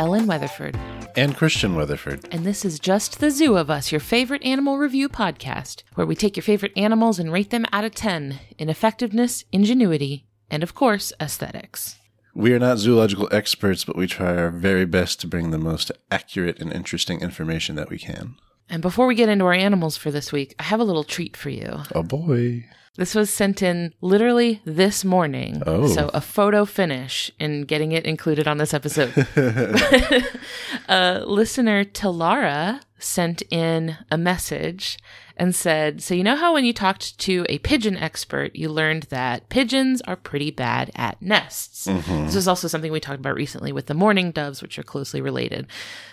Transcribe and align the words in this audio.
Ellen 0.00 0.26
Weatherford, 0.26 0.78
And 1.14 1.36
Christian 1.36 1.74
Weatherford. 1.74 2.26
and 2.32 2.46
this 2.46 2.64
is 2.64 2.80
Just 2.80 3.20
the 3.20 3.30
Zoo 3.30 3.58
of 3.58 3.68
Us, 3.68 3.92
your 3.92 4.00
favorite 4.00 4.42
animal 4.42 4.78
review 4.78 5.10
podcast, 5.10 5.82
where 5.94 6.06
we 6.06 6.14
take 6.16 6.36
your 6.36 6.42
favorite 6.42 6.72
animals 6.74 7.18
and 7.18 7.30
rate 7.30 7.50
them 7.50 7.66
out 7.70 7.84
of 7.84 7.94
10 7.94 8.38
in 8.58 8.70
effectiveness, 8.70 9.44
ingenuity, 9.52 10.24
and 10.50 10.62
of 10.62 10.74
course, 10.74 11.12
aesthetics. 11.20 11.98
We 12.34 12.54
are 12.54 12.58
not 12.58 12.78
zoological 12.78 13.28
experts, 13.30 13.84
but 13.84 13.94
we 13.94 14.06
try 14.06 14.34
our 14.38 14.50
very 14.50 14.86
best 14.86 15.20
to 15.20 15.26
bring 15.26 15.50
the 15.50 15.58
most 15.58 15.92
accurate 16.10 16.60
and 16.60 16.72
interesting 16.72 17.20
information 17.20 17.76
that 17.76 17.90
we 17.90 17.98
can. 17.98 18.36
And 18.70 18.80
before 18.80 19.06
we 19.06 19.14
get 19.14 19.28
into 19.28 19.44
our 19.44 19.52
animals 19.52 19.98
for 19.98 20.10
this 20.10 20.32
week, 20.32 20.54
I 20.58 20.62
have 20.62 20.80
a 20.80 20.84
little 20.84 21.04
treat 21.04 21.36
for 21.36 21.50
you. 21.50 21.80
Oh 21.94 22.02
boy. 22.04 22.64
This 22.96 23.14
was 23.14 23.30
sent 23.30 23.62
in 23.62 23.94
literally 24.00 24.60
this 24.64 25.04
morning. 25.04 25.62
Oh. 25.64 25.86
So 25.86 26.10
a 26.12 26.20
photo 26.20 26.64
finish 26.64 27.30
in 27.38 27.62
getting 27.62 27.92
it 27.92 28.04
included 28.04 28.48
on 28.48 28.58
this 28.58 28.74
episode. 28.74 29.12
uh, 30.88 31.22
listener 31.24 31.84
Talara 31.84 32.80
sent 32.98 33.42
in 33.50 33.96
a 34.10 34.18
message 34.18 34.98
and 35.36 35.54
said, 35.54 36.02
So, 36.02 36.14
you 36.14 36.24
know 36.24 36.36
how 36.36 36.52
when 36.52 36.64
you 36.64 36.72
talked 36.72 37.18
to 37.20 37.46
a 37.48 37.58
pigeon 37.58 37.96
expert, 37.96 38.54
you 38.54 38.68
learned 38.68 39.04
that 39.04 39.48
pigeons 39.48 40.02
are 40.02 40.16
pretty 40.16 40.50
bad 40.50 40.90
at 40.94 41.22
nests? 41.22 41.86
This 42.24 42.34
is 42.34 42.48
also 42.48 42.68
something 42.68 42.92
we 42.92 43.00
talked 43.00 43.20
about 43.20 43.36
recently 43.36 43.72
with 43.72 43.86
the 43.86 43.94
mourning 43.94 44.32
doves, 44.32 44.60
which 44.60 44.78
are 44.78 44.82
closely 44.82 45.20
related. 45.20 45.66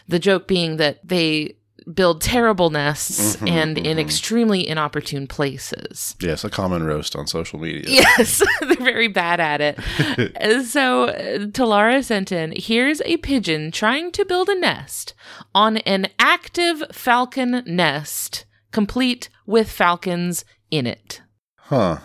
The 0.07 0.19
joke 0.19 0.47
being 0.47 0.77
that 0.77 1.05
they 1.05 1.57
build 1.93 2.21
terrible 2.21 2.69
nests 2.69 3.35
mm-hmm, 3.35 3.47
and 3.47 3.77
in 3.77 3.83
mm-hmm. 3.83 3.99
extremely 3.99 4.67
inopportune 4.67 5.27
places. 5.27 6.15
Yes, 6.19 6.43
a 6.43 6.49
common 6.49 6.83
roast 6.83 7.15
on 7.15 7.27
social 7.27 7.59
media. 7.59 7.85
Yes, 7.97 8.41
they're 8.61 8.75
very 8.75 9.07
bad 9.07 9.39
at 9.39 9.61
it. 9.61 9.79
Uh, 10.37 10.63
so 10.63 11.05
uh, 11.05 11.39
Talara 11.47 12.03
sent 12.03 12.31
in 12.31 12.53
here's 12.55 13.01
a 13.01 13.17
pigeon 13.17 13.71
trying 13.71 14.11
to 14.11 14.25
build 14.25 14.49
a 14.49 14.59
nest 14.59 15.13
on 15.53 15.77
an 15.77 16.07
active 16.19 16.83
falcon 16.91 17.63
nest, 17.65 18.45
complete 18.71 19.29
with 19.45 19.69
falcons 19.69 20.45
in 20.69 20.85
it. 20.85 21.21
Huh. 21.57 21.97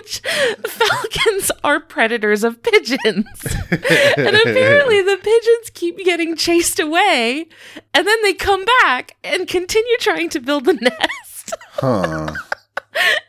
Which 0.00 0.20
falcons 0.66 1.50
are 1.62 1.78
predators 1.78 2.42
of 2.42 2.62
pigeons. 2.62 3.26
and 3.70 4.34
apparently 4.34 5.02
the 5.02 5.18
pigeons 5.22 5.70
keep 5.74 5.98
getting 5.98 6.36
chased 6.36 6.80
away 6.80 7.46
and 7.92 8.06
then 8.06 8.22
they 8.22 8.32
come 8.32 8.64
back 8.80 9.16
and 9.22 9.46
continue 9.46 9.96
trying 9.98 10.30
to 10.30 10.40
build 10.40 10.64
the 10.64 10.72
nest. 10.74 11.54
Huh. 11.72 12.34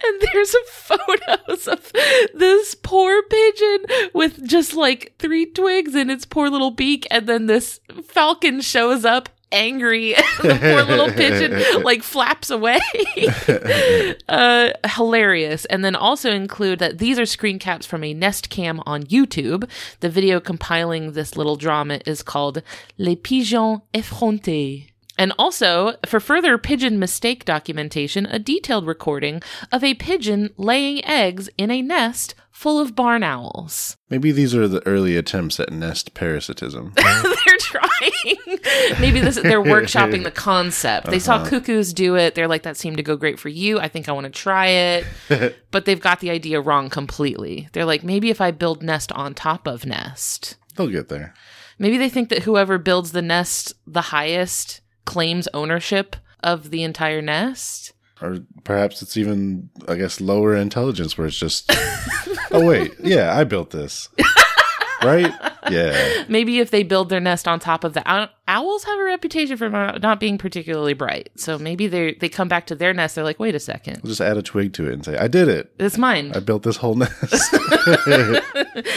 And 0.03 0.21
there's 0.33 0.55
photos 0.69 1.67
of 1.67 1.91
this 2.33 2.73
poor 2.75 3.21
pigeon 3.21 3.85
with 4.11 4.43
just 4.45 4.73
like 4.73 5.13
three 5.19 5.45
twigs 5.45 5.93
in 5.93 6.09
its 6.09 6.25
poor 6.25 6.49
little 6.49 6.71
beak, 6.71 7.07
and 7.11 7.27
then 7.27 7.45
this 7.45 7.79
falcon 8.03 8.61
shows 8.61 9.05
up 9.05 9.29
angry, 9.51 10.13
the 10.41 10.57
poor 10.59 10.83
little 10.83 11.11
pigeon 11.11 11.61
like 11.83 12.03
flaps 12.03 12.49
away. 12.49 12.79
uh, 14.29 14.71
hilarious. 14.85 15.65
And 15.65 15.83
then 15.83 15.95
also 15.95 16.31
include 16.31 16.79
that 16.79 16.97
these 16.97 17.19
are 17.19 17.25
screen 17.25 17.59
caps 17.59 17.85
from 17.85 18.03
a 18.03 18.13
Nest 18.13 18.49
Cam 18.49 18.81
on 18.85 19.03
YouTube. 19.03 19.69
The 19.99 20.09
video 20.09 20.39
compiling 20.39 21.11
this 21.11 21.35
little 21.37 21.55
drama 21.55 21.99
is 22.05 22.23
called 22.23 22.61
Les 22.97 23.15
Pigeons 23.15 23.81
Effrontés. 23.93 24.87
And 25.17 25.33
also, 25.37 25.97
for 26.05 26.19
further 26.19 26.57
pigeon 26.57 26.97
mistake 26.97 27.45
documentation, 27.45 28.25
a 28.25 28.39
detailed 28.39 28.87
recording 28.87 29.43
of 29.71 29.83
a 29.83 29.93
pigeon 29.93 30.49
laying 30.57 31.05
eggs 31.05 31.47
in 31.57 31.69
a 31.69 31.81
nest 31.81 32.33
full 32.61 32.79
of 32.79 32.95
barn 32.95 33.23
owls. 33.23 33.97
Maybe 34.11 34.31
these 34.31 34.53
are 34.53 34.67
the 34.67 34.85
early 34.85 35.17
attempts 35.17 35.59
at 35.59 35.73
nest 35.73 36.13
parasitism. 36.13 36.93
they're 36.95 37.57
trying. 37.57 38.99
Maybe 38.99 39.19
this 39.19 39.35
they're 39.35 39.63
workshopping 39.63 40.23
the 40.23 40.31
concept. 40.31 41.07
They 41.07 41.17
saw 41.17 41.37
uh-huh. 41.37 41.49
cuckoos 41.49 41.91
do 41.91 42.15
it. 42.15 42.35
They're 42.35 42.47
like, 42.47 42.61
that 42.61 42.77
seemed 42.77 42.97
to 42.97 43.03
go 43.03 43.15
great 43.15 43.39
for 43.39 43.49
you. 43.49 43.79
I 43.79 43.87
think 43.87 44.07
I 44.07 44.11
want 44.11 44.25
to 44.25 44.29
try 44.29 44.67
it. 44.67 45.05
but 45.71 45.85
they've 45.85 45.99
got 45.99 46.19
the 46.19 46.29
idea 46.29 46.61
wrong 46.61 46.91
completely. 46.91 47.67
They're 47.73 47.85
like, 47.85 48.03
maybe 48.03 48.29
if 48.29 48.39
I 48.39 48.51
build 48.51 48.83
nest 48.83 49.11
on 49.13 49.33
top 49.33 49.65
of 49.65 49.87
nest. 49.87 50.57
They'll 50.75 50.87
get 50.87 51.09
there. 51.09 51.33
Maybe 51.79 51.97
they 51.97 52.09
think 52.09 52.29
that 52.29 52.43
whoever 52.43 52.77
builds 52.77 53.11
the 53.11 53.23
nest 53.23 53.73
the 53.87 54.01
highest 54.01 54.81
claims 55.05 55.47
ownership 55.51 56.15
of 56.43 56.69
the 56.69 56.83
entire 56.83 57.23
nest. 57.23 57.93
Or 58.21 58.39
perhaps 58.63 59.01
it's 59.01 59.17
even, 59.17 59.69
I 59.87 59.95
guess, 59.95 60.21
lower 60.21 60.55
intelligence 60.55 61.17
where 61.17 61.27
it's 61.27 61.37
just, 61.37 61.71
oh, 62.51 62.65
wait, 62.65 62.93
yeah, 62.99 63.35
I 63.35 63.43
built 63.43 63.71
this. 63.71 64.09
right? 65.03 65.33
Yeah. 65.69 66.23
Maybe 66.27 66.59
if 66.59 66.71
they 66.71 66.83
build 66.83 67.09
their 67.09 67.19
nest 67.19 67.47
on 67.47 67.59
top 67.59 67.83
of 67.83 67.93
the 67.93 68.03
owls 68.47 68.83
have 68.83 68.99
a 68.99 69.03
reputation 69.03 69.57
for 69.57 69.69
not 69.69 70.19
being 70.19 70.37
particularly 70.37 70.93
bright. 70.93 71.29
So 71.35 71.57
maybe 71.57 71.87
they 71.87 72.13
they 72.13 72.29
come 72.29 72.47
back 72.47 72.67
to 72.67 72.75
their 72.75 72.93
nest. 72.93 73.15
They're 73.15 73.23
like, 73.23 73.39
wait 73.39 73.55
a 73.55 73.59
second, 73.59 74.01
We'll 74.03 74.09
just 74.09 74.21
add 74.21 74.37
a 74.37 74.41
twig 74.41 74.73
to 74.73 74.87
it 74.87 74.93
and 74.93 75.05
say, 75.05 75.17
I 75.17 75.27
did 75.27 75.47
it. 75.47 75.71
it's 75.79 75.97
mine. 75.97 76.31
I 76.35 76.39
built 76.39 76.63
this 76.63 76.77
whole 76.77 76.95
nest. 76.95 77.55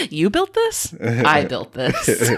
You 0.09 0.29
built 0.29 0.53
this? 0.53 0.93
I 1.01 1.45
built 1.45 1.73
this. 1.73 2.29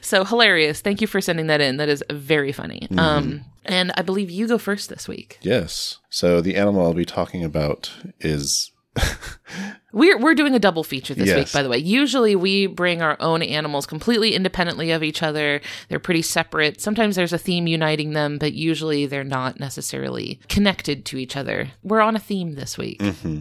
So 0.00 0.24
hilarious. 0.24 0.80
Thank 0.80 1.00
you 1.00 1.06
for 1.06 1.20
sending 1.20 1.46
that 1.48 1.60
in. 1.60 1.76
That 1.76 1.88
is 1.88 2.02
very 2.10 2.52
funny. 2.52 2.88
Um, 2.96 3.44
and 3.64 3.92
I 3.96 4.02
believe 4.02 4.30
you 4.30 4.46
go 4.48 4.58
first 4.58 4.88
this 4.88 5.06
week. 5.08 5.38
yes. 5.42 5.98
So 6.10 6.40
the 6.40 6.56
animal 6.56 6.82
I'll 6.86 6.94
be 6.94 7.04
talking 7.04 7.44
about 7.44 7.92
is 8.20 8.72
We're 9.92 10.18
we're 10.18 10.34
doing 10.34 10.54
a 10.54 10.58
double 10.58 10.84
feature 10.84 11.14
this 11.14 11.34
week, 11.34 11.52
by 11.52 11.62
the 11.62 11.68
way. 11.68 11.78
Usually 11.78 12.36
we 12.36 12.66
bring 12.66 13.00
our 13.00 13.16
own 13.20 13.42
animals 13.42 13.86
completely 13.86 14.34
independently 14.34 14.90
of 14.90 15.02
each 15.02 15.22
other. 15.22 15.60
They're 15.88 15.98
pretty 15.98 16.22
separate. 16.22 16.80
Sometimes 16.80 17.16
there's 17.16 17.32
a 17.32 17.38
theme 17.38 17.66
uniting 17.66 18.12
them, 18.12 18.38
but 18.38 18.52
usually 18.52 19.06
they're 19.06 19.24
not 19.24 19.58
necessarily 19.58 20.40
connected 20.48 21.06
to 21.06 21.16
each 21.16 21.36
other. 21.36 21.70
We're 21.82 22.00
on 22.00 22.16
a 22.16 22.20
theme 22.20 22.54
this 22.54 22.76
week. 22.76 23.00
Mm-hmm. 23.00 23.38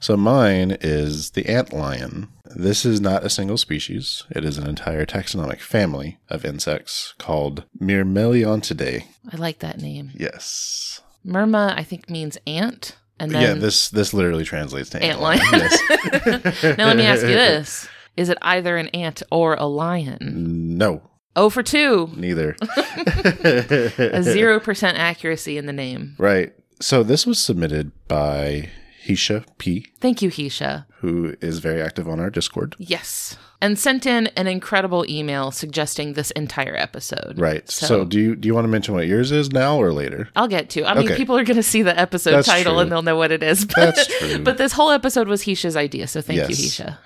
So 0.00 0.16
mine 0.16 0.76
is 0.80 1.30
the 1.30 1.46
ant 1.46 1.72
lion. 1.72 2.28
This 2.44 2.86
is 2.86 3.00
not 3.00 3.24
a 3.24 3.30
single 3.30 3.58
species. 3.58 4.24
It 4.30 4.44
is 4.44 4.56
an 4.56 4.66
entire 4.66 5.04
taxonomic 5.04 5.60
family 5.60 6.18
of 6.30 6.44
insects 6.44 7.14
called 7.18 7.64
Myrmeleontidae. 7.80 9.04
I 9.32 9.36
like 9.36 9.58
that 9.58 9.80
name. 9.80 10.12
Yes. 10.14 11.02
Myrma, 11.26 11.76
I 11.76 11.82
think 11.82 12.08
means 12.08 12.38
ant. 12.46 12.96
And 13.20 13.30
then 13.32 13.42
yeah, 13.42 13.54
this 13.54 13.88
this 13.90 14.14
literally 14.14 14.44
translates 14.44 14.90
to 14.90 15.02
ant, 15.02 15.12
Ant 15.14 15.20
lion. 15.20 15.40
Yes. 15.52 16.62
now 16.78 16.86
let 16.86 16.96
me 16.96 17.04
ask 17.04 17.22
you 17.22 17.28
this. 17.34 17.88
Is 18.16 18.28
it 18.28 18.38
either 18.42 18.76
an 18.76 18.88
ant 18.88 19.22
or 19.30 19.54
a 19.54 19.64
lion? 19.66 20.18
No, 20.78 21.02
Oh 21.36 21.50
for 21.50 21.62
two. 21.62 22.10
neither. 22.16 22.56
A 23.44 24.22
zero 24.22 24.58
percent 24.60 24.98
accuracy 24.98 25.56
in 25.58 25.66
the 25.66 25.72
name. 25.72 26.14
right. 26.18 26.52
So 26.80 27.02
this 27.02 27.26
was 27.26 27.40
submitted 27.40 27.90
by 28.06 28.70
Hisha 29.08 29.44
P, 29.58 29.86
Thank 30.00 30.20
you, 30.22 30.30
Hisha. 30.30 30.84
who 31.00 31.34
is 31.40 31.58
very 31.60 31.80
active 31.80 32.08
on 32.08 32.20
our 32.20 32.28
Discord. 32.30 32.76
Yes. 32.78 33.36
And 33.60 33.78
sent 33.78 34.06
in 34.06 34.28
an 34.36 34.46
incredible 34.46 35.04
email 35.08 35.50
suggesting 35.50 36.12
this 36.12 36.30
entire 36.32 36.76
episode. 36.76 37.34
Right. 37.38 37.68
So, 37.68 38.04
do 38.04 38.20
you 38.20 38.36
do 38.36 38.46
you 38.46 38.54
want 38.54 38.64
to 38.66 38.68
mention 38.68 38.94
what 38.94 39.06
yours 39.08 39.32
is 39.32 39.50
now 39.50 39.78
or 39.80 39.92
later? 39.92 40.28
I'll 40.36 40.46
get 40.46 40.70
to. 40.70 40.84
I 40.84 40.94
mean, 40.94 41.08
people 41.16 41.36
are 41.36 41.42
going 41.44 41.56
to 41.56 41.62
see 41.62 41.82
the 41.82 41.98
episode 41.98 42.32
That's 42.32 42.46
title 42.46 42.74
true. 42.74 42.80
and 42.82 42.92
they'll 42.92 43.02
know 43.02 43.16
what 43.16 43.32
it 43.32 43.42
is. 43.42 43.64
But, 43.74 43.96
That's 43.96 44.06
true. 44.18 44.38
But 44.44 44.58
this 44.58 44.72
whole 44.72 44.90
episode 44.90 45.26
was 45.26 45.42
Hisha's 45.42 45.74
idea, 45.76 46.06
so 46.06 46.20
thank 46.20 46.36
you, 46.36 46.46
Yes. 46.48 46.60
Hisha. 46.60 46.98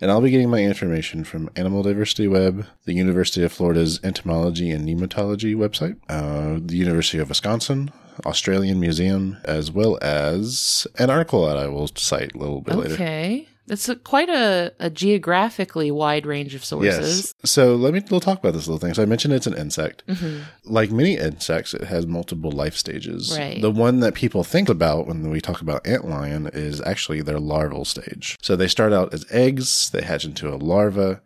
And 0.00 0.10
I'll 0.12 0.20
be 0.20 0.30
getting 0.30 0.48
my 0.48 0.62
information 0.62 1.24
from 1.24 1.50
Animal 1.56 1.82
Diversity 1.82 2.28
Web, 2.28 2.64
the 2.84 2.94
University 2.94 3.42
of 3.42 3.52
Florida's 3.52 3.98
Entomology 4.04 4.70
and 4.70 4.86
Nematology 4.88 5.56
website, 5.56 5.96
uh, 6.08 6.60
the 6.64 6.76
University 6.76 7.18
of 7.18 7.28
Wisconsin, 7.28 7.90
Australian 8.26 8.80
Museum, 8.80 9.38
as 9.44 9.70
well 9.70 9.98
as 10.02 10.86
an 10.98 11.10
article 11.10 11.46
that 11.46 11.56
I 11.56 11.68
will 11.68 11.88
cite 11.88 12.34
a 12.34 12.38
little 12.38 12.60
bit 12.60 12.76
later. 12.76 12.94
Okay. 12.94 13.48
It's 13.70 13.88
a, 13.88 13.96
quite 13.96 14.30
a, 14.30 14.72
a 14.78 14.88
geographically 14.88 15.90
wide 15.90 16.24
range 16.24 16.54
of 16.54 16.64
sources. 16.64 17.34
Yes. 17.42 17.50
So 17.50 17.74
let 17.76 17.92
me 17.92 18.02
we'll 18.10 18.20
talk 18.20 18.38
about 18.38 18.54
this 18.54 18.66
little 18.66 18.78
thing. 18.78 18.94
So 18.94 19.02
I 19.02 19.06
mentioned 19.06 19.34
it's 19.34 19.46
an 19.46 19.56
insect. 19.56 20.06
Mm-hmm. 20.06 20.44
Like 20.64 20.90
many 20.90 21.18
insects, 21.18 21.74
it 21.74 21.84
has 21.84 22.06
multiple 22.06 22.50
life 22.50 22.74
stages. 22.74 23.36
Right. 23.38 23.60
The 23.60 23.70
one 23.70 24.00
that 24.00 24.14
people 24.14 24.42
think 24.42 24.68
about 24.68 25.06
when 25.06 25.28
we 25.30 25.40
talk 25.40 25.60
about 25.60 25.84
antlion 25.84 26.54
is 26.54 26.80
actually 26.80 27.20
their 27.20 27.38
larval 27.38 27.84
stage. 27.84 28.38
So 28.40 28.56
they 28.56 28.68
start 28.68 28.92
out 28.92 29.12
as 29.12 29.26
eggs, 29.30 29.90
they 29.90 30.02
hatch 30.02 30.24
into 30.24 30.48
a 30.48 30.56
larva, 30.56 31.20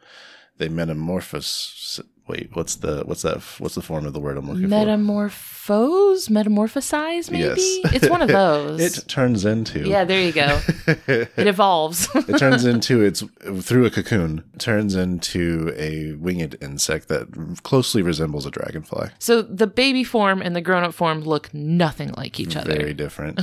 they 0.58 0.68
metamorphose 0.68 2.00
wait, 2.32 2.50
what's 2.54 2.76
the 2.76 3.02
what's 3.04 3.22
that? 3.22 3.40
What's 3.58 3.74
the 3.74 3.82
form 3.82 4.06
of 4.06 4.12
the 4.12 4.20
word 4.20 4.36
I'm 4.36 4.46
looking 4.48 4.62
for? 4.62 4.68
Metamorphose, 4.68 6.28
metamorphosize, 6.28 7.30
maybe. 7.30 7.80
Yes. 7.84 7.94
It's 7.94 8.08
one 8.08 8.22
of 8.22 8.28
those. 8.40 8.80
It 8.80 9.08
turns 9.08 9.44
into 9.44 9.80
yeah, 9.86 10.04
there 10.04 10.22
you 10.22 10.32
go. 10.32 10.60
It 11.36 11.46
evolves. 11.46 12.08
it 12.14 12.38
turns 12.38 12.64
into 12.72 13.02
its 13.02 13.22
through 13.60 13.84
a 13.86 13.90
cocoon 13.90 14.44
turns 14.58 14.94
into 14.94 15.72
a 15.76 16.12
winged 16.14 16.56
insect 16.60 17.08
that 17.08 17.26
closely 17.62 18.02
resembles 18.02 18.46
a 18.46 18.50
dragonfly. 18.50 19.08
so 19.18 19.42
the 19.42 19.66
baby 19.66 20.04
form 20.04 20.40
and 20.42 20.54
the 20.56 20.60
grown-up 20.60 20.94
form 20.94 21.20
look 21.20 21.52
nothing 21.54 22.12
like 22.16 22.38
each 22.40 22.56
other. 22.56 22.74
Very 22.74 22.94
different. 22.94 23.40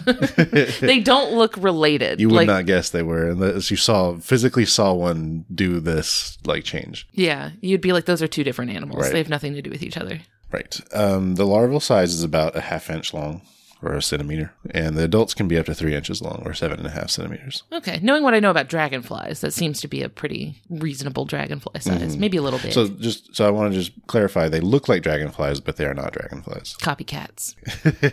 they 0.82 1.00
don't 1.00 1.34
look 1.34 1.56
related. 1.58 2.20
you 2.20 2.28
would 2.30 2.36
like, 2.36 2.48
not 2.48 2.66
guess 2.66 2.90
they 2.90 3.04
were 3.04 3.30
unless 3.30 3.70
you 3.72 3.78
saw 3.78 4.18
physically 4.18 4.66
saw 4.66 4.94
one 4.94 5.46
do 5.54 5.80
this 5.80 6.38
like 6.46 6.64
change. 6.64 7.08
Yeah, 7.14 7.52
you'd 7.62 7.82
be 7.82 7.94
like, 7.94 8.06
those 8.06 8.22
are 8.22 8.28
two 8.28 8.44
different 8.44 8.72
animals. 8.72 8.79
Right. 8.88 9.12
They 9.12 9.18
have 9.18 9.30
nothing 9.30 9.54
to 9.54 9.62
do 9.62 9.70
with 9.70 9.84
each 9.84 9.98
other. 9.98 10.20
Right. 10.52 10.80
Um, 10.94 11.36
the 11.36 11.46
larval 11.46 11.80
size 11.80 12.14
is 12.14 12.24
about 12.24 12.56
a 12.56 12.62
half 12.62 12.90
inch 12.90 13.14
long 13.14 13.42
or 13.82 13.94
a 13.94 14.02
centimeter, 14.02 14.52
and 14.72 14.98
the 14.98 15.04
adults 15.04 15.34
can 15.34 15.48
be 15.48 15.58
up 15.58 15.66
to 15.66 15.74
three 15.74 15.96
inches 15.96 16.22
long 16.22 16.42
or 16.46 16.54
seven 16.54 16.80
and 16.80 16.88
a 16.88 16.90
half 16.90 17.10
centimeters. 17.10 17.64
Okay, 17.72 18.00
knowing 18.02 18.24
what 18.24 18.34
I 18.34 18.42
know 18.42 18.52
about 18.52 18.68
dragonflies, 18.68 19.40
that 19.40 19.54
seems 19.54 19.80
to 19.82 19.88
be 19.88 20.02
a 20.02 20.10
pretty 20.10 20.62
reasonable 20.70 21.24
dragonfly 21.24 21.80
size. 21.80 22.18
Maybe 22.18 22.36
a 22.36 22.42
little 22.42 22.60
bit. 22.60 22.74
Mm-hmm. 22.74 22.96
So 22.96 23.02
just 23.02 23.36
so 23.36 23.48
I 23.48 23.52
want 23.52 23.72
to 23.72 23.80
just 23.80 23.94
clarify, 24.08 24.50
they 24.50 24.60
look 24.60 24.90
like 24.90 25.02
dragonflies, 25.02 25.62
but 25.62 25.78
they 25.78 25.86
are 25.86 25.94
not 25.94 26.12
dragonflies. 26.12 26.76
Copycats. 26.82 27.56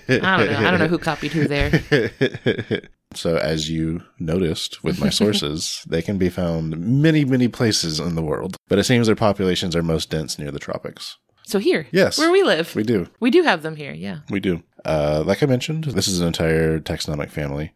I 0.08 0.38
don't 0.38 0.52
know. 0.52 0.68
I 0.68 0.70
don't 0.70 0.78
know 0.78 0.88
who 0.88 0.98
copied 0.98 1.32
who 1.32 1.48
there. 1.48 1.70
So 3.14 3.36
as 3.36 3.70
you 3.70 4.02
noticed 4.18 4.82
with 4.84 5.00
my 5.00 5.08
sources, 5.10 5.82
they 5.88 6.02
can 6.02 6.18
be 6.18 6.28
found 6.28 6.76
many, 6.78 7.24
many 7.24 7.48
places 7.48 7.98
in 8.00 8.14
the 8.14 8.22
world, 8.22 8.56
but 8.68 8.78
it 8.78 8.84
seems 8.84 9.06
their 9.06 9.16
populations 9.16 9.74
are 9.76 9.82
most 9.82 10.10
dense 10.10 10.38
near 10.38 10.50
the 10.50 10.58
tropics. 10.58 11.16
So 11.44 11.58
here, 11.60 11.86
Yes. 11.92 12.18
where 12.18 12.32
we 12.32 12.42
live, 12.42 12.74
We 12.74 12.82
do. 12.82 13.08
we 13.20 13.30
do 13.30 13.42
have 13.42 13.62
them 13.62 13.76
here. 13.76 13.92
Yeah. 13.92 14.18
We 14.30 14.40
do. 14.40 14.62
Uh, 14.84 15.22
like 15.24 15.42
I 15.42 15.46
mentioned, 15.46 15.84
this 15.84 16.08
is 16.08 16.20
an 16.20 16.26
entire 16.26 16.80
taxonomic 16.80 17.30
family 17.30 17.72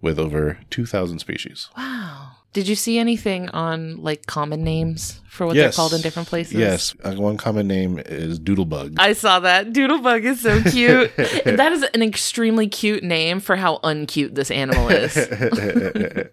with 0.00 0.18
over 0.18 0.58
2,000 0.70 1.18
species. 1.18 1.68
Wow. 1.76 2.32
Did 2.52 2.68
you 2.68 2.74
see 2.74 2.98
anything 2.98 3.48
on 3.48 3.96
like 4.02 4.26
common 4.26 4.62
names 4.62 5.18
for 5.30 5.46
what 5.46 5.56
they're 5.56 5.72
called 5.72 5.94
in 5.94 6.02
different 6.02 6.28
places? 6.28 6.52
Yes. 6.52 6.94
Uh, 7.02 7.14
one 7.14 7.38
common 7.38 7.66
name 7.66 7.98
is 8.04 8.38
doodlebug. 8.38 8.96
I 8.98 9.14
saw 9.14 9.40
that. 9.40 9.72
Doodlebug 9.72 10.22
is 10.24 10.40
so 10.42 10.60
cute. 10.62 11.16
that 11.16 11.72
is 11.72 11.82
an 11.94 12.02
extremely 12.02 12.68
cute 12.68 13.02
name 13.02 13.40
for 13.40 13.56
how 13.56 13.78
uncute 13.82 14.34
this 14.34 14.50
animal 14.50 14.88
is. 14.90 15.16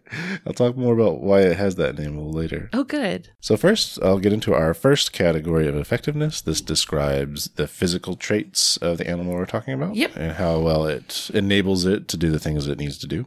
I'll 0.46 0.54
talk 0.54 0.76
more 0.76 0.94
about 0.94 1.22
why 1.22 1.42
it 1.42 1.56
has 1.58 1.76
that 1.76 1.98
name 1.98 2.18
a 2.18 2.22
little 2.22 2.34
later. 2.34 2.70
Oh, 2.74 2.84
good. 2.84 3.30
So, 3.40 3.56
first, 3.56 3.98
I'll 4.04 4.20
get 4.20 4.34
into 4.34 4.54
our 4.54 4.74
first 4.74 5.14
category 5.14 5.68
of 5.70 5.76
effectiveness. 5.78 6.42
This 6.42 6.60
describes 6.60 7.46
the 7.56 7.68
physical 7.68 8.16
traits 8.18 8.76
of 8.78 8.98
the 8.98 9.08
animal 9.10 9.36
we're 9.36 9.46
talking 9.46 9.74
about 9.74 9.96
Yep. 9.96 10.12
and 10.18 10.34
how 10.34 10.60
well 10.60 10.86
it 10.86 11.30
enables 11.34 11.86
it 11.86 12.08
to 12.10 12.18
do 12.18 12.30
the 12.30 12.40
things 12.40 12.68
it 12.68 12.78
needs 12.78 12.98
to 12.98 13.08
do. 13.08 13.26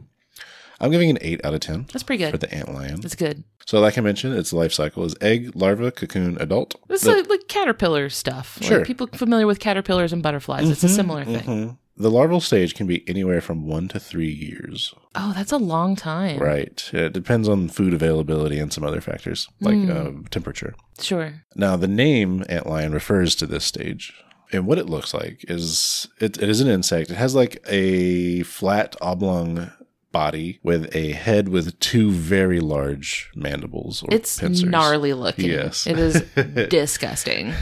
I'm 0.83 0.91
giving 0.91 1.09
an 1.09 1.17
8 1.21 1.45
out 1.45 1.53
of 1.53 1.61
10 1.61 1.87
That's 1.93 2.03
pretty 2.03 2.23
good. 2.23 2.31
for 2.31 2.37
the 2.37 2.47
antlion. 2.47 3.01
That's 3.01 3.15
good. 3.15 3.43
So, 3.65 3.79
like 3.79 3.97
I 3.97 4.01
mentioned, 4.01 4.35
its 4.35 4.51
life 4.53 4.73
cycle 4.73 5.03
is 5.05 5.15
egg, 5.21 5.51
larva, 5.55 5.91
cocoon, 5.91 6.37
adult. 6.41 6.75
It's 6.89 7.03
The- 7.03 7.13
like, 7.15 7.29
like 7.29 7.47
caterpillar 7.47 8.09
stuff. 8.09 8.57
Sure. 8.61 8.79
Mm-hmm, 8.79 8.85
people 8.85 9.07
familiar 9.13 9.47
with 9.47 9.59
caterpillars 9.59 10.11
and 10.13 10.21
butterflies. 10.21 10.69
It's 10.69 10.83
a 10.83 10.89
similar 10.89 11.23
thing. 11.23 11.39
Mhm. 11.43 11.77
The 11.95 12.09
larval 12.11 12.41
stage 12.41 12.73
can 12.73 12.87
be 12.87 13.07
anywhere 13.07 13.39
from 13.39 13.67
one 13.67 13.87
to 13.89 13.99
three 13.99 14.31
years. 14.31 14.93
Oh, 15.15 15.31
that's 15.35 15.51
a 15.51 15.57
long 15.57 15.95
time. 15.95 16.39
Right. 16.39 16.83
It 16.91 17.13
depends 17.13 17.47
on 17.47 17.69
food 17.69 17.93
availability 17.93 18.57
and 18.57 18.73
some 18.73 18.83
other 18.83 18.99
factors, 18.99 19.47
like 19.61 19.87
uh, 19.89 20.09
temperature. 20.31 20.73
Sure. 20.99 21.43
Now, 21.55 21.75
the 21.75 21.87
name 21.87 22.43
antlion 22.49 22.93
refers 22.93 23.35
to 23.35 23.45
this 23.45 23.63
stage. 23.63 24.11
And 24.51 24.65
what 24.67 24.79
it 24.79 24.89
looks 24.89 25.13
like 25.13 25.45
is 25.47 26.07
it, 26.19 26.41
it 26.41 26.49
is 26.49 26.61
an 26.61 26.67
insect. 26.67 27.09
It 27.11 27.15
has 27.17 27.35
like 27.35 27.63
a 27.67 28.41
flat 28.43 28.95
oblong 28.99 29.71
body 30.13 30.59
with 30.63 30.95
a 30.95 31.11
head 31.11 31.49
with 31.49 31.77
two 31.81 32.09
very 32.11 32.61
large 32.61 33.29
mandibles 33.35 34.01
or 34.03 34.07
It's 34.13 34.39
pincers. 34.39 34.63
gnarly 34.63 35.11
looking. 35.11 35.49
Yes. 35.49 35.85
It 35.85 35.99
is 35.99 36.21
disgusting. 36.69 37.53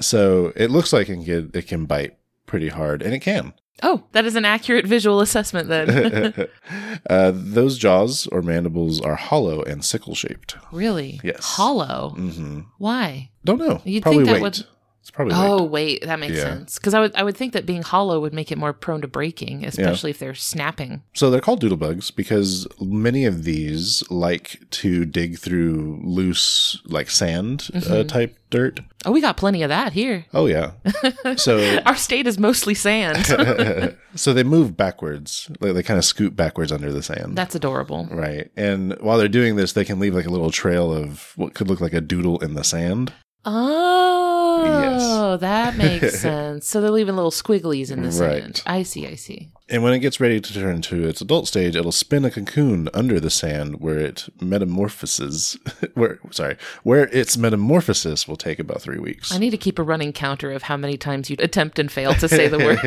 so 0.00 0.52
it 0.56 0.70
looks 0.72 0.92
like 0.92 1.08
it 1.08 1.24
can, 1.24 1.50
it 1.54 1.68
can 1.68 1.84
bite 1.86 2.16
pretty 2.46 2.68
hard, 2.68 3.02
and 3.02 3.14
it 3.14 3.20
can. 3.20 3.52
Oh, 3.80 4.02
that 4.10 4.24
is 4.24 4.34
an 4.34 4.44
accurate 4.44 4.86
visual 4.86 5.20
assessment 5.20 5.68
then. 5.68 6.48
uh, 7.10 7.30
those 7.32 7.78
jaws 7.78 8.26
or 8.32 8.42
mandibles 8.42 9.00
are 9.00 9.14
hollow 9.14 9.62
and 9.62 9.84
sickle 9.84 10.16
shaped. 10.16 10.56
really? 10.72 11.20
Yes. 11.22 11.44
Hollow. 11.44 12.10
hmm 12.16 12.60
Why? 12.78 13.30
Don't 13.44 13.58
know. 13.58 13.80
You'd 13.84 14.02
probably 14.02 14.24
think 14.24 14.26
that 14.28 14.32
weight. 14.34 14.42
would- 14.42 14.66
It's 15.08 15.14
probably 15.16 15.34
Oh, 15.34 15.64
wait, 15.64 16.02
that 16.04 16.18
makes 16.20 16.34
Yeah. 16.36 16.42
sense. 16.42 16.78
Because 16.78 16.92
I 16.92 17.00
would, 17.00 17.16
I 17.16 17.22
would 17.22 17.34
think 17.34 17.54
that 17.54 17.64
being 17.64 17.80
hollow 17.80 18.20
would 18.20 18.34
make 18.34 18.52
it 18.52 18.58
more 18.58 18.74
prone 18.74 19.00
to 19.00 19.08
breaking, 19.08 19.64
especially 19.64 20.10
if 20.10 20.18
they're 20.18 20.34
snapping. 20.34 21.02
So 21.14 21.30
they're 21.30 21.40
called 21.40 21.62
doodlebugs 21.62 22.14
because 22.14 22.66
many 22.78 23.24
of 23.24 23.44
these 23.44 24.02
like 24.10 24.60
to 24.72 25.06
dig 25.06 25.38
through 25.38 26.00
loose, 26.04 26.78
like 26.84 27.08
sand 27.08 27.70
uh, 27.74 27.78
Mm-hmm. 27.78 28.06
type 28.08 28.36
dirt. 28.50 28.80
Oh, 29.06 29.12
we 29.12 29.22
got 29.22 29.38
plenty 29.38 29.62
of 29.62 29.70
that 29.70 29.94
here. 29.94 30.26
Oh 30.34 30.44
yeah. 30.46 30.72
so 31.36 31.78
Our 31.86 31.96
state 31.96 32.26
is 32.26 32.38
mostly 32.38 32.74
sand. 32.74 33.24
so 34.14 34.34
they 34.34 34.42
move 34.42 34.76
backwards. 34.76 35.50
Like 35.60 35.72
they 35.72 35.82
kind 35.82 35.96
of 35.96 36.04
scoot 36.04 36.36
backwards 36.36 36.70
under 36.70 36.92
the 36.92 37.02
sand. 37.02 37.34
That's 37.36 37.54
adorable. 37.54 38.08
Right. 38.10 38.50
And 38.58 38.94
while 39.00 39.16
they're 39.16 39.28
doing 39.28 39.56
this, 39.56 39.72
they 39.72 39.86
can 39.86 39.98
leave 40.00 40.14
like 40.14 40.26
a 40.26 40.30
little 40.30 40.50
trail 40.50 40.92
of 40.92 41.32
what 41.36 41.54
could 41.54 41.68
look 41.68 41.80
like 41.80 41.94
a 41.94 42.00
doodle 42.02 42.38
in 42.40 42.52
the 42.54 42.64
sand. 42.64 43.14
Oh, 43.44 44.17
Oh, 44.60 45.36
that 45.38 45.76
makes 45.76 46.20
sense. 46.20 46.66
So 46.68 46.80
they're 46.80 46.90
leaving 46.90 47.16
little 47.16 47.30
squigglies 47.30 47.90
in 47.90 48.02
the 48.02 48.08
Right. 48.08 48.42
sand. 48.42 48.62
I 48.66 48.82
see, 48.82 49.06
I 49.06 49.14
see. 49.14 49.50
And 49.70 49.82
when 49.82 49.92
it 49.92 49.98
gets 49.98 50.18
ready 50.18 50.40
to 50.40 50.54
turn 50.54 50.80
to 50.82 51.06
its 51.06 51.20
adult 51.20 51.46
stage, 51.46 51.76
it'll 51.76 51.92
spin 51.92 52.24
a 52.24 52.30
cocoon 52.30 52.88
under 52.94 53.20
the 53.20 53.28
sand 53.28 53.80
where 53.80 53.98
it 53.98 54.28
metamorphoses. 54.40 55.58
where 55.94 56.18
sorry, 56.30 56.56
where 56.84 57.08
its 57.08 57.36
metamorphosis 57.36 58.26
will 58.26 58.36
take 58.36 58.58
about 58.58 58.80
three 58.80 58.98
weeks. 58.98 59.32
I 59.32 59.38
need 59.38 59.50
to 59.50 59.58
keep 59.58 59.78
a 59.78 59.82
running 59.82 60.12
counter 60.14 60.52
of 60.52 60.62
how 60.62 60.78
many 60.78 60.96
times 60.96 61.28
you 61.28 61.36
attempt 61.38 61.78
and 61.78 61.92
fail 61.92 62.14
to 62.14 62.28
say 62.28 62.48
the 62.48 62.58
word. 62.58 62.78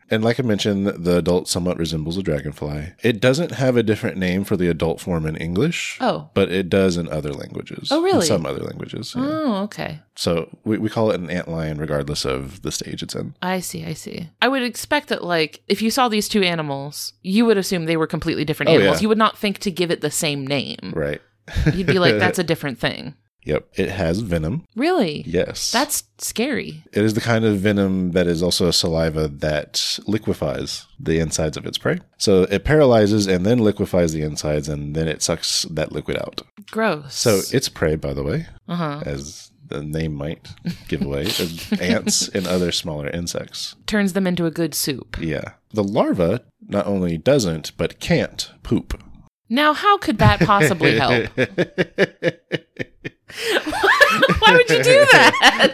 and 0.10 0.24
like 0.24 0.40
I 0.40 0.42
mentioned, 0.42 0.88
the 0.88 1.18
adult 1.18 1.48
somewhat 1.48 1.78
resembles 1.78 2.16
a 2.16 2.22
dragonfly. 2.22 2.94
It 3.02 3.20
doesn't 3.20 3.52
have 3.52 3.76
a 3.76 3.82
different 3.82 4.16
name 4.16 4.42
for 4.42 4.56
the 4.56 4.68
adult 4.68 5.00
form 5.00 5.24
in 5.24 5.36
English. 5.36 5.98
Oh. 6.00 6.30
But 6.34 6.50
it 6.50 6.68
does 6.68 6.96
in 6.96 7.08
other 7.08 7.32
languages. 7.32 7.92
Oh, 7.92 8.02
really? 8.02 8.20
In 8.20 8.26
some 8.26 8.44
other 8.44 8.62
languages. 8.62 9.14
yeah. 9.16 9.22
Oh, 9.24 9.62
okay. 9.64 10.00
So 10.16 10.58
we, 10.64 10.78
we 10.78 10.90
call 10.90 11.10
it 11.12 11.20
an 11.20 11.28
antlion 11.28 11.78
regardless 11.78 12.24
of 12.24 12.62
the 12.62 12.72
stage 12.72 13.02
it's 13.02 13.14
in. 13.14 13.34
I 13.40 13.60
see, 13.60 13.84
I 13.84 13.94
see. 13.94 13.99
I 14.42 14.48
would 14.48 14.62
expect 14.62 15.08
that, 15.08 15.24
like, 15.24 15.62
if 15.68 15.82
you 15.82 15.90
saw 15.90 16.08
these 16.08 16.28
two 16.28 16.42
animals, 16.42 17.12
you 17.22 17.44
would 17.46 17.56
assume 17.58 17.84
they 17.84 17.96
were 17.96 18.06
completely 18.06 18.44
different 18.44 18.70
Oh, 18.70 18.74
animals. 18.74 18.98
yeah. 18.98 19.02
You 19.02 19.08
would 19.08 19.18
not 19.18 19.38
think 19.38 19.58
to 19.60 19.70
give 19.70 19.90
it 19.90 20.00
the 20.00 20.10
same 20.10 20.46
name. 20.46 20.92
Right. 20.94 21.20
You'd 21.74 21.86
be 21.86 21.98
like, 21.98 22.18
that's 22.18 22.38
a 22.38 22.44
different 22.52 22.78
thing. 22.78 23.14
Yep. 23.44 23.68
It 23.76 23.88
has 23.88 24.20
venom. 24.20 24.66
Really? 24.76 25.22
Yes. 25.26 25.72
That's 25.72 26.04
scary. 26.18 26.84
It 26.92 27.02
is 27.02 27.14
the 27.14 27.22
kind 27.22 27.46
of 27.46 27.56
venom 27.58 28.10
that 28.12 28.26
is 28.26 28.42
also 28.42 28.68
a 28.68 28.72
saliva 28.72 29.28
that 29.28 29.98
liquefies 30.06 30.86
the 30.98 31.18
insides 31.18 31.56
of 31.56 31.64
its 31.64 31.78
prey. 31.78 32.00
So 32.18 32.42
it 32.42 32.64
paralyzes 32.64 33.26
and 33.26 33.46
then 33.46 33.58
liquefies 33.58 34.12
the 34.12 34.20
insides 34.22 34.68
and 34.68 34.94
then 34.94 35.08
it 35.08 35.22
sucks 35.22 35.62
that 35.70 35.90
liquid 35.90 36.18
out. 36.18 36.42
Gross. 36.70 37.14
So 37.14 37.40
its 37.50 37.70
prey, 37.70 37.96
by 37.96 38.12
the 38.12 38.22
way, 38.22 38.46
uh 38.68 38.76
huh. 38.76 39.02
as 39.06 39.49
the 39.70 39.82
name 39.82 40.14
might 40.14 40.48
give 40.88 41.02
away, 41.02 41.28
ants 41.80 42.28
and 42.28 42.46
other 42.46 42.72
smaller 42.72 43.08
insects. 43.08 43.76
Turns 43.86 44.12
them 44.12 44.26
into 44.26 44.46
a 44.46 44.50
good 44.50 44.74
soup. 44.74 45.16
Yeah. 45.20 45.52
The 45.72 45.84
larva 45.84 46.42
not 46.68 46.86
only 46.86 47.16
doesn't, 47.16 47.76
but 47.76 48.00
can't 48.00 48.50
poop. 48.62 49.00
Now, 49.48 49.72
how 49.72 49.98
could 49.98 50.18
that 50.18 50.40
possibly 50.40 50.98
help? 51.04 51.30
Why 54.40 54.52
would 54.52 54.70
you 54.70 54.82
do 54.82 55.06
that? 55.12 55.72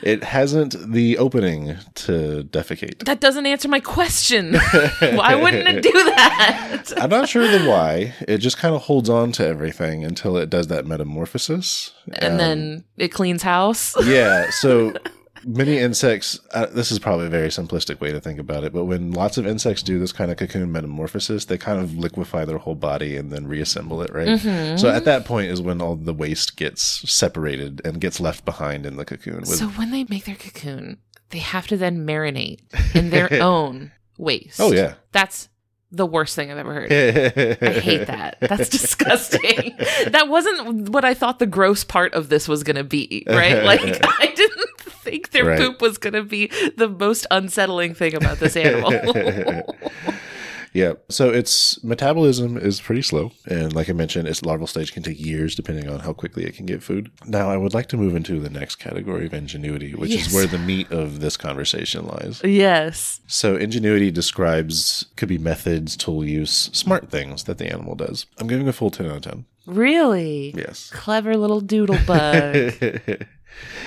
it 0.02 0.22
hasn't 0.22 0.92
the 0.92 1.18
opening 1.18 1.76
to 1.94 2.44
defecate. 2.50 3.04
That 3.04 3.20
doesn't 3.20 3.46
answer 3.46 3.68
my 3.68 3.80
question. 3.80 4.54
Why 5.00 5.34
wouldn't 5.34 5.68
it 5.68 5.82
do 5.82 5.92
that? 5.92 6.92
I'm 6.96 7.10
not 7.10 7.28
sure 7.28 7.46
the 7.46 7.68
why. 7.68 8.14
It 8.28 8.38
just 8.38 8.58
kind 8.58 8.74
of 8.74 8.82
holds 8.82 9.08
on 9.08 9.32
to 9.32 9.46
everything 9.46 10.04
until 10.04 10.36
it 10.36 10.50
does 10.50 10.68
that 10.68 10.86
metamorphosis. 10.86 11.92
And 12.14 12.38
then 12.38 12.76
um, 12.76 12.84
it 12.96 13.08
cleans 13.08 13.42
house. 13.42 13.94
Yeah, 14.04 14.50
so 14.50 14.92
many 15.46 15.78
insects, 15.78 16.38
uh, 16.52 16.66
this 16.66 16.90
is 16.92 16.98
probably 16.98 17.26
a 17.26 17.30
very 17.30 17.48
simplistic 17.48 18.00
way 18.00 18.12
to 18.12 18.20
think 18.20 18.38
about 18.38 18.64
it, 18.64 18.72
but 18.72 18.84
when 18.84 19.12
lots 19.12 19.36
of 19.38 19.46
insects 19.46 19.82
do 19.82 19.98
this 19.98 20.12
kind 20.12 20.30
of 20.30 20.36
cocoon 20.36 20.70
metamorphosis, 20.72 21.44
they 21.46 21.58
kind 21.58 21.80
of 21.80 21.96
liquefy 21.96 22.44
their 22.44 22.58
whole 22.58 22.74
body 22.74 23.16
and 23.16 23.32
then 23.32 23.46
reassemble 23.46 24.02
it, 24.02 24.12
right? 24.12 24.28
Mm-hmm. 24.28 24.76
So 24.76 24.88
at 24.90 25.04
that 25.04 25.24
point 25.24 25.50
is 25.50 25.60
when 25.62 25.80
all 25.80 25.96
the 25.96 26.14
waste 26.14 26.56
gets 26.56 26.82
separated 27.10 27.80
and 27.84 28.00
gets 28.00 28.20
left 28.20 28.44
behind 28.44 28.86
in 28.86 28.96
the 28.96 29.04
cocoon. 29.04 29.40
With, 29.40 29.48
So 29.48 29.68
when 29.68 29.90
they 29.90 30.04
make 30.04 30.24
their 30.24 30.36
cocoon, 30.36 30.98
they 31.30 31.38
have 31.38 31.66
to 31.68 31.76
then 31.76 32.06
marinate 32.06 32.60
in 32.94 33.10
their 33.10 33.28
own 33.42 33.92
waste. 34.18 34.60
oh, 34.60 34.72
yeah. 34.72 34.94
That's 35.12 35.48
the 35.90 36.06
worst 36.06 36.34
thing 36.34 36.50
I've 36.50 36.58
ever 36.58 36.74
heard. 36.74 36.92
I 36.92 37.78
hate 37.80 38.06
that. 38.08 38.38
That's 38.40 38.68
disgusting. 39.08 39.76
that 40.08 40.26
wasn't 40.28 40.88
what 40.88 41.04
I 41.04 41.14
thought 41.14 41.38
the 41.38 41.46
gross 41.46 41.84
part 41.84 42.14
of 42.14 42.28
this 42.30 42.48
was 42.48 42.64
going 42.64 42.76
to 42.76 42.82
be, 42.84 43.24
right? 43.28 43.54
Like, 43.64 43.80
I 43.80 44.32
didn't 44.34 44.53
think 45.04 45.30
their 45.30 45.44
Right. 45.44 45.58
poop 45.58 45.80
was 45.80 45.98
going 45.98 46.14
to 46.14 46.22
be 46.24 46.50
the 46.76 46.88
most 46.88 47.26
unsettling 47.30 47.94
thing 47.94 48.14
about 48.14 48.38
this 48.40 48.56
animal. 48.56 48.92
Yeah. 50.76 50.94
So 51.08 51.30
its 51.30 51.78
metabolism 51.84 52.56
is 52.56 52.80
pretty 52.80 53.02
slow. 53.02 53.30
And 53.46 53.72
like 53.72 53.88
I 53.88 53.92
mentioned, 53.92 54.26
its 54.26 54.42
larval 54.44 54.66
stage 54.66 54.92
can 54.92 55.04
take 55.04 55.20
years 55.24 55.54
depending 55.54 55.88
on 55.88 56.00
how 56.00 56.12
quickly 56.12 56.42
it 56.46 56.56
can 56.56 56.66
get 56.66 56.82
food. 56.82 57.12
Now, 57.26 57.48
I 57.48 57.56
would 57.56 57.74
like 57.74 57.86
to 57.90 57.96
move 57.96 58.16
into 58.16 58.40
the 58.40 58.50
next 58.50 58.74
category 58.80 59.26
of 59.26 59.32
ingenuity, 59.32 59.94
which 59.94 60.10
Yes. 60.10 60.26
is 60.26 60.34
where 60.34 60.46
the 60.48 60.58
meat 60.58 60.90
of 60.90 61.20
this 61.20 61.36
conversation 61.36 62.08
lies. 62.08 62.40
yes. 62.42 63.20
So, 63.28 63.54
ingenuity 63.54 64.10
describes, 64.10 65.06
could 65.14 65.28
be 65.28 65.38
methods, 65.38 65.96
tool 65.96 66.24
use, 66.24 66.70
smart 66.72 67.08
things 67.08 67.44
that 67.44 67.58
the 67.58 67.70
animal 67.72 67.94
does. 67.94 68.26
I'm 68.38 68.48
giving 68.48 68.66
a 68.66 68.72
full 68.72 68.90
10 68.90 69.06
out 69.06 69.16
of 69.18 69.22
10. 69.22 69.44
Really? 69.66 70.54
Yes. 70.56 70.90
Clever 70.92 71.36
little 71.36 71.60
doodle 71.60 71.98
bug. 72.04 72.72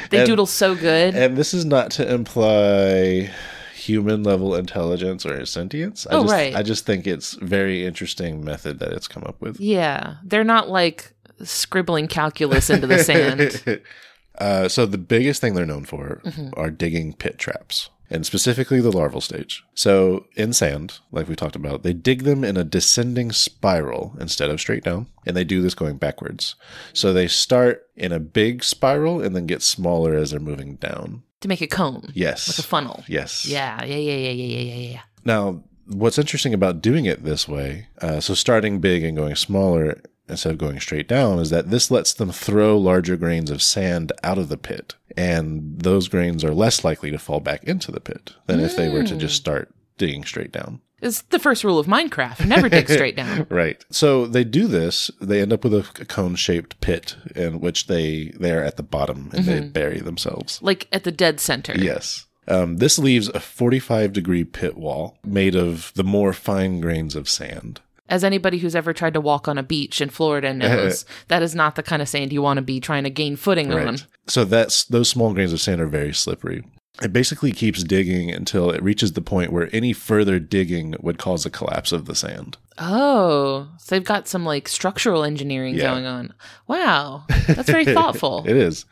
They 0.10 0.20
And- 0.20 0.28
doodle 0.28 0.46
so 0.46 0.76
good. 0.76 1.16
And 1.16 1.36
this 1.38 1.54
is 1.54 1.66
not 1.66 1.92
to 1.92 2.12
imply 2.12 3.32
human 3.76 4.24
level 4.24 4.56
intelligence 4.56 5.26
or 5.26 5.46
sentience. 5.46 6.06
I 6.10 6.16
Oh, 6.16 6.22
just, 6.24 6.32
right. 6.34 6.56
I 6.56 6.64
just 6.64 6.86
think 6.86 7.08
it's 7.08 7.34
very 7.36 7.86
interesting 7.86 8.44
method 8.44 8.80
that 8.80 8.92
it's 8.92 9.08
come 9.08 9.24
up 9.24 9.40
with. 9.42 9.60
yeah. 9.60 10.16
They're 10.24 10.44
not 10.44 10.70
like 10.70 11.14
scribbling 11.44 12.08
calculus 12.08 12.70
into 12.70 12.88
the 12.88 13.04
sand. 13.04 13.82
uh, 14.40 14.68
so 14.68 14.86
the 14.86 14.98
biggest 14.98 15.40
thing 15.42 15.54
they're 15.54 15.66
known 15.66 15.86
for 15.86 16.22
Mm-hmm. 16.26 16.50
are 16.58 16.70
digging 16.72 17.14
pit 17.14 17.38
traps. 17.38 17.90
And 18.10 18.26
specifically 18.26 18.80
the 18.80 18.92
larval 18.92 19.20
stage. 19.20 19.66
So 19.76 20.28
in 20.36 20.54
sand, 20.54 21.00
like 21.12 21.28
we 21.28 21.36
talked 21.36 21.58
about, 21.58 21.84
they 21.84 21.92
dig 21.94 22.24
them 22.24 22.44
in 22.46 22.56
a 22.56 22.64
descending 22.64 23.34
spiral 23.34 24.16
instead 24.20 24.50
of 24.50 24.62
straight 24.62 24.84
down. 24.84 25.08
And 25.26 25.36
they 25.36 25.44
do 25.44 25.62
this 25.62 25.76
going 25.76 25.98
backwards. 25.98 26.56
So 26.94 27.12
they 27.12 27.28
start 27.28 27.86
in 27.98 28.14
a 28.14 28.20
big 28.20 28.64
spiral 28.64 29.22
and 29.22 29.36
then 29.36 29.46
get 29.46 29.62
smaller 29.62 30.16
as 30.16 30.32
they're 30.32 30.40
moving 30.40 30.76
down. 30.76 31.24
to 31.42 31.48
make 31.50 31.62
a 31.62 31.68
cone. 31.68 32.12
Yes. 32.14 32.48
Like 32.48 32.60
a 32.60 32.68
funnel. 32.68 33.04
yes. 33.08 33.46
Yeah, 33.46 33.84
yeah, 33.84 33.96
yeah, 33.98 34.16
yeah, 34.16 34.32
yeah, 34.32 34.46
yeah, 34.46 34.74
yeah, 34.76 34.92
yeah. 34.94 35.02
Now, 35.26 35.64
what's 35.88 36.18
interesting 36.18 36.54
about 36.54 36.82
doing 36.82 37.06
it 37.06 37.24
this 37.26 37.48
way, 37.48 37.88
uh, 38.02 38.22
so 38.22 38.34
starting 38.34 38.80
big 38.80 39.04
and 39.04 39.18
going 39.18 39.36
smaller 39.36 40.02
instead 40.30 40.52
of 40.52 40.58
going 40.58 40.80
straight 40.80 41.08
down, 41.08 41.40
is 41.40 41.50
that 41.50 41.70
this 41.70 41.90
lets 41.92 42.14
them 42.14 42.32
throw 42.32 42.78
larger 42.78 43.18
grains 43.18 43.50
of 43.50 43.62
sand 43.62 44.12
out 44.24 44.38
of 44.38 44.50
the 44.50 44.58
pit. 44.58 44.96
And 45.16 45.80
those 45.80 46.08
grains 46.08 46.44
are 46.44 46.54
less 46.54 46.84
likely 46.84 47.12
to 47.12 47.18
fall 47.18 47.40
back 47.40 47.64
into 47.64 47.92
the 47.92 48.00
pit 48.00 48.34
than 48.46 48.60
if 48.60 48.76
they 48.76 48.90
were 48.90 49.04
to 49.04 49.16
just 49.16 49.36
start 49.36 49.74
digging 49.98 50.24
straight 50.24 50.52
down. 50.52 50.82
It's 51.02 51.22
the 51.24 51.40
first 51.40 51.64
rule 51.64 51.78
of 51.78 51.86
Minecraft. 51.86 52.46
Never 52.48 52.70
dig 52.70 52.90
straight 52.90 53.16
down. 53.16 53.46
Right. 53.50 53.84
So 53.92 54.26
they 54.26 54.44
do 54.44 54.68
this. 54.68 55.12
They 55.22 55.42
end 55.42 55.54
up 55.54 55.64
with 55.64 55.74
a 55.74 56.06
cone 56.06 56.36
shaped 56.36 56.80
pit 56.82 57.16
in 57.36 57.60
which 57.60 57.88
they 57.88 58.34
they're 58.40 58.64
at 58.64 58.78
the 58.78 58.84
bottom 58.84 59.30
and 59.34 59.46
they 59.46 59.62
bury 59.62 60.00
themselves. 60.00 60.60
Like 60.62 60.88
at 60.92 61.04
the 61.04 61.12
dead 61.12 61.40
center. 61.40 61.74
Yes. 61.78 62.26
Um, 62.48 62.78
this 62.78 62.98
leaves 62.98 63.30
a 63.30 63.40
45 63.40 64.14
degree 64.14 64.44
pit 64.44 64.78
wall 64.78 65.18
made 65.24 65.56
of 65.56 65.92
the 65.96 66.04
more 66.04 66.34
fine 66.34 66.80
grains 66.80 67.16
of 67.16 67.30
sand. 67.30 67.82
As 68.10 68.24
anybody 68.24 68.58
who's 68.60 68.76
ever 68.76 68.94
tried 68.94 69.14
to 69.16 69.22
walk 69.22 69.48
on 69.48 69.58
a 69.58 69.64
beach 69.64 70.00
in 70.02 70.10
Florida 70.10 70.54
knows, 70.54 71.06
that 71.28 71.42
is 71.44 71.54
not 71.56 71.76
the 71.76 71.84
kind 71.84 72.02
of 72.02 72.08
sand 72.10 72.32
you 72.32 72.42
want 72.42 72.58
to 72.58 72.62
be 72.62 72.80
trying 72.80 73.04
to 73.04 73.10
gain 73.10 73.36
footing 73.36 73.74
on. 73.74 73.98
So 74.28 74.46
that's 74.46 74.86
those 74.86 75.10
small 75.10 75.34
grains 75.34 75.54
of 75.54 75.60
sand 75.62 75.82
are 75.82 75.88
very 75.88 76.14
slippery. 76.14 76.64
It 77.02 77.14
basically 77.14 77.52
keeps 77.52 77.84
digging 77.84 78.32
until 78.32 78.72
it 78.72 78.82
reaches 78.82 79.14
the 79.14 79.22
point 79.22 79.52
where 79.54 79.70
any 79.72 79.94
further 79.94 80.40
digging 80.40 80.96
would 81.00 81.20
cause 81.20 81.46
a 81.46 81.52
collapse 81.52 81.92
of 81.92 82.06
the 82.06 82.16
sand. 82.16 82.58
Oh, 82.80 83.68
so 83.78 83.94
they've 83.96 84.04
got 84.04 84.28
some 84.28 84.44
like 84.46 84.68
structural 84.68 85.24
engineering 85.24 85.76
Yeah. 85.76 85.92
going 85.92 86.06
on. 86.08 86.34
Wow, 86.68 87.26
that's 87.48 87.70
very 87.70 87.86
thoughtful. 87.94 88.44
It 88.48 88.56
is. 88.56 88.86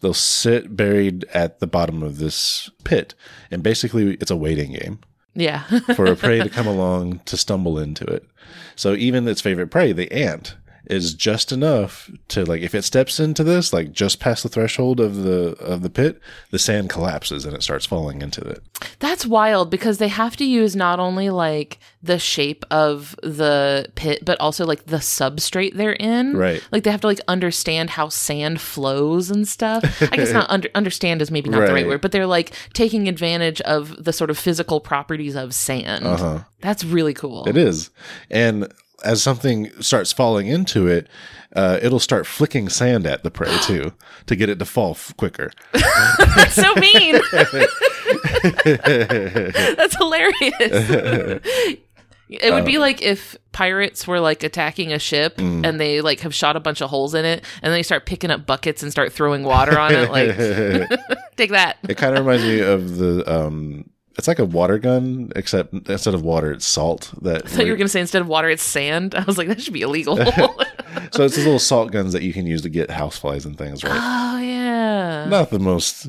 They'll 0.00 0.14
sit 0.14 0.74
buried 0.76 1.24
at 1.34 1.60
the 1.60 1.66
bottom 1.66 2.02
of 2.02 2.16
this 2.18 2.70
pit, 2.84 3.14
and 3.50 3.62
basically 3.62 4.14
it's 4.14 4.30
a 4.30 4.36
waiting 4.36 4.72
game 4.72 5.00
yeah. 5.34 5.62
for 5.94 6.06
a 6.06 6.16
prey 6.16 6.40
to 6.40 6.48
come 6.50 6.66
along 6.66 7.20
to 7.26 7.36
stumble 7.36 7.78
into 7.78 8.04
it. 8.04 8.26
So 8.76 8.94
even 8.94 9.26
its 9.28 9.40
favorite 9.40 9.68
prey, 9.68 9.92
the 9.92 10.10
ant, 10.12 10.56
is 10.86 11.14
just 11.14 11.52
enough 11.52 12.10
to 12.28 12.44
like 12.44 12.60
if 12.62 12.74
it 12.74 12.82
steps 12.82 13.20
into 13.20 13.44
this, 13.44 13.72
like 13.72 13.92
just 13.92 14.18
past 14.20 14.42
the 14.42 14.48
threshold 14.48 15.00
of 15.00 15.16
the 15.16 15.56
of 15.60 15.82
the 15.82 15.90
pit, 15.90 16.20
the 16.50 16.58
sand 16.58 16.90
collapses 16.90 17.44
and 17.44 17.54
it 17.54 17.62
starts 17.62 17.86
falling 17.86 18.20
into 18.22 18.40
it. 18.42 18.62
That's 18.98 19.24
wild 19.24 19.70
because 19.70 19.98
they 19.98 20.08
have 20.08 20.36
to 20.36 20.44
use 20.44 20.74
not 20.74 20.98
only 20.98 21.30
like 21.30 21.78
the 22.02 22.18
shape 22.18 22.64
of 22.70 23.14
the 23.22 23.86
pit, 23.94 24.24
but 24.24 24.40
also 24.40 24.66
like 24.66 24.86
the 24.86 24.96
substrate 24.96 25.74
they're 25.74 25.92
in. 25.92 26.36
Right. 26.36 26.66
Like 26.72 26.82
they 26.82 26.90
have 26.90 27.00
to 27.02 27.06
like 27.06 27.20
understand 27.28 27.90
how 27.90 28.08
sand 28.08 28.60
flows 28.60 29.30
and 29.30 29.46
stuff. 29.46 29.84
I 30.02 30.16
guess 30.16 30.32
not 30.32 30.50
under, 30.50 30.68
understand 30.74 31.22
is 31.22 31.30
maybe 31.30 31.48
not 31.48 31.58
the 31.58 31.62
right 31.66 31.72
Right. 31.72 31.86
word, 31.86 32.00
but 32.00 32.10
they're 32.12 32.26
like 32.26 32.52
taking 32.74 33.08
advantage 33.08 33.60
of 33.62 34.02
the 34.04 34.12
sort 34.12 34.30
of 34.30 34.38
physical 34.38 34.80
properties 34.80 35.36
of 35.36 35.54
sand. 35.54 36.04
Uh-huh. 36.06 36.40
That's 36.60 36.84
really 36.84 37.14
cool. 37.14 37.44
It 37.48 37.56
is. 37.56 37.90
And 38.30 38.72
as 39.04 39.22
something 39.22 39.70
starts 39.80 40.12
falling 40.12 40.46
into 40.46 40.86
it, 40.86 41.08
uh, 41.54 41.78
it'll 41.82 41.98
start 42.00 42.26
flicking 42.26 42.68
sand 42.68 43.06
at 43.06 43.22
the 43.22 43.30
prey 43.30 43.56
too 43.62 43.92
to 44.26 44.36
get 44.36 44.48
it 44.48 44.58
to 44.58 44.64
fall 44.64 44.92
f- 44.92 45.12
quicker. 45.16 45.50
That's 45.72 46.54
so 46.54 46.74
mean. 46.76 47.20
That's 49.76 49.96
hilarious. 49.96 51.40
It 52.40 52.52
would 52.54 52.64
be 52.64 52.78
like 52.78 53.02
if 53.02 53.36
pirates 53.52 54.06
were 54.06 54.18
like 54.20 54.42
attacking 54.42 54.92
a 54.92 54.98
ship 54.98 55.34
and 55.38 55.78
they 55.78 56.00
like 56.00 56.20
have 56.20 56.34
shot 56.34 56.56
a 56.56 56.60
bunch 56.60 56.80
of 56.80 56.88
holes 56.88 57.12
in 57.14 57.24
it 57.26 57.44
and 57.62 57.70
then 57.70 57.72
they 57.72 57.82
start 57.82 58.06
picking 58.06 58.30
up 58.30 58.46
buckets 58.46 58.82
and 58.82 58.90
start 58.90 59.12
throwing 59.12 59.42
water 59.44 59.78
on 59.78 59.92
it. 59.94 60.10
Like, 60.10 60.36
take 61.36 61.50
that. 61.50 61.76
It 61.88 61.96
kind 61.98 62.16
of 62.16 62.24
reminds 62.24 62.44
me 62.44 62.60
of 62.60 62.96
the 62.96 63.24
um 63.30 63.90
it's 64.18 64.28
like 64.28 64.38
a 64.38 64.44
water 64.44 64.78
gun 64.78 65.32
except 65.36 65.72
instead 65.88 66.14
of 66.14 66.22
water 66.22 66.52
it's 66.52 66.66
salt 66.66 67.12
that 67.22 67.48
So 67.48 67.62
you 67.62 67.70
were 67.70 67.76
going 67.76 67.86
to 67.86 67.92
say 67.92 68.00
instead 68.00 68.22
of 68.22 68.28
water, 68.28 68.48
it's 68.48 68.62
sand. 68.62 69.14
I 69.18 69.24
was 69.24 69.38
like, 69.38 69.48
that 69.48 69.60
should 69.60 69.72
be 69.72 69.82
illegal. 69.82 70.16
so 71.12 71.24
it's 71.24 71.36
these 71.36 71.44
little 71.44 71.58
salt 71.58 71.90
guns 71.92 72.12
that 72.12 72.22
you 72.22 72.32
can 72.32 72.46
use 72.46 72.62
to 72.62 72.68
get 72.68 72.88
houseflies 72.90 73.44
and 73.46 73.56
things 73.58 73.82
right 73.84 73.92
oh, 73.94 74.38
yeah. 74.38 75.26
not 75.28 75.50
the 75.50 75.58
most 75.58 76.06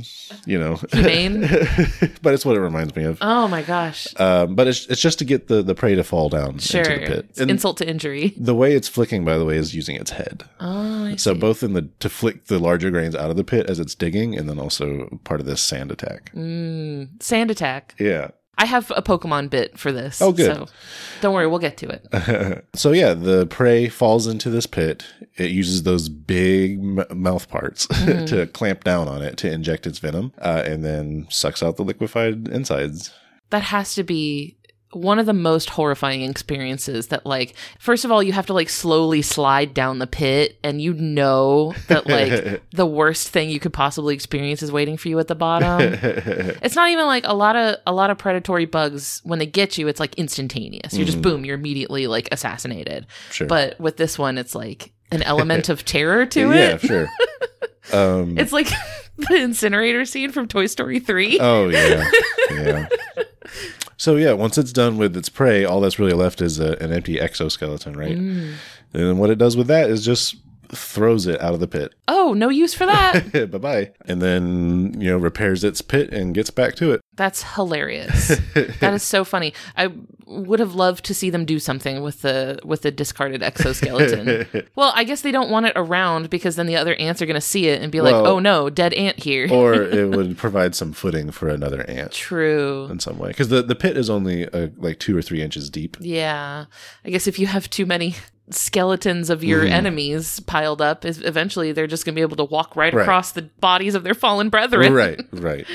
you 0.48 0.58
know 0.60 0.76
Humane. 0.92 1.42
but 2.22 2.34
it's 2.34 2.46
what 2.46 2.56
it 2.56 2.60
reminds 2.62 2.96
me 2.96 3.04
of 3.04 3.18
Oh, 3.22 3.48
my 3.48 3.62
gosh. 3.62 4.08
um, 4.20 4.56
but 4.56 4.68
it's, 4.68 4.86
it's 4.88 5.02
just 5.02 5.20
to 5.20 5.26
get 5.26 5.48
the, 5.48 5.62
the 5.62 5.76
prey 5.76 5.96
to 5.96 6.04
fall 6.04 6.30
down 6.30 6.58
Sure. 6.60 6.82
into 6.82 7.00
the 7.00 7.06
pit 7.16 7.26
It's 7.30 7.40
and 7.40 7.52
insult 7.52 7.78
to 7.78 7.88
injury. 7.90 8.34
the 8.38 8.56
way 8.56 8.74
it's 8.76 8.88
flicking 8.88 9.24
by 9.24 9.38
the 9.38 9.46
way 9.46 9.58
is 9.58 9.76
using 9.76 9.96
its 9.96 10.12
head 10.12 10.44
Oh, 10.60 11.06
I 11.06 11.16
so 11.16 11.34
see. 11.34 11.40
both 11.40 11.64
in 11.64 11.74
the 11.74 11.84
to 12.00 12.10
flick 12.10 12.46
the 12.46 12.60
larger 12.60 12.90
grains 12.92 13.16
out 13.16 13.30
of 13.30 13.36
the 13.38 13.44
pit 13.44 13.70
as 13.70 13.80
it's 13.80 13.96
digging 13.96 14.38
and 14.38 14.50
then 14.50 14.60
also 14.60 15.20
part 15.24 15.40
of 15.40 15.46
this 15.46 15.62
sand 15.62 15.92
attack 15.92 16.32
Mm. 16.34 17.22
Sand 17.22 17.52
attack. 17.52 17.96
yeah 18.00 18.30
I 18.64 18.66
have 18.66 18.90
a 18.96 19.02
Pokemon 19.02 19.50
bit 19.50 19.78
for 19.78 19.92
this. 19.92 20.22
Oh, 20.22 20.32
good. 20.32 20.56
So 20.56 20.68
don't 21.20 21.34
worry, 21.34 21.48
we'll 21.48 21.60
get 21.60 21.76
to 21.80 21.90
it. 21.90 22.66
so 22.76 22.94
yeah, 22.94 23.14
the 23.14 23.46
prey 23.46 23.90
falls 23.90 24.26
into 24.26 24.50
this 24.50 24.66
pit. 24.66 25.04
It 25.36 25.52
uses 25.52 25.84
those 25.84 26.08
big 26.08 26.80
m- 26.80 27.04
mouth 27.14 27.50
parts 27.50 27.88
to 28.06 28.48
clamp 28.54 28.86
down 28.86 29.10
on 29.10 29.22
it 29.22 29.36
to 29.40 29.52
inject 29.52 29.86
its 29.86 30.00
venom, 30.00 30.32
uh, 30.38 30.64
and 30.66 30.82
then 30.86 31.28
sucks 31.30 31.62
out 31.62 31.76
the 31.76 31.84
liquefied 31.84 32.48
insides. 32.48 33.12
that 33.50 33.64
has 33.64 33.96
to 33.96 34.04
be 34.04 34.56
one 34.96 35.20
of 35.20 35.26
the 35.26 35.34
most 35.34 35.70
horrifying 35.70 36.22
experiences 36.22 37.08
that 37.08 37.26
like 37.26 37.56
first 37.80 38.06
of 38.06 38.12
all 38.12 38.22
you 38.24 38.32
have 38.34 38.46
to 38.46 38.54
like 38.54 38.70
slowly 38.70 39.22
slide 39.22 39.74
down 39.74 40.00
the 40.00 40.08
pit 40.08 40.58
and 40.64 40.82
you 40.82 40.94
know 40.94 41.74
that 41.88 42.06
like 42.08 42.62
the 42.72 42.86
worst 42.86 43.30
thing 43.30 43.50
you 43.50 43.60
could 43.60 43.74
possibly 43.74 44.14
experience 44.14 44.62
is 44.64 44.72
waiting 44.72 44.98
for 44.98 45.10
you 45.10 45.18
at 45.20 45.28
the 45.28 45.36
bottom 45.36 45.82
it's 46.62 46.76
not 46.76 46.90
even 46.90 47.06
like 47.06 47.26
a 47.28 47.34
lot 47.34 47.56
of 47.56 47.76
a 47.88 47.94
lot 47.94 48.10
of 48.10 48.18
predatory 48.18 48.66
bugs 48.66 49.22
when 49.24 49.40
they 49.40 49.46
get 49.46 49.78
you 49.78 49.88
it's 49.88 50.00
like 50.00 50.16
instantaneous 50.16 50.94
you're 50.94 51.06
just 51.06 51.22
boom 51.22 51.44
you're 51.46 51.56
immediately 51.58 52.08
like 52.08 52.28
assassinated 52.32 53.06
Sure. 53.32 53.48
but 53.48 53.80
with 53.80 53.98
this 53.98 54.18
one 54.20 54.38
it's 54.38 54.56
like 54.56 54.92
an 55.12 55.22
element 55.24 55.70
of 55.70 55.86
terror 55.86 56.26
to 56.26 56.52
it. 56.54 56.56
yeah, 56.56 56.78
sure. 56.78 57.08
Um, 57.92 58.38
it's 58.38 58.52
like 58.52 58.68
the 59.18 59.36
incinerator 59.36 60.06
scene 60.06 60.32
from 60.32 60.48
toy 60.48 60.66
story 60.68 61.00
3 61.00 61.38
oh 61.40 61.70
yeah, 61.70 62.10
yeah. 62.52 62.88
So 64.04 64.18
yeah, 64.18 64.34
once 64.34 64.58
it's 64.58 64.74
done 64.74 64.98
with 64.98 65.16
its 65.16 65.30
prey, 65.30 65.64
all 65.64 65.80
that's 65.80 65.98
really 65.98 66.12
left 66.12 66.42
is 66.42 66.60
a, 66.60 66.74
an 66.82 66.92
empty 66.92 67.22
exoskeleton, 67.22 67.96
right? 67.96 68.18
Mm. 68.18 68.56
And 68.92 69.18
what 69.18 69.30
it 69.30 69.38
does 69.38 69.56
with 69.56 69.68
that 69.68 69.90
is 69.90 70.04
just 70.04 70.36
throws 70.76 71.28
it 71.28 71.42
out 71.42 71.54
of 71.54 71.60
the 71.60 71.68
pit. 71.68 71.94
Oh, 72.08 72.34
no 72.34 72.50
use 72.50 72.74
for 72.74 72.86
that. 72.86 73.32
bye 73.52 73.58
bye. 73.58 73.92
And 74.06 74.22
then, 74.22 75.00
you 75.00 75.10
know, 75.10 75.18
repairs 75.18 75.64
its 75.64 75.82
pit 75.82 76.12
and 76.12 76.34
gets 76.34 76.50
back 76.50 76.76
to 76.76 76.92
it. 76.92 77.02
That's 77.16 77.44
hilarious. 77.56 78.30
that 78.80 78.94
is 78.94 79.04
so 79.04 79.24
funny. 79.24 79.54
I 79.78 79.92
would 80.26 80.60
have 80.60 80.76
loved 80.76 81.06
to 81.06 81.14
see 81.14 81.30
them 81.30 81.46
do 81.46 81.60
something 81.60 82.02
with 82.02 82.22
the 82.22 82.60
with 82.64 82.82
the 82.82 82.92
discarded 82.92 83.44
exoskeleton. 83.44 84.48
well, 84.76 84.92
I 84.96 85.04
guess 85.04 85.22
they 85.22 85.32
don't 85.32 85.50
want 85.50 85.68
it 85.68 85.74
around 85.76 86.30
because 86.30 86.56
then 86.56 86.66
the 86.66 86.76
other 86.76 86.96
ants 86.96 87.22
are 87.22 87.26
going 87.26 87.36
to 87.36 87.42
see 87.42 87.68
it 87.68 87.82
and 87.82 87.92
be 87.92 88.02
like, 88.02 88.16
"Oh 88.16 88.40
no, 88.40 88.70
dead 88.70 88.94
ant 88.94 89.20
here." 89.20 89.48
or 89.52 89.74
it 89.84 90.10
would 90.10 90.38
provide 90.38 90.76
some 90.76 90.94
footing 90.94 91.32
for 91.32 91.50
another 91.50 91.84
ant 91.90 92.12
True. 92.12 92.88
in 92.90 93.00
some 93.00 93.18
way. 93.18 93.30
Because 93.30 93.50
the, 93.50 93.62
the 93.62 93.76
pit 93.76 93.98
is 93.98 94.10
only 94.10 94.48
uh, 94.50 94.70
like 94.78 95.00
two 95.00 95.16
or 95.16 95.22
three 95.22 95.42
inches 95.42 95.70
deep. 95.70 95.98
Yeah. 96.00 96.66
I 97.06 97.10
guess 97.10 97.28
if 97.28 97.38
you 97.38 97.48
have 97.48 97.70
too 97.70 97.86
many 97.86 98.16
skeletons 98.50 99.30
of 99.30 99.44
your 99.44 99.64
Mhm. 99.64 99.72
enemies 99.72 100.40
piled 100.42 100.82
up, 100.82 101.06
is 101.06 101.22
eventually 101.22 101.72
they're 101.72 101.88
just 101.88 102.06
going 102.06 102.14
to 102.14 102.20
be 102.20 102.22
able 102.24 102.36
to 102.38 102.44
walk 102.44 102.76
right, 102.76 102.94
Right. 102.94 103.02
across 103.02 103.32
the 103.32 103.44
bodies 103.60 103.96
of 103.96 104.04
their 104.04 104.14
fallen 104.14 104.50
brethren. 104.50 104.94
Right, 104.94 105.20
right. 105.32 105.66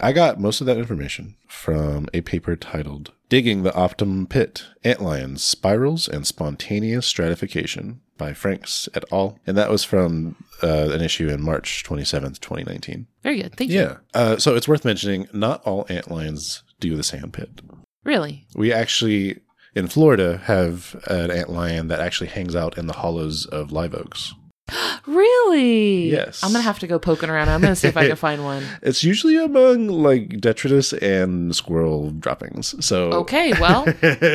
I 0.00 0.12
got 0.12 0.38
most 0.40 0.60
of 0.60 0.66
that 0.66 0.76
information 0.76 1.36
from 1.48 2.08
a 2.12 2.20
paper 2.20 2.54
titled 2.56 3.12
Digging 3.28 3.62
the 3.62 3.74
Optimum 3.74 4.26
Pit 4.26 4.64
Antlions, 4.84 5.38
Spirals, 5.40 6.06
and 6.06 6.26
Spontaneous 6.26 7.06
Stratification 7.06 8.00
by 8.18 8.32
Franks 8.34 8.88
et 8.94 9.04
al. 9.10 9.38
And 9.46 9.56
that 9.56 9.70
was 9.70 9.84
from 9.84 10.36
uh, 10.62 10.90
an 10.90 11.00
issue 11.00 11.28
in 11.28 11.42
March 11.42 11.82
27th, 11.84 12.40
2019. 12.40 13.06
Very 13.22 13.42
good. 13.42 13.56
Thank 13.56 13.70
you. 13.70 13.80
Yeah. 13.80 13.96
Uh, 14.14 14.36
so 14.36 14.54
it's 14.54 14.68
worth 14.68 14.84
mentioning 14.84 15.28
not 15.32 15.62
all 15.64 15.84
antlions 15.86 16.62
do 16.80 16.96
the 16.96 17.02
sand 17.02 17.32
pit. 17.32 17.60
Really? 18.04 18.46
We 18.54 18.72
actually, 18.72 19.40
in 19.76 19.86
Florida, 19.88 20.38
have 20.44 20.96
an 21.06 21.30
antlion 21.30 21.86
that 21.88 22.00
actually 22.00 22.28
hangs 22.28 22.56
out 22.56 22.76
in 22.78 22.86
the 22.86 22.94
hollows 22.94 23.46
of 23.46 23.70
live 23.70 23.94
oaks. 23.94 24.34
Really? 25.06 26.10
Yes. 26.10 26.42
I'm 26.42 26.50
going 26.50 26.62
to 26.62 26.66
have 26.66 26.80
to 26.80 26.86
go 26.88 26.98
poking 26.98 27.30
around. 27.30 27.48
I'm 27.48 27.60
going 27.60 27.72
to 27.72 27.76
see 27.76 27.86
if 27.86 27.96
I 27.96 28.08
can 28.08 28.16
find 28.28 28.42
one. 28.42 28.64
It's 28.82 29.04
usually 29.04 29.36
among 29.36 29.86
like 29.86 30.40
detritus 30.40 30.92
and 30.94 31.54
squirrel 31.54 32.10
droppings. 32.10 32.74
So 32.84 33.12
Okay, 33.22 33.52
well, 33.60 33.86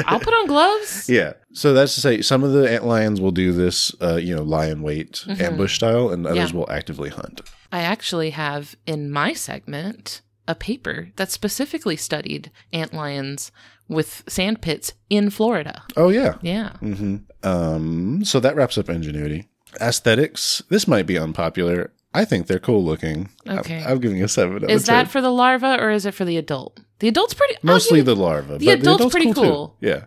I'll 0.07 0.19
put 0.19 0.33
on 0.33 0.48
gloves. 0.48 1.10
yeah. 1.10 1.33
So 1.53 1.74
that's 1.74 1.93
to 1.95 2.01
say, 2.01 2.21
some 2.21 2.43
of 2.43 2.53
the 2.53 2.71
ant 2.71 2.86
lions 2.86 3.19
will 3.19 3.31
do 3.31 3.51
this, 3.51 3.93
uh, 4.01 4.15
you 4.15 4.33
know, 4.36 4.43
lion 4.43 4.81
wait 4.81 5.25
Mhm. 5.27 5.41
ambush 5.41 5.75
style, 5.75 6.10
and 6.10 6.25
others 6.25 6.51
Yeah. 6.51 6.57
will 6.57 6.71
actively 6.71 7.10
hunt. 7.10 7.41
I 7.71 7.81
actually 7.81 8.29
have 8.31 8.75
in 8.88 9.12
my 9.12 9.33
segment 9.33 10.21
a 10.48 10.55
paper 10.55 11.10
that 11.17 11.31
specifically 11.31 11.98
studied 11.98 12.50
ant 12.71 12.93
lions 12.93 13.51
with 13.91 14.24
sand 14.27 14.62
pits 14.62 14.93
in 15.10 15.29
Florida. 15.29 15.83
Oh 15.95 16.10
yeah. 16.10 16.36
Yeah. 16.41 16.71
hmm 16.77 17.17
Um. 17.43 18.24
So 18.25 18.39
that 18.39 18.55
wraps 18.55 18.77
up 18.77 18.89
ingenuity. 18.89 19.48
Aesthetics. 19.79 20.62
This 20.69 20.88
might 20.88 21.05
be 21.05 21.17
unpopular. 21.17 21.91
I 22.13 22.25
think 22.25 22.48
they're 22.48 22.60
cool 22.60 22.83
looking. 22.83 23.29
I'm- 23.48 23.60
Okay. 23.60 23.83
I'm, 23.86 24.00
giving 24.00 24.21
a 24.24 24.27
seven. 24.27 24.55
out 24.57 24.63
of 24.63 24.69
Is 24.69 24.86
that 24.88 25.03
10. 25.03 25.05
for 25.07 25.21
the 25.21 25.31
larva 25.31 25.77
or 25.79 25.91
is 25.91 26.05
it 26.05 26.13
for 26.13 26.25
the 26.25 26.36
adult? 26.38 26.79
The 27.00 27.07
adult's 27.07 27.33
pretty 27.33 27.55
mostly 27.63 28.01
the 28.01 28.15
larva? 28.15 28.57
the 28.57 28.65
but 28.65 28.79
adult's 28.79 29.05
pretty 29.12 29.27
too. 29.27 29.33
cool. 29.33 29.77
Yeah. 29.79 30.05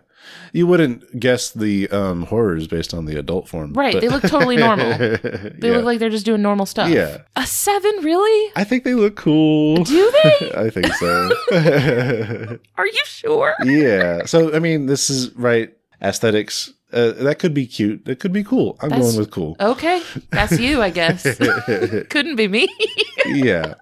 You 0.53 0.67
wouldn't 0.67 1.19
guess 1.19 1.49
the 1.51 1.89
um, 1.89 2.23
horrors 2.23 2.67
based 2.67 2.93
on 2.93 3.05
the 3.05 3.17
adult 3.19 3.47
form. 3.49 3.73
Right, 3.73 3.93
but- 3.93 4.01
they 4.01 4.09
look 4.09 4.23
totally 4.23 4.57
normal. 4.57 4.85
They 4.97 5.69
Yeah. 5.69 5.75
look 5.77 5.85
like 5.85 5.99
they're 5.99 6.09
just 6.09 6.25
doing 6.25 6.41
normal 6.41 6.65
stuff. 6.65 6.89
Yeah. 6.89 7.19
A 7.35 7.45
seven, 7.45 7.91
really? 8.03 8.51
I 8.55 8.63
think 8.63 8.83
they 8.83 8.93
look 8.93 9.15
cool. 9.15 9.83
Do 9.83 10.11
they? 10.23 10.51
I 10.55 10.69
think 10.69 10.87
so. 10.93 11.29
Are 12.77 12.87
you 12.87 13.03
sure? 13.05 13.55
yeah. 13.63 14.25
So 14.25 14.53
I 14.53 14.59
mean, 14.59 14.85
this 14.85 15.09
is 15.09 15.33
right 15.35 15.75
aesthetics. 16.01 16.71
Uh, 16.93 17.11
that 17.23 17.39
could 17.39 17.53
be 17.53 17.65
cute. 17.67 18.05
That 18.05 18.19
could 18.19 18.31
be 18.31 18.43
cool. 18.43 18.77
I'm 18.81 18.89
That's- 18.89 19.07
going 19.07 19.19
with 19.19 19.31
cool. 19.31 19.55
Okay, 19.59 20.01
that's 20.31 20.57
you, 20.59 20.81
I 20.81 20.89
guess. 20.91 21.23
Couldn't 21.37 22.35
be 22.37 22.47
me. 22.47 22.67
yeah. 23.25 23.73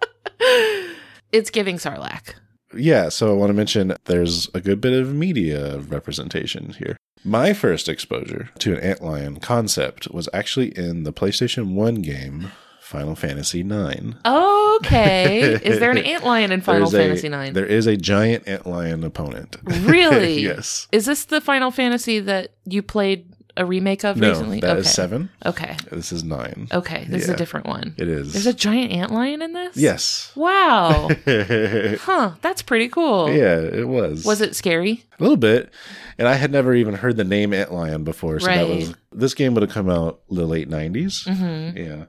it's 1.31 1.50
giving 1.51 1.77
Sarlacc. 1.77 2.33
Yeah. 2.75 3.10
So 3.10 3.30
I 3.32 3.34
want 3.34 3.50
to 3.50 3.53
mention 3.53 3.96
there's 4.06 4.50
a 4.53 4.62
good 4.62 4.82
bit 4.82 4.94
of 4.94 5.13
media 5.13 5.80
representation 5.80 6.74
here. 6.74 6.98
My 7.25 7.53
first 7.53 7.88
exposure 7.88 8.50
to 8.60 8.75
an 8.77 8.96
antlion 8.96 9.42
concept 9.42 10.12
was 10.12 10.27
actually 10.34 10.77
in 10.77 11.03
the 11.03 11.13
PlayStation 11.13 11.74
1 11.74 11.96
game 12.01 12.51
Final 12.82 13.15
Fantasy 13.15 13.62
IX. 13.62 14.15
Okay. 14.25 15.53
Is 15.63 15.80
there 15.80 15.92
an 15.92 15.98
antlion 15.98 16.51
in 16.51 16.60
Final 16.62 16.89
There's 16.89 16.94
a- 16.94 16.98
Fantasy 17.22 17.27
IX? 17.48 17.53
There 17.56 17.65
is 17.65 17.88
a 17.88 17.96
giant 17.98 18.46
antlion 18.46 19.03
opponent. 19.06 19.56
Really? 19.84 20.42
yes. 20.42 20.88
Is 20.92 21.06
this 21.06 21.25
the 21.25 21.39
Final 21.42 21.72
Fantasy 21.72 22.20
that 22.20 22.50
you 22.65 22.82
played 22.82 23.32
a 23.55 23.65
remake 23.65 24.03
of 24.03 24.17
No, 24.17 24.29
recently? 24.29 24.60
that 24.62 24.72
okay. 24.72 24.79
is 24.79 24.91
seven. 24.91 25.29
Okay. 25.45 25.75
This 25.91 26.12
is 26.12 26.24
nine. 26.24 26.67
Okay. 26.72 27.05
This 27.07 27.24
is 27.24 27.29
a 27.29 27.35
different 27.35 27.68
one. 27.68 27.94
It 27.98 28.07
is. 28.07 28.33
There's 28.33 28.48
a 28.48 28.53
giant 28.53 28.92
antlion 28.92 29.44
in 29.44 29.53
this? 29.53 29.77
yes. 29.77 30.31
Wow. 30.35 31.09
huh. 31.25 32.31
That's 32.42 32.61
pretty 32.61 32.89
cool. 32.89 33.29
Yeah, 33.29 33.59
it 33.59 33.87
was. 33.87 34.25
Was 34.25 34.42
it 34.42 34.55
scary? 34.55 35.03
a 35.20 35.24
little 35.24 35.37
bit? 35.37 35.72
And 36.17 36.27
I 36.27 36.35
had 36.35 36.51
never 36.51 36.73
even 36.73 36.93
heard 36.95 37.17
the 37.17 37.23
name 37.23 37.51
Antlion 37.51 38.03
before, 38.03 38.39
so 38.39 38.47
that 38.47 38.67
was 38.67 38.93
this 39.11 39.33
game 39.33 39.53
would 39.53 39.61
have 39.63 39.71
come 39.71 39.89
out 39.89 40.21
the 40.29 40.45
late 40.45 40.69
90s. 40.69 41.27
hmm 41.27 41.77
Yeah. 41.77 42.05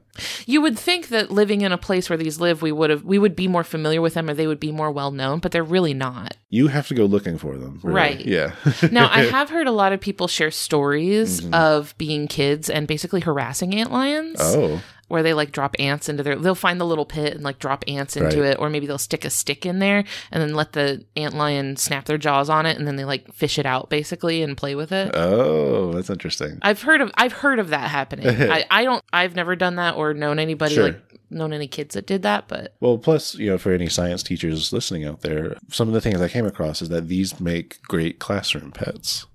You 0.47 0.61
would 0.61 0.77
think 0.79 1.09
that 1.09 1.29
living 1.31 1.61
in 1.61 1.71
a 1.71 1.77
place 1.77 2.09
where 2.09 2.17
these 2.17 2.39
live, 2.39 2.61
we 2.61 2.71
would 2.71 2.89
have 2.89 3.03
we 3.03 3.19
would 3.19 3.35
be 3.35 3.47
more 3.47 3.63
familiar 3.63 4.01
with 4.01 4.13
them, 4.15 4.29
or 4.29 4.33
they 4.33 4.47
would 4.47 4.59
be 4.59 4.71
more 4.71 4.91
well 4.91 5.11
known, 5.11 5.39
but 5.39 5.51
they're 5.51 5.63
really 5.63 5.93
not. 5.93 6.35
You 6.49 6.67
have 6.67 6.87
to 6.87 6.93
go 6.95 7.05
looking 7.05 7.37
for 7.37 7.57
them. 7.57 7.79
really. 7.83 7.95
Right. 7.95 8.25
Yeah. 8.25 8.53
Now, 8.91 9.09
I 9.11 9.21
have 9.25 9.49
heard 9.49 9.67
a 9.67 9.71
lot 9.71 9.91
of 9.93 9.99
people 9.99 10.27
share 10.27 10.51
stories 10.51 11.41
Mhm. 11.41 11.53
of 11.53 11.95
being 11.97 12.27
kids 12.27 12.69
and 12.69 12.87
basically 12.87 13.21
harassing 13.21 13.73
ant 13.75 13.91
lions, 13.91 14.37
oh. 14.39 14.81
Where 15.07 15.21
they 15.21 15.33
like 15.33 15.51
drop 15.51 15.75
ants 15.79 16.09
into 16.09 16.23
their. 16.23 16.35
They'll 16.35 16.55
find 16.55 16.81
the 16.81 16.85
little 16.85 17.05
pit 17.05 17.33
and 17.35 17.43
like 17.43 17.59
drop 17.59 17.83
ants 17.87 18.17
into 18.17 18.41
Right. 18.41 18.51
it, 18.51 18.59
or 18.59 18.69
maybe 18.69 18.87
they'll 18.87 18.97
stick 18.97 19.23
a 19.25 19.29
stick 19.29 19.65
in 19.65 19.79
there 19.79 20.03
and 20.31 20.41
then 20.41 20.55
let 20.55 20.73
the 20.73 21.05
ant 21.15 21.35
lion 21.35 21.77
snap 21.77 22.05
their 22.05 22.17
jaws 22.17 22.49
on 22.49 22.65
it, 22.65 22.77
and 22.77 22.87
then 22.87 22.95
they 22.95 23.05
like 23.05 23.31
fish 23.33 23.59
it 23.59 23.65
out 23.65 23.89
basically 23.89 24.41
and 24.41 24.57
play 24.57 24.73
with 24.75 24.91
it. 24.91 25.11
Oh, 25.13 25.91
that's 25.93 26.09
interesting. 26.09 26.57
I've 26.61 26.81
heard 26.81 27.01
of 27.01 27.11
I've 27.15 27.33
heard 27.33 27.59
of 27.59 27.69
that 27.69 27.89
happening. 27.91 28.27
I, 28.51 28.65
I 28.71 28.83
don't 28.83 29.03
I've 29.13 29.35
never 29.35 29.55
done 29.55 29.75
that 29.75 29.95
or 29.95 30.13
known 30.13 30.39
anybody 30.39 30.75
Sure. 30.75 30.83
like 30.85 31.01
known 31.29 31.53
any 31.53 31.67
kids 31.67 31.95
that 31.95 32.05
did 32.07 32.21
that, 32.23 32.47
but 32.47 32.75
Well, 32.79 32.97
plus, 32.97 33.35
you 33.35 33.49
know, 33.49 33.57
for 33.57 33.71
any 33.73 33.89
science 33.89 34.23
teachers 34.23 34.71
listening 34.71 35.05
out 35.05 35.21
there, 35.21 35.57
some 35.71 35.87
of 35.87 35.93
the 35.93 36.01
things 36.01 36.21
I 36.21 36.29
came 36.29 36.45
across 36.45 36.81
is 36.81 36.89
that 36.89 37.07
these 37.07 37.39
make 37.39 37.81
great 37.83 38.19
classroom 38.19 38.71
pets. 38.71 39.25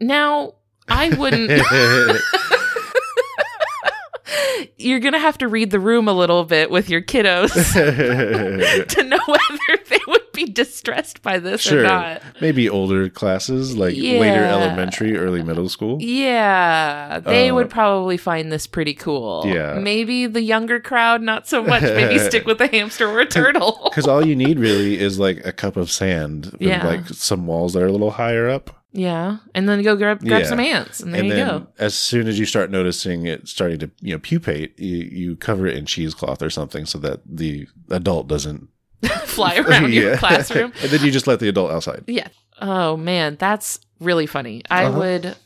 now 0.00 0.54
I 0.88 1.08
wouldn't 1.16 1.50
You're 4.86 5.00
gonna 5.00 5.18
have 5.18 5.38
to 5.38 5.48
read 5.48 5.70
the 5.70 5.80
room 5.80 6.06
a 6.08 6.12
little 6.12 6.44
bit 6.44 6.70
with 6.70 6.88
your 6.88 7.02
kiddos 7.02 7.52
to 8.88 9.02
know 9.04 9.18
whether 9.26 9.82
they 9.88 9.98
would 10.06 10.32
be 10.32 10.44
distressed 10.44 11.22
by 11.22 11.38
this 11.38 11.70
or 11.72 11.82
not. 11.82 12.22
Maybe 12.40 12.68
older 12.68 13.08
classes, 13.08 13.76
like 13.76 13.96
later 13.96 14.44
elementary, 14.44 15.16
early 15.16 15.42
middle 15.42 15.68
school. 15.68 15.98
Yeah, 16.00 17.20
they 17.20 17.50
Uh, 17.50 17.54
would 17.54 17.70
probably 17.70 18.16
find 18.16 18.52
this 18.52 18.66
pretty 18.66 18.94
cool. 18.94 19.44
Yeah. 19.46 19.78
Maybe 19.78 20.26
the 20.26 20.42
younger 20.42 20.78
crowd, 20.78 21.22
not 21.22 21.48
so 21.48 21.62
much. 21.62 21.82
Maybe 21.82 22.18
stick 22.18 22.46
with 22.50 22.60
a 22.60 22.66
hamster 22.66 23.08
or 23.08 23.20
a 23.20 23.26
turtle. 23.26 23.80
Because 23.84 24.06
all 24.06 24.24
you 24.26 24.36
need 24.36 24.58
really 24.58 24.98
is 25.00 25.18
like 25.18 25.44
a 25.46 25.52
cup 25.52 25.76
of 25.76 25.90
sand 25.90 26.54
Yeah. 26.60 26.86
like 26.86 27.08
some 27.08 27.46
walls 27.46 27.72
that 27.72 27.82
are 27.82 27.86
a 27.86 27.92
little 27.92 28.12
higher 28.12 28.48
up. 28.48 28.75
Yeah, 28.96 29.38
and 29.54 29.68
then 29.68 29.82
go 29.82 29.94
grab 29.96 30.20
grab 30.20 30.42
Yeah. 30.42 30.48
some 30.48 30.60
ants, 30.60 31.00
and 31.00 31.12
there 31.14 31.20
and 31.20 31.28
you 31.30 31.36
go. 31.36 31.66
as 31.78 31.94
soon 31.94 32.26
as 32.28 32.38
you 32.38 32.46
start 32.46 32.70
noticing 32.70 33.26
it 33.26 33.46
starting 33.46 33.78
to, 33.80 33.90
you 34.00 34.14
know, 34.14 34.18
pupate, 34.18 34.78
you, 34.78 34.96
you 34.96 35.36
cover 35.36 35.66
it 35.66 35.76
in 35.76 35.84
cheesecloth 35.86 36.40
or 36.42 36.50
something 36.50 36.86
so 36.86 36.98
that 36.98 37.20
the 37.26 37.66
adult 37.90 38.26
doesn't 38.28 38.68
Fly 39.26 39.56
around 39.66 39.92
your 39.92 40.16
classroom. 40.16 40.72
and 40.82 40.90
then 40.90 41.04
you 41.04 41.10
just 41.12 41.26
let 41.26 41.38
the 41.40 41.48
adult 41.48 41.70
outside. 41.70 42.04
Yeah. 42.06 42.28
Oh 42.60 42.96
man, 42.96 43.36
that's 43.38 43.78
really 44.00 44.26
funny. 44.26 44.62
I 44.70 44.84
Uh-huh. 44.86 44.98
would 44.98 45.36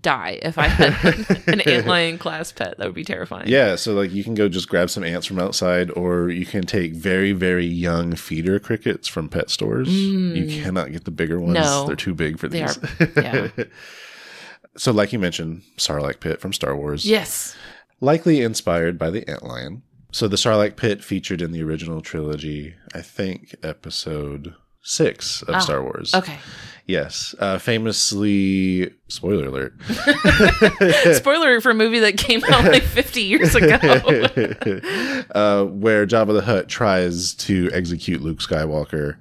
die 0.00 0.38
if 0.42 0.58
I 0.58 0.66
had 0.68 0.92
an 1.48 1.58
antlion 1.66 2.18
class 2.18 2.50
pet. 2.52 2.78
That 2.78 2.86
would 2.86 2.94
be 2.94 3.04
terrifying. 3.04 3.48
Yeah, 3.48 3.76
so 3.76 3.94
like 3.94 4.12
you 4.12 4.24
can 4.24 4.34
go 4.34 4.48
just 4.48 4.68
grab 4.68 4.90
some 4.90 5.04
ants 5.04 5.26
from 5.26 5.38
outside, 5.38 5.90
or 5.90 6.28
you 6.30 6.46
can 6.46 6.62
take 6.62 6.94
very, 6.94 7.32
very 7.32 7.66
young 7.66 8.14
feeder 8.16 8.58
crickets 8.58 9.06
from 9.08 9.28
pet 9.28 9.50
stores. 9.50 9.88
Mm. 9.88 10.36
You 10.36 10.62
cannot 10.62 10.92
get 10.92 11.04
the 11.04 11.10
bigger 11.10 11.40
ones; 11.40 11.54
No. 11.54 11.86
they're 11.86 11.96
too 11.96 12.14
big 12.14 12.38
for 12.38 12.48
these. 12.48 12.78
yeah. 13.16 13.48
so, 14.76 14.92
like 14.92 15.12
you 15.12 15.18
mentioned, 15.18 15.62
Sarlacc 15.76 16.20
pit 16.20 16.40
from 16.40 16.52
Star 16.52 16.76
Wars, 16.76 17.04
Yes. 17.04 17.54
likely 18.00 18.40
inspired 18.40 18.98
by 18.98 19.10
the 19.10 19.22
antlion. 19.26 19.82
So, 20.12 20.28
the 20.28 20.36
Sarlacc 20.36 20.76
pit 20.76 21.02
featured 21.04 21.40
in 21.42 21.52
the 21.52 21.62
original 21.62 22.00
trilogy, 22.00 22.74
I 22.94 23.00
think, 23.02 23.54
episode 23.62 24.54
six 24.82 25.42
of 25.42 25.54
Ah, 25.54 25.58
Star 25.60 25.82
Wars. 25.82 26.12
Okay. 26.14 26.38
Yes, 26.92 27.34
uh, 27.38 27.56
famously, 27.56 28.92
spoiler 29.08 29.46
alert. 29.46 29.72
Spoiler 31.14 31.48
alert 31.48 31.62
for 31.62 31.70
a 31.70 31.74
movie 31.74 32.00
that 32.00 32.18
came 32.18 32.44
out 32.44 32.64
like 32.64 32.82
50 32.82 33.22
years 33.22 33.54
ago. 33.54 33.76
uh, 35.34 35.64
where 35.64 36.06
Jabba 36.06 36.34
the 36.34 36.42
Hutt 36.44 36.68
tries 36.68 37.32
to 37.36 37.70
execute 37.72 38.20
Luke 38.20 38.40
Skywalker 38.40 39.16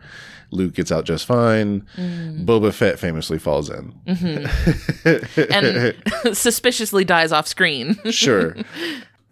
Luke 0.52 0.74
gets 0.74 0.92
out 0.92 1.06
just 1.06 1.26
fine. 1.26 1.88
Mm. 1.96 2.46
Boba 2.46 2.74
Fett 2.74 3.00
famously 3.00 3.40
falls 3.40 3.70
in. 3.70 3.94
and 5.50 5.96
suspiciously 6.38 7.06
dies 7.06 7.32
off 7.32 7.48
screen. 7.48 7.98
sure. 8.12 8.58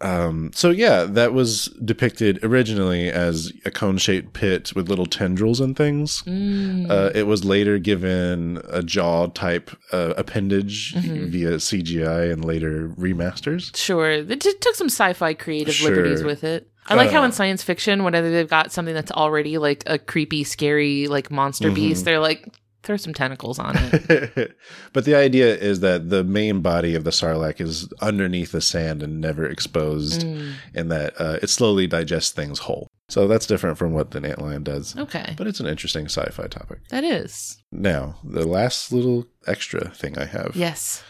Um, 0.02 0.50
so 0.54 0.70
yeah, 0.70 1.04
that 1.04 1.32
was 1.34 1.66
depicted 1.84 2.42
originally 2.42 3.10
as 3.10 3.52
a 3.66 3.70
cone-shaped 3.70 4.32
pit 4.32 4.72
with 4.74 4.88
little 4.88 5.04
tendrils 5.06 5.60
and 5.60 5.76
things. 5.76 6.22
Mm. 6.22 6.90
Uh, 6.90 7.10
it 7.14 7.24
was 7.24 7.44
later 7.44 7.78
given 7.78 8.62
a 8.70 8.82
jaw 8.82 9.26
type 9.28 9.70
uh, 9.92 10.14
appendage 10.16 10.94
Mm-hmm. 10.94 11.26
via 11.30 11.50
CGI 11.58 12.32
and 12.32 12.44
later 12.44 12.88
remasters. 12.98 13.76
Sure, 13.76 14.22
they 14.22 14.36
t- 14.36 14.54
took 14.60 14.74
some 14.74 14.88
sci-fi 14.88 15.34
creative 15.34 15.74
Sure. 15.74 15.90
liberties 15.90 16.22
with 16.22 16.44
it. 16.44 16.68
I 16.86 16.94
like 16.94 17.10
how 17.10 17.22
Uh, 17.22 17.26
in 17.26 17.32
science 17.32 17.62
fiction, 17.62 18.02
whenever 18.04 18.30
they've 18.30 18.48
got 18.48 18.72
something 18.72 18.94
that's 18.94 19.12
already 19.12 19.58
like 19.58 19.82
a 19.86 19.98
creepy, 19.98 20.44
scary, 20.44 21.06
like 21.08 21.30
monster 21.30 21.66
Mm-hmm. 21.68 21.74
beast, 21.74 22.04
they're 22.04 22.18
like 22.20 22.48
throw 22.82 22.96
some 22.96 23.12
tentacles 23.14 23.58
on 23.58 23.74
it. 23.76 24.56
but 24.92 25.04
the 25.04 25.14
idea 25.14 25.54
is 25.56 25.80
that 25.80 26.08
the 26.10 26.24
main 26.24 26.60
body 26.60 26.94
of 26.94 27.04
the 27.04 27.10
sarlacc 27.10 27.60
is 27.60 27.88
underneath 28.00 28.52
the 28.52 28.60
sand 28.60 29.02
and 29.02 29.20
never 29.20 29.44
exposed, 29.46 30.22
Mm. 30.22 30.52
and 30.74 30.90
that 30.90 31.14
uh, 31.20 31.38
it 31.42 31.50
slowly 31.50 31.86
digests 31.86 32.30
things 32.32 32.60
whole. 32.60 32.88
So 33.08 33.26
that's 33.26 33.46
different 33.46 33.76
from 33.76 33.92
what 33.92 34.14
an 34.14 34.22
antlion 34.22 34.62
does. 34.64 34.96
Okay, 34.96 35.34
But 35.36 35.46
it's 35.48 35.60
an 35.60 35.66
interesting 35.66 36.06
sci-fi 36.06 36.46
topic. 36.46 36.78
that 36.90 37.02
is 37.04 37.58
Now, 37.72 38.16
the 38.24 38.46
last 38.46 38.92
little 38.92 39.26
extra 39.46 39.90
thing 39.90 40.16
I 40.18 40.24
have. 40.26 40.52
yes. 40.54 41.02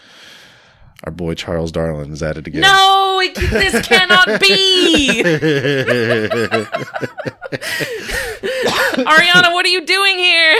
Our 1.04 1.12
boy 1.12 1.34
Charles 1.34 1.72
Darwin 1.72 2.12
is 2.12 2.22
at 2.22 2.36
it 2.36 2.46
again. 2.46 2.60
No, 2.60 3.20
it, 3.22 3.34
this 3.34 3.86
cannot 3.86 4.40
be. 4.40 5.22
Ariana, 9.04 9.52
what 9.54 9.64
are 9.64 9.70
you 9.70 9.84
doing 9.86 10.18
here? 10.18 10.58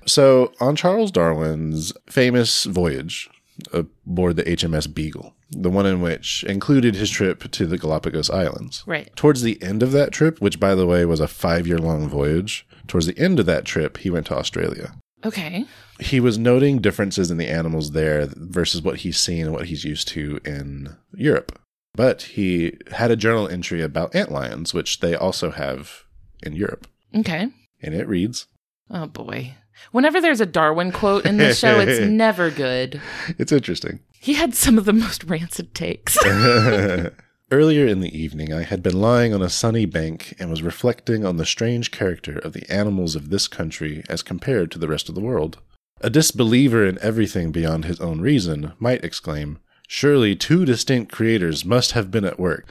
so, 0.06 0.52
on 0.60 0.76
Charles 0.76 1.10
Darwin's 1.10 1.92
famous 2.08 2.64
voyage 2.64 3.28
aboard 3.72 4.36
the 4.36 4.44
HMS 4.44 4.92
Beagle, 4.92 5.34
the 5.50 5.70
one 5.70 5.86
in 5.86 6.00
which 6.00 6.44
included 6.44 6.94
his 6.94 7.10
trip 7.10 7.50
to 7.50 7.66
the 7.66 7.78
Galapagos 7.78 8.30
Islands. 8.30 8.84
right. 8.86 9.14
Towards 9.16 9.42
the 9.42 9.60
end 9.62 9.82
of 9.82 9.92
that 9.92 10.12
trip, 10.12 10.40
which 10.40 10.60
by 10.60 10.74
the 10.74 10.86
way 10.86 11.04
was 11.04 11.20
a 11.20 11.28
five 11.28 11.66
year 11.66 11.78
long 11.78 12.08
voyage, 12.08 12.66
towards 12.86 13.06
the 13.06 13.18
end 13.18 13.40
of 13.40 13.46
that 13.46 13.64
trip, 13.64 13.98
he 13.98 14.10
went 14.10 14.26
to 14.26 14.36
Australia. 14.36 14.94
Okay. 15.24 15.66
He 16.00 16.20
was 16.20 16.38
noting 16.38 16.80
differences 16.80 17.30
in 17.30 17.36
the 17.36 17.48
animals 17.48 17.92
there 17.92 18.28
versus 18.34 18.82
what 18.82 18.98
he's 18.98 19.18
seen 19.18 19.46
and 19.46 19.52
what 19.52 19.66
he's 19.66 19.84
used 19.84 20.08
to 20.08 20.40
in 20.44 20.96
Europe. 21.14 21.58
But 21.94 22.22
he 22.22 22.78
had 22.92 23.10
a 23.10 23.16
journal 23.16 23.48
entry 23.48 23.82
about 23.82 24.12
antlions, 24.12 24.72
which 24.72 25.00
they 25.00 25.14
also 25.14 25.50
have 25.50 26.04
in 26.42 26.54
Europe. 26.54 26.86
Okay. 27.14 27.48
And 27.82 27.94
it 27.94 28.08
reads 28.08 28.46
Oh 28.90 29.06
boy. 29.06 29.54
Whenever 29.92 30.20
there's 30.20 30.40
a 30.40 30.46
Darwin 30.46 30.92
quote 30.92 31.24
in 31.24 31.36
this 31.36 31.58
show, 31.58 31.80
it's 31.80 32.00
never 32.10 32.50
good. 32.50 33.00
It's 33.38 33.52
interesting. 33.52 34.00
He 34.12 34.34
had 34.34 34.54
some 34.54 34.76
of 34.76 34.84
the 34.84 34.92
most 34.92 35.24
rancid 35.24 35.74
takes. 35.74 36.18
Earlier 37.52 37.86
in 37.86 38.00
the 38.00 38.16
evening, 38.16 38.52
I 38.52 38.62
had 38.62 38.82
been 38.82 39.00
lying 39.00 39.34
on 39.34 39.42
a 39.42 39.48
sunny 39.48 39.86
bank 39.86 40.36
and 40.38 40.50
was 40.50 40.62
reflecting 40.62 41.24
on 41.24 41.36
the 41.36 41.46
strange 41.46 41.90
character 41.90 42.38
of 42.38 42.52
the 42.52 42.70
animals 42.70 43.16
of 43.16 43.30
this 43.30 43.48
country 43.48 44.04
as 44.08 44.22
compared 44.22 44.70
to 44.70 44.78
the 44.78 44.86
rest 44.86 45.08
of 45.08 45.14
the 45.14 45.20
world. 45.20 45.58
A 46.02 46.08
disbeliever 46.08 46.86
in 46.86 46.98
everything 47.02 47.52
beyond 47.52 47.84
his 47.84 48.00
own 48.00 48.20
reason 48.20 48.72
might 48.78 49.04
exclaim, 49.04 49.58
Surely 49.86 50.36
two 50.36 50.64
distinct 50.64 51.10
creators 51.10 51.64
must 51.64 51.92
have 51.92 52.12
been 52.12 52.24
at 52.24 52.38
work. 52.38 52.64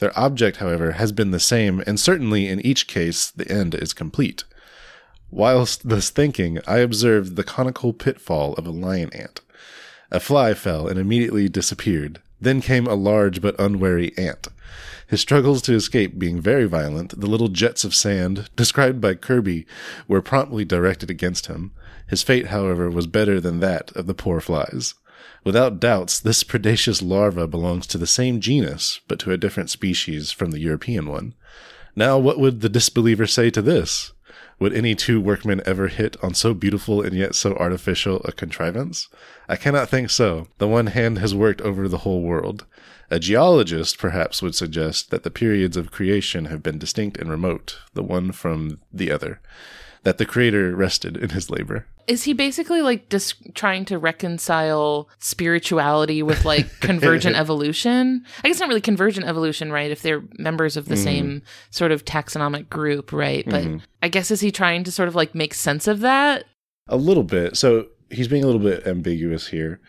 Their 0.00 0.18
object, 0.18 0.56
however, 0.56 0.92
has 0.92 1.12
been 1.12 1.30
the 1.30 1.38
same, 1.38 1.82
and 1.86 2.00
certainly 2.00 2.48
in 2.48 2.60
each 2.60 2.88
case 2.88 3.30
the 3.30 3.48
end 3.48 3.76
is 3.76 3.92
complete. 3.92 4.42
Whilst 5.30 5.88
thus 5.88 6.10
thinking, 6.10 6.58
I 6.66 6.78
observed 6.78 7.36
the 7.36 7.44
conical 7.44 7.92
pitfall 7.92 8.54
of 8.54 8.66
a 8.66 8.70
lion 8.70 9.10
ant. 9.12 9.40
A 10.10 10.20
fly 10.20 10.52
fell 10.52 10.88
and 10.88 10.98
immediately 10.98 11.48
disappeared. 11.48 12.20
Then 12.40 12.60
came 12.60 12.86
a 12.86 12.94
large 12.94 13.40
but 13.40 13.58
unwary 13.58 14.12
ant. 14.18 14.48
His 15.06 15.20
struggles 15.20 15.62
to 15.62 15.74
escape 15.74 16.18
being 16.18 16.40
very 16.40 16.66
violent, 16.66 17.18
the 17.18 17.28
little 17.28 17.48
jets 17.48 17.84
of 17.84 17.94
sand, 17.94 18.50
described 18.56 19.00
by 19.00 19.14
Kirby, 19.14 19.64
were 20.08 20.20
promptly 20.20 20.64
directed 20.64 21.08
against 21.08 21.46
him. 21.46 21.70
His 22.06 22.22
fate, 22.22 22.46
however, 22.46 22.90
was 22.90 23.06
better 23.06 23.40
than 23.40 23.60
that 23.60 23.90
of 23.96 24.06
the 24.06 24.14
poor 24.14 24.40
flies. 24.40 24.94
Without 25.44 25.80
doubts, 25.80 26.18
this 26.18 26.42
predaceous 26.42 27.02
larva 27.02 27.46
belongs 27.46 27.86
to 27.88 27.98
the 27.98 28.06
same 28.06 28.40
genus, 28.40 29.00
but 29.08 29.18
to 29.20 29.32
a 29.32 29.36
different 29.36 29.70
species 29.70 30.32
from 30.32 30.50
the 30.50 30.60
European 30.60 31.06
one. 31.06 31.34
Now, 31.96 32.18
what 32.18 32.38
would 32.38 32.60
the 32.60 32.68
disbeliever 32.68 33.26
say 33.26 33.50
to 33.50 33.62
this? 33.62 34.12
Would 34.58 34.72
any 34.72 34.94
two 34.94 35.20
workmen 35.20 35.62
ever 35.66 35.88
hit 35.88 36.16
on 36.22 36.34
so 36.34 36.54
beautiful 36.54 37.02
and 37.02 37.14
yet 37.14 37.34
so 37.34 37.54
artificial 37.56 38.22
a 38.24 38.32
contrivance? 38.32 39.08
I 39.48 39.56
cannot 39.56 39.88
think 39.88 40.10
so. 40.10 40.48
The 40.58 40.68
one 40.68 40.88
hand 40.88 41.18
has 41.18 41.34
worked 41.34 41.60
over 41.60 41.88
the 41.88 41.98
whole 41.98 42.22
world. 42.22 42.64
A 43.10 43.18
geologist 43.18 43.98
perhaps 43.98 44.42
would 44.42 44.54
suggest 44.54 45.10
that 45.10 45.22
the 45.22 45.30
periods 45.30 45.76
of 45.76 45.90
creation 45.90 46.46
have 46.46 46.62
been 46.62 46.78
distinct 46.78 47.18
and 47.18 47.28
remote, 47.30 47.78
the 47.92 48.02
one 48.02 48.32
from 48.32 48.80
the 48.92 49.10
other, 49.10 49.40
that 50.04 50.18
the 50.18 50.26
creator 50.26 50.74
rested 50.76 51.16
in 51.16 51.30
his 51.30 51.50
labor. 51.50 51.86
Is 52.06 52.24
he 52.24 52.34
basically 52.34 52.82
like 52.82 53.08
just 53.08 53.54
trying 53.54 53.86
to 53.86 53.98
reconcile 53.98 55.08
spirituality 55.18 56.22
with 56.22 56.44
like 56.44 56.68
convergent 56.80 57.36
evolution? 57.36 58.24
I 58.44 58.48
guess 58.48 58.60
not 58.60 58.68
really 58.68 58.82
convergent 58.82 59.26
evolution, 59.26 59.72
right? 59.72 59.90
If 59.90 60.02
they're 60.02 60.22
members 60.38 60.76
of 60.76 60.86
the 60.86 60.94
mm-hmm. 60.94 61.04
same 61.04 61.42
sort 61.70 61.92
of 61.92 62.04
taxonomic 62.04 62.68
group, 62.68 63.12
right? 63.12 63.44
But 63.46 63.64
mm-hmm. 63.64 63.78
I 64.02 64.08
guess 64.08 64.30
is 64.30 64.40
he 64.40 64.52
trying 64.52 64.84
to 64.84 64.92
sort 64.92 65.08
of 65.08 65.14
like 65.14 65.34
make 65.34 65.54
sense 65.54 65.88
of 65.88 66.00
that? 66.00 66.44
A 66.88 66.96
little 66.96 67.24
bit. 67.24 67.56
So 67.56 67.86
he's 68.10 68.28
being 68.28 68.44
a 68.44 68.46
little 68.46 68.60
bit 68.60 68.86
ambiguous 68.86 69.48
here. 69.48 69.80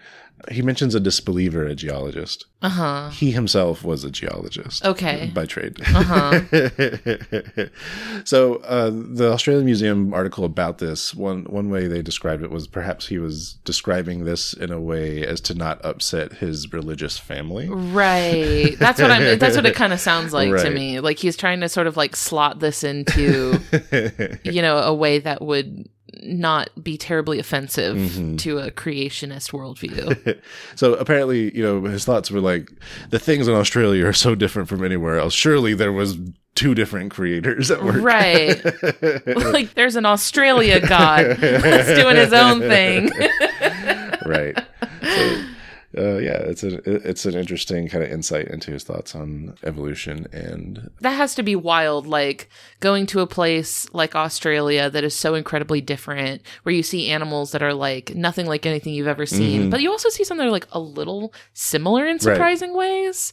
He 0.52 0.62
mentions 0.62 0.96
a 0.96 1.00
disbeliever, 1.00 1.66
a 1.66 1.76
geologist. 1.76 2.46
Uh 2.62 2.70
huh. 2.70 3.10
He 3.10 3.32
himself 3.32 3.84
was 3.84 4.04
a 4.04 4.12
geologist. 4.12 4.84
Okay. 4.86 5.32
By 5.34 5.46
trade. 5.46 5.80
Uh 5.82 6.04
huh. 6.04 6.40
so 8.24 8.56
uh, 8.56 8.92
the 8.92 9.32
Australian 9.32 9.66
Museum 9.66 10.14
article 10.14 10.46
about 10.46 10.80
this 10.80 11.14
one 11.14 11.44
one 11.46 11.70
way 11.70 11.88
they 11.88 12.02
described 12.02 12.44
it 12.44 12.52
was 12.52 12.68
perhaps 12.68 13.08
he 13.08 13.20
was 13.20 13.54
describing 13.66 14.26
this 14.26 14.54
in 14.54 14.72
a 14.72 14.80
way 14.80 15.26
as 15.26 15.42
to 15.42 15.54
not 15.54 15.84
upset 15.86 16.34
his 16.34 16.72
religious 16.74 17.18
family. 17.18 17.70
Right. 17.70 18.76
That's 18.80 19.00
what 19.00 19.12
I'm. 19.12 19.38
That's 19.38 19.56
what 19.56 19.66
it 19.66 19.76
kind 19.76 19.94
of 19.94 20.00
sounds 20.00 20.34
like 20.34 20.50
to 20.50 20.70
me. 20.70 21.00
Like 21.00 21.20
he's 21.20 21.38
trying 21.38 21.62
to 21.62 21.70
sort 21.70 21.88
of 21.88 21.98
like 21.98 22.16
slot 22.16 22.60
this 22.60 22.84
into, 22.84 23.60
you 24.44 24.62
know, 24.62 24.78
a 24.78 24.94
way 24.94 25.20
that 25.20 25.42
would 25.42 25.90
not 26.24 26.70
be 26.84 26.98
terribly 26.98 27.40
offensive 27.40 27.96
Mm-hmm. 27.98 28.36
to 28.38 28.60
a 28.60 28.72
creationist 28.72 29.52
worldview. 29.52 30.40
so 30.76 30.94
apparently, 30.96 31.56
you 31.56 31.64
know, 31.64 31.84
his 31.84 32.06
thoughts 32.06 32.30
were 32.32 32.42
like 32.42 32.72
the 33.10 33.20
things 33.20 33.48
in 33.48 33.54
Australia 33.54 34.06
are 34.06 34.14
so 34.14 34.36
different 34.36 34.68
from 34.70 34.84
anywhere 34.84 35.18
else. 35.20 35.34
Surely 35.34 35.74
there 35.74 35.92
was 35.94 36.18
two 36.56 36.74
different 36.74 37.12
creators 37.12 37.70
at 37.70 37.84
work. 37.84 37.98
right. 38.02 38.64
like 39.54 39.74
there's 39.74 39.96
an 39.98 40.06
Australia 40.06 40.80
god 40.88 41.38
that's 41.38 42.00
doing 42.00 42.16
his 42.16 42.32
own 42.34 42.60
thing. 42.62 43.12
right. 44.26 44.58
So, 45.04 45.46
uh, 45.98 46.18
yeah, 46.18 46.38
it's 46.38 46.64
a 46.64 46.78
it's 47.10 47.26
an 47.26 47.36
interesting 47.36 47.88
kind 47.88 48.04
of 48.04 48.12
insight 48.12 48.48
into 48.50 48.72
his 48.72 48.84
thoughts 48.84 49.16
on 49.16 49.56
evolution 49.64 50.28
and 50.34 50.90
that 51.02 51.12
has 51.12 51.36
to 51.36 51.44
be 51.44 51.56
wild 51.56 52.06
like 52.08 52.50
going 52.80 53.06
to 53.06 53.20
a 53.22 53.28
place 53.28 53.88
like 53.94 54.16
australia 54.16 54.90
that 54.90 55.04
is 55.04 55.16
so 55.16 55.36
incredibly 55.36 55.82
different 55.82 56.42
where 56.64 56.76
you 56.76 56.84
see 56.84 57.10
animals 57.10 57.52
that 57.52 57.64
are 57.64 57.74
like 57.74 58.14
nothing 58.16 58.46
like 58.46 58.66
anything 58.66 58.94
you've 58.94 59.08
ever 59.08 59.26
seen 59.26 59.62
Mm-hmm. 59.62 59.70
but 59.70 59.82
you 59.82 59.92
also 59.92 60.10
see 60.10 60.24
some 60.24 60.38
that 60.38 60.48
are 60.48 60.52
like 60.52 60.68
a 60.72 60.80
little 60.80 61.34
similar 61.54 62.06
in 62.06 62.20
surprising 62.20 62.74
ways 62.76 63.32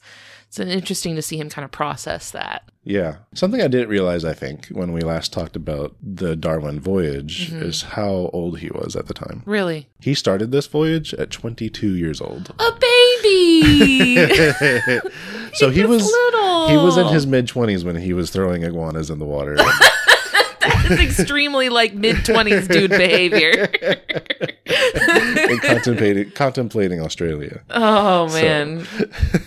it's 0.60 0.70
interesting 0.70 1.16
to 1.16 1.22
see 1.22 1.38
him 1.38 1.48
kind 1.48 1.64
of 1.64 1.70
process 1.70 2.30
that 2.32 2.68
Yeah. 2.84 3.16
Something 3.32 3.62
I 3.62 3.68
didn't 3.68 3.88
realize, 3.88 4.24
I 4.24 4.34
think, 4.34 4.66
when 4.68 4.92
we 4.92 5.00
last 5.00 5.32
talked 5.32 5.56
about 5.56 5.96
the 6.02 6.36
Darwin 6.36 6.80
voyage 6.80 7.50
mm-hmm. 7.50 7.62
is 7.62 7.82
how 7.82 8.28
old 8.32 8.58
he 8.58 8.68
was 8.68 8.96
at 8.96 9.06
the 9.06 9.14
time. 9.14 9.42
really 9.46 9.88
He 10.00 10.14
started 10.14 10.50
this 10.50 10.66
voyage 10.66 11.14
at 11.14 11.30
22 11.30 11.94
years 11.96 12.20
old. 12.20 12.52
a 12.58 12.72
baby 12.72 14.16
so 15.54 15.70
he 15.70 15.84
was 15.84 16.04
little 16.04 16.68
he 16.68 16.76
was 16.76 16.96
in 16.96 17.06
his 17.08 17.26
mid 17.26 17.46
20s 17.46 17.84
when 17.84 17.96
he 17.96 18.12
was 18.12 18.30
throwing 18.30 18.62
iguanas 18.62 19.10
in 19.10 19.18
the 19.18 19.24
water. 19.24 19.56
it's 20.90 21.18
extremely 21.18 21.68
like 21.68 21.94
mid-20s 21.94 22.68
dude 22.68 22.90
behavior. 22.90 23.68
Contemplating 25.62 26.30
contemplating 26.32 27.00
Australia. 27.00 27.62
oh 27.70 28.28
man. 28.28 28.86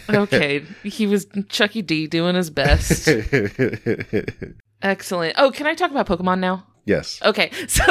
Okay. 0.10 0.64
He 0.84 1.08
was 1.08 1.28
chucky 1.50 1.82
d 1.82 2.08
doing 2.08 2.36
his 2.36 2.50
best. 2.50 3.08
Excellent. 4.82 5.36
Oh 5.38 5.52
can 5.52 5.68
i 5.68 5.74
talk 5.74 5.92
about 5.92 6.08
pokemon 6.08 6.40
now? 6.40 6.66
Yes. 6.86 7.20
Okay, 7.24 7.50
so 7.68 7.84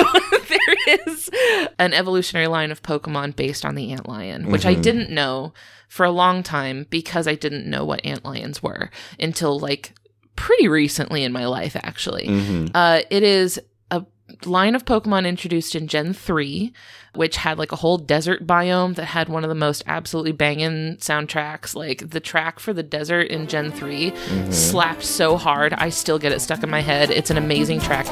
there 0.48 0.98
is 1.06 1.30
an 1.78 1.92
evolutionary 1.92 2.46
line 2.46 2.70
of 2.70 2.82
Pokemon 2.82 3.36
based 3.36 3.64
on 3.64 3.74
the 3.74 3.90
antlion, 3.90 4.46
which 4.46 4.64
I 4.64 4.72
mm-hmm. 4.72 4.82
didn't 4.82 5.10
know 5.10 5.52
for 5.88 6.04
a 6.06 6.10
long 6.10 6.42
time 6.42 6.86
because 6.90 7.26
I 7.26 7.34
didn't 7.34 7.68
know 7.68 7.84
what 7.84 8.02
antlions 8.04 8.62
were 8.62 8.90
until 9.18 9.58
like 9.58 9.94
pretty 10.36 10.68
recently 10.68 11.24
in 11.24 11.32
my 11.32 11.46
life, 11.46 11.76
actually. 11.82 12.26
Mhm. 12.28 12.70
Uh, 12.74 13.02
it 13.10 13.22
is 13.22 13.60
a 13.90 14.04
line 14.44 14.74
of 14.74 14.84
Pokemon 14.84 15.26
introduced 15.26 15.74
in 15.76 15.86
Gen 15.86 16.12
3, 16.12 16.72
which 17.14 17.36
had 17.36 17.58
like 17.58 17.70
a 17.72 17.76
whole 17.76 17.98
desert 17.98 18.46
biome 18.46 18.94
that 18.96 19.04
had 19.06 19.28
one 19.28 19.44
of 19.44 19.48
the 19.48 19.54
most 19.54 19.84
absolutely 19.86 20.32
banging 20.32 20.96
soundtracks. 20.96 21.74
Like 21.76 22.10
the 22.10 22.20
track 22.20 22.58
for 22.58 22.72
the 22.72 22.82
desert 22.82 23.28
in 23.28 23.46
Gen 23.46 23.70
3 23.70 24.12
slapped 24.50 25.04
so 25.04 25.36
hard, 25.36 25.72
I 25.74 25.90
still 25.90 26.18
get 26.18 26.32
it 26.32 26.40
stuck 26.40 26.62
in 26.62 26.70
my 26.70 26.80
head. 26.80 27.10
It's 27.10 27.30
an 27.30 27.38
amazing 27.38 27.80
track. 27.80 28.06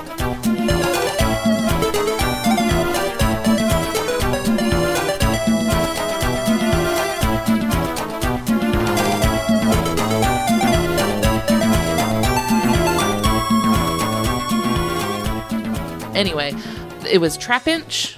Anyway, 16.22 16.52
it 17.11 17.18
was 17.20 17.37
Trapinch, 17.37 18.14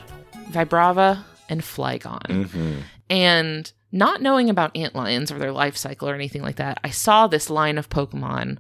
Vibrava, 0.51 1.25
and 1.49 1.63
Flygon. 1.63 2.21
Mhm. 2.49 2.83
And 3.09 3.73
not 3.93 4.21
knowing 4.21 4.51
about 4.51 4.75
antlions 4.75 5.31
or 5.31 5.39
their 5.39 5.53
life 5.53 5.75
cycle 5.75 6.07
or 6.11 6.15
anything 6.15 6.43
like 6.43 6.57
that, 6.57 6.79
I 6.85 6.91
saw 6.91 7.27
this 7.27 7.49
line 7.49 7.79
of 7.79 7.89
Pokemon 7.89 8.59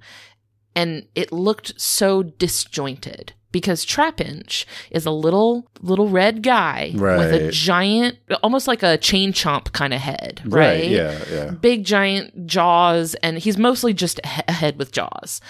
and 0.74 1.06
it 1.14 1.30
looked 1.30 1.78
so 1.78 2.22
disjointed 2.22 3.34
because 3.52 3.84
Trapinch 3.84 4.64
is 4.90 5.04
a 5.04 5.10
little 5.10 5.70
little 5.82 6.08
red 6.08 6.42
guy 6.42 6.92
with 6.94 7.32
a 7.34 7.50
giant 7.52 8.16
almost 8.42 8.66
like 8.66 8.82
a 8.82 8.96
chain 8.96 9.34
chomp 9.34 9.72
kind 9.72 9.92
of 9.92 10.00
head, 10.00 10.40
right? 10.46 10.86
Yeah. 10.88 11.18
Yeah. 11.30 11.50
big 11.50 11.84
giant 11.84 12.46
jaws 12.46 13.14
and 13.22 13.38
he's 13.38 13.58
mostly 13.58 13.92
just 13.92 14.20
a 14.24 14.52
head 14.52 14.78
with 14.78 14.90
jaws 14.90 15.42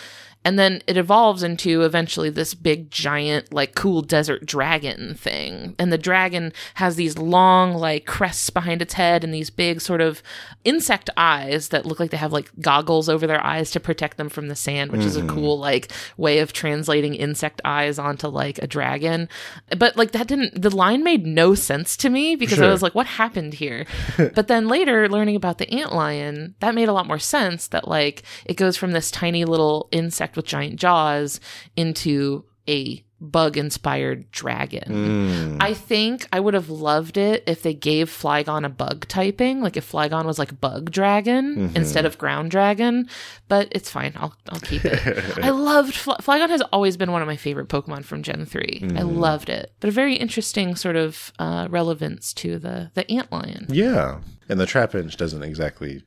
and 0.44 0.58
then 0.58 0.82
it 0.86 0.98
evolves 0.98 1.42
into 1.42 1.82
eventually 1.82 2.28
this 2.28 2.52
big 2.52 2.90
giant 2.90 3.52
like 3.52 3.74
cool 3.74 4.02
desert 4.02 4.44
dragon 4.44 5.14
thing. 5.14 5.74
And 5.78 5.90
the 5.90 5.98
dragon 5.98 6.52
has 6.74 6.96
these 6.96 7.16
long 7.16 7.72
like 7.72 8.04
crests 8.04 8.50
behind 8.50 8.82
its 8.82 8.94
head 8.94 9.24
and 9.24 9.32
these 9.32 9.48
big 9.48 9.80
sort 9.80 10.02
of 10.02 10.22
insect 10.64 11.08
eyes 11.16 11.68
that 11.68 11.86
look 11.86 11.98
like 11.98 12.10
they 12.10 12.18
have 12.18 12.32
like 12.32 12.50
goggles 12.60 13.08
over 13.08 13.26
their 13.26 13.44
eyes 13.44 13.70
to 13.70 13.80
protect 13.80 14.18
them 14.18 14.28
from 14.28 14.48
the 14.48 14.56
sand 14.56 14.92
which 14.92 15.04
is 15.04 15.16
a 15.16 15.22
hmm. 15.22 15.28
cool 15.28 15.58
like 15.58 15.90
way 16.16 16.40
of 16.40 16.52
translating 16.52 17.14
insect 17.14 17.62
eyes 17.64 17.98
onto 17.98 18.28
like 18.28 18.58
a 18.58 18.66
dragon. 18.66 19.28
But 19.76 19.96
like 19.96 20.12
that 20.12 20.28
didn't 20.28 20.60
the 20.60 20.74
line 20.74 21.02
made 21.02 21.24
no 21.24 21.54
sense 21.54 21.96
to 21.98 22.10
me 22.10 22.36
because 22.36 22.60
i 22.60 22.68
was 22.68 22.82
like 22.82 22.94
what 22.94 23.06
happened 23.06 23.54
here? 23.54 23.86
But 24.34 24.48
then 24.48 24.68
later 24.68 25.08
learning 25.08 25.36
about 25.36 25.58
the 25.58 25.66
antlion 25.66 26.54
that 26.60 26.74
made 26.74 26.88
a 26.88 26.92
lot 26.92 27.06
more 27.06 27.18
sense 27.18 27.68
that 27.68 27.88
like 27.88 28.24
it 28.44 28.56
goes 28.56 28.76
from 28.76 28.92
this 28.92 29.10
tiny 29.10 29.44
little 29.44 29.88
insect 29.90 30.33
with 30.36 30.46
giant 30.46 30.76
jaws 30.76 31.40
into 31.76 32.44
a 32.68 33.02
bug 33.20 33.56
inspired 33.56 34.30
dragon 34.32 34.82
Mm. 34.86 35.56
I 35.62 35.72
think 35.72 36.26
I 36.30 36.40
would 36.40 36.52
have 36.52 36.68
loved 36.68 37.16
it 37.16 37.42
if 37.46 37.62
they 37.62 37.72
gave 37.72 38.10
Flygon 38.10 38.66
a 38.66 38.68
bug 38.68 39.06
typing, 39.08 39.62
like 39.62 39.78
if 39.78 39.90
Flygon 39.90 40.26
was 40.26 40.38
like 40.38 40.60
bug 40.60 40.90
dragon 40.90 41.70
Mhm. 41.70 41.76
instead 41.76 42.04
of 42.04 42.18
ground 42.18 42.50
dragon. 42.50 43.08
But 43.48 43.68
it's 43.70 43.88
fine. 43.88 44.12
I'll 44.16 44.34
I'll 44.50 44.60
keep 44.60 44.84
it. 44.84 45.38
I 45.42 45.50
loved 45.50 45.94
Fly- 45.94 46.18
Flygon 46.20 46.50
has 46.50 46.60
always 46.72 46.98
been 46.98 47.12
one 47.12 47.22
of 47.22 47.28
my 47.28 47.36
favorite 47.36 47.68
Pokemon 47.68 48.04
from 48.04 48.22
Gen 48.22 48.44
3 48.44 48.80
I 48.82 48.86
Mhm. 49.02 49.16
loved 49.16 49.48
it, 49.48 49.72
but 49.80 49.88
a 49.88 49.92
very 49.92 50.16
interesting 50.16 50.74
sort 50.76 50.96
of 50.96 51.32
uh, 51.38 51.66
relevance 51.70 52.34
to 52.34 52.58
the 52.58 52.90
the 52.94 53.04
antlion. 53.04 53.66
Yeah. 53.68 54.18
And 54.50 54.60
the 54.60 54.66
Trapinch 54.66 55.16
doesn't 55.16 55.42
exactly, 55.42 56.02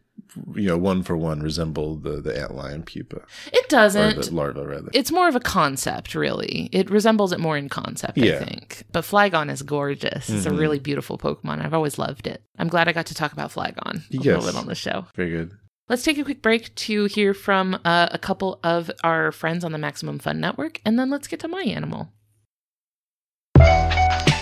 you 0.56 0.68
know, 0.68 0.78
one 0.78 1.04
for 1.04 1.16
one 1.18 1.40
resemble 1.42 1.96
the, 1.96 2.22
the 2.22 2.34
antlion 2.34 2.86
pupa. 2.86 3.22
It 3.54 3.70
doesn't. 3.70 4.16
the 4.22 4.34
larva, 4.36 4.66
rather. 4.66 4.90
It's 4.94 5.12
more 5.12 5.28
of 5.28 5.36
a 5.36 5.40
concept, 5.40 6.13
really. 6.16 6.70
It 6.72 6.90
resembles 6.90 7.32
it 7.32 7.40
more 7.40 7.58
in 7.58 7.70
concept, 7.70 8.18
Yeah. 8.18 8.36
I 8.40 8.46
think. 8.46 8.84
But 8.92 9.04
Flygon 9.04 9.50
is 9.52 9.62
gorgeous. 9.62 10.30
It's 10.30 10.46
a 10.46 10.50
Mhm. 10.52 10.60
really 10.60 10.80
beautiful 10.80 11.18
Pokemon. 11.18 11.63
I've 11.63 11.74
always 11.74 11.98
loved 11.98 12.28
it. 12.28 12.42
I'm 12.60 12.68
glad 12.68 12.88
I 12.88 12.92
got 12.94 13.06
to 13.08 13.16
talk 13.16 13.32
about 13.34 13.52
Flygon 13.52 13.98
a 13.98 14.02
Yes. 14.10 14.26
little 14.26 14.46
bit 14.46 14.56
on 14.56 14.68
the 14.68 14.76
show. 14.76 15.08
Very 15.16 15.32
good. 15.32 15.52
Let's 15.90 16.04
take 16.04 16.18
a 16.18 16.24
quick 16.26 16.42
break 16.42 16.76
to 16.76 17.06
hear 17.06 17.34
from 17.34 17.80
uh, 17.86 18.10
a 18.12 18.18
couple 18.18 18.60
of 18.63 18.92
our 19.04 19.32
friends 19.32 19.63
on 19.63 19.72
the 19.72 19.78
Maximum 19.78 20.20
Fun 20.20 20.40
Network, 20.42 20.82
and 20.86 21.00
then 21.00 21.10
let's 21.10 21.28
get 21.30 21.40
to 21.40 21.48
my 21.48 21.62
animal. 21.62 22.10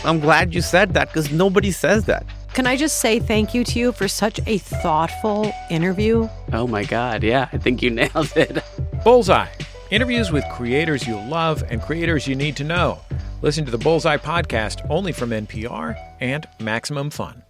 I'm 0.04 0.19
glad 0.19 0.54
you 0.54 0.62
said 0.62 0.93
that 0.93 1.10
because 1.10 1.32
nobody 1.32 1.71
says 1.71 2.06
that. 2.06 2.26
Can 2.55 2.65
I 2.65 2.77
just 2.77 2.99
say 2.99 3.19
thank 3.19 3.53
you 3.53 3.65
to 3.65 3.79
you 3.79 3.91
for 3.91 4.07
such 4.07 4.39
a 4.47 4.59
thoughtful 4.59 5.51
interview? 5.69 6.29
Oh 6.53 6.65
my 6.65 6.85
God, 6.85 7.21
yeah, 7.21 7.49
I 7.51 7.57
think 7.57 7.83
you 7.83 7.89
nailed 7.91 8.31
it. 8.37 8.63
Bullseye. 9.03 9.49
Interviews 9.91 10.31
with 10.31 10.45
creators 10.53 11.05
you 11.05 11.17
love 11.17 11.65
and 11.69 11.81
creators 11.81 12.29
you 12.29 12.33
need 12.33 12.55
to 12.55 12.63
know. 12.63 13.01
Listen 13.41 13.65
to 13.65 13.71
the 13.71 13.77
Bullseye 13.77 14.15
podcast 14.15 14.89
only 14.89 15.11
from 15.11 15.31
NPR 15.31 15.97
and 16.21 16.47
Maximum 16.61 17.09
Fun. 17.09 17.43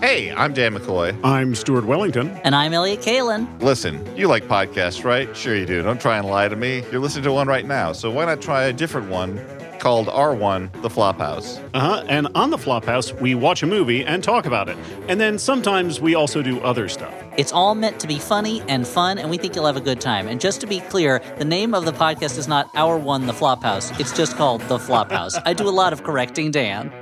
Hey, 0.00 0.32
I'm 0.32 0.52
Dan 0.52 0.76
McCoy. 0.76 1.18
I'm 1.24 1.56
Stuart 1.56 1.84
Wellington. 1.84 2.30
And 2.44 2.54
I'm 2.54 2.72
Elliott 2.72 3.00
Kalan. 3.00 3.60
Listen, 3.60 4.06
you 4.16 4.28
like 4.28 4.44
podcasts, 4.44 5.02
right? 5.02 5.36
Sure 5.36 5.56
you 5.56 5.66
do. 5.66 5.82
Don't 5.82 6.00
try 6.00 6.16
and 6.18 6.28
lie 6.28 6.46
to 6.46 6.54
me. 6.54 6.84
You're 6.92 7.00
listening 7.00 7.24
to 7.24 7.32
one 7.32 7.48
right 7.48 7.66
now, 7.66 7.90
so 7.92 8.08
why 8.08 8.24
not 8.24 8.40
try 8.40 8.64
a 8.64 8.72
different 8.72 9.10
one 9.10 9.38
called 9.82 10.06
R1 10.06 10.70
The 10.80 10.88
Flophouse? 10.88 11.60
Uh 11.74 11.80
huh. 11.80 12.04
And 12.08 12.28
on 12.36 12.50
the 12.50 12.56
Flophouse, 12.56 13.12
we 13.20 13.34
watch 13.34 13.64
a 13.64 13.66
movie 13.66 14.04
and 14.04 14.22
talk 14.22 14.46
about 14.46 14.68
it. 14.68 14.78
And 15.08 15.20
then 15.20 15.38
sometimes 15.38 16.00
we 16.00 16.14
also 16.14 16.40
do 16.40 16.60
other 16.60 16.88
stuff. 16.88 17.12
It's 17.36 17.52
all 17.52 17.74
meant 17.74 17.98
to 18.00 18.06
be 18.06 18.18
funny 18.20 18.62
and 18.68 18.86
fun, 18.86 19.18
and 19.18 19.28
we 19.28 19.36
think 19.38 19.56
you'll 19.56 19.66
have 19.66 19.76
a 19.76 19.80
good 19.80 20.00
time. 20.00 20.28
And 20.28 20.40
just 20.40 20.60
to 20.60 20.68
be 20.68 20.78
clear, 20.80 21.20
the 21.38 21.44
name 21.44 21.74
of 21.74 21.84
the 21.84 21.92
podcast 21.92 22.38
is 22.38 22.46
not 22.46 22.70
Our 22.76 22.96
One 22.96 23.26
The 23.26 23.32
Flophouse. 23.32 23.98
It's 23.98 24.16
just 24.16 24.36
called 24.36 24.60
The 24.62 24.78
Flophouse. 24.78 25.42
I 25.44 25.52
do 25.52 25.68
a 25.68 25.70
lot 25.70 25.92
of 25.92 26.04
correcting 26.04 26.52
Dan. 26.52 26.92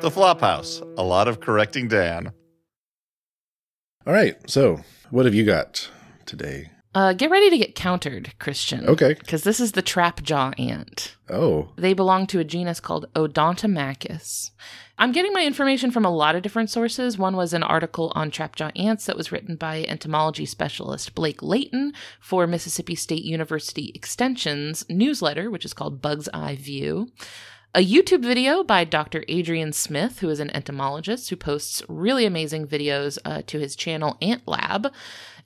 The 0.00 0.10
Flophouse. 0.10 0.80
A 0.96 1.02
lot 1.02 1.26
of 1.26 1.40
correcting 1.40 1.88
Dan. 1.88 2.32
All 4.06 4.12
right. 4.12 4.36
So, 4.48 4.80
what 5.10 5.24
have 5.24 5.34
you 5.34 5.44
got 5.44 5.90
today? 6.24 6.70
Uh, 6.94 7.12
get 7.12 7.30
ready 7.30 7.50
to 7.50 7.58
get 7.58 7.74
countered, 7.74 8.32
Christian. 8.38 8.86
Okay. 8.88 9.14
Because 9.14 9.42
this 9.44 9.60
is 9.60 9.72
the 9.72 9.82
trap 9.82 10.22
jaw 10.22 10.52
ant. 10.58 11.16
Oh, 11.28 11.68
They 11.76 11.92
belong 11.92 12.26
to 12.28 12.38
a 12.38 12.44
genus 12.44 12.80
called 12.80 13.06
Odontomachus. 13.14 14.50
I'm 15.00 15.12
getting 15.12 15.32
my 15.32 15.44
information 15.44 15.90
from 15.90 16.04
a 16.04 16.10
lot 16.10 16.34
of 16.34 16.42
different 16.42 16.70
sources. 16.70 17.18
One 17.18 17.36
was 17.36 17.52
an 17.52 17.62
article 17.62 18.10
on 18.16 18.30
trapjaw 18.30 18.72
ants 18.74 19.06
that 19.06 19.16
was 19.16 19.30
written 19.30 19.54
by 19.56 19.84
entomology 19.84 20.46
specialist 20.46 21.14
Blake 21.14 21.42
Layton 21.42 21.92
for 22.20 22.46
Mississippi 22.46 22.94
State 22.94 23.22
University 23.24 23.92
Extension's 23.94 24.84
newsletter, 24.88 25.50
which 25.50 25.64
is 25.64 25.74
called 25.74 26.02
Bug's 26.02 26.28
Eye 26.34 26.56
View. 26.56 27.12
A 27.74 27.86
YouTube 27.86 28.22
video 28.22 28.64
by 28.64 28.84
Dr. 28.84 29.24
Adrian 29.28 29.74
Smith, 29.74 30.20
who 30.20 30.30
is 30.30 30.40
an 30.40 30.50
entomologist 30.56 31.28
who 31.28 31.36
posts 31.36 31.82
really 31.86 32.24
amazing 32.24 32.66
videos 32.66 33.18
uh, 33.26 33.42
to 33.46 33.60
his 33.60 33.76
channel 33.76 34.16
Ant 34.22 34.48
Lab, 34.48 34.90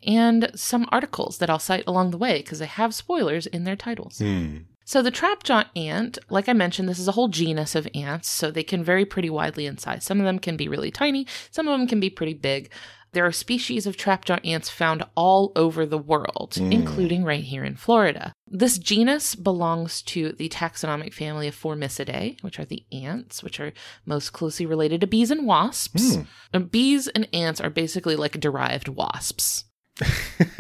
and 0.07 0.51
some 0.55 0.87
articles 0.91 1.39
that 1.39 1.51
I'll 1.51 1.59
cite 1.59 1.85
along 1.87 2.11
the 2.11 2.19
way 2.19 2.39
because 2.39 2.59
they 2.59 2.67
have 2.67 2.95
spoilers 2.95 3.47
in 3.47 3.65
their 3.65 3.77
titles. 3.77 4.19
hmm. 4.19 4.59
So 4.85 5.01
the 5.01 5.13
trapjaw 5.13 5.67
ant, 5.77 6.19
like 6.29 6.49
I 6.49 6.53
mentioned, 6.53 6.89
this 6.89 6.99
is 6.99 7.09
a 7.09 7.13
whole 7.13 7.29
genus 7.29 7.75
of 7.75 7.87
ants, 7.95 8.29
so 8.29 8.51
they 8.51 8.65
can 8.65 8.83
vary 8.83 9.05
pretty 9.05 9.31
widely 9.31 9.65
in 9.65 9.79
size. 9.79 10.05
Some 10.05 10.19
of 10.19 10.27
them 10.27 10.41
can 10.41 10.57
be 10.57 10.69
really 10.69 10.91
tiny, 10.91 11.27
some 11.51 11.69
of 11.69 11.79
them 11.79 11.87
can 11.87 12.01
be 12.01 12.11
pretty 12.11 12.35
big. 12.35 12.71
There 13.13 13.27
are 13.27 13.33
species 13.33 13.87
of 13.87 13.97
trapjaw 13.97 14.41
ants 14.45 14.71
found 14.71 15.05
all 15.15 15.53
over 15.55 15.85
the 15.85 15.99
world, 15.99 16.57
including 16.73 17.25
right 17.25 17.45
here 17.45 17.63
in 17.63 17.77
Florida. 17.77 18.33
This 18.47 18.79
genus 18.79 19.35
belongs 19.35 20.01
to 20.03 20.33
the 20.33 20.49
taxonomic 20.49 21.13
family 21.13 21.47
of 21.47 21.55
Formicidae, 21.55 22.43
which 22.43 22.59
are 22.59 22.65
the 22.65 22.85
ants, 22.91 23.43
which 23.43 23.61
are 23.61 23.75
most 24.07 24.33
closely 24.33 24.65
related 24.65 25.03
to 25.03 25.07
bees 25.07 25.31
and 25.31 25.47
wasps. 25.47 26.17
Uh, 26.55 26.59
Bees 26.59 27.07
and 27.09 27.29
ants 27.35 27.61
are 27.61 27.71
basically 27.71 28.17
like 28.17 28.41
derived 28.41 28.89
wasps. 28.89 29.65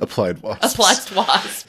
applied 0.00 0.42
wasps. 0.42 0.74
applied 0.74 1.16
wasp. 1.16 1.68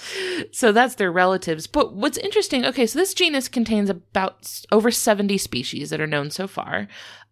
So 0.52 0.72
that's 0.72 0.95
their 0.95 1.12
relatives. 1.12 1.67
But 1.67 1.93
what's 1.93 2.17
interesting, 2.17 2.65
okay, 2.65 2.86
so 2.86 3.00
this 3.00 3.13
genus 3.13 3.48
contains 3.48 3.89
about 3.89 4.62
over 4.72 4.91
70 4.91 5.38
species 5.38 5.89
that 5.89 6.02
are 6.02 6.08
known 6.08 6.32
so 6.32 6.48
far. 6.48 6.88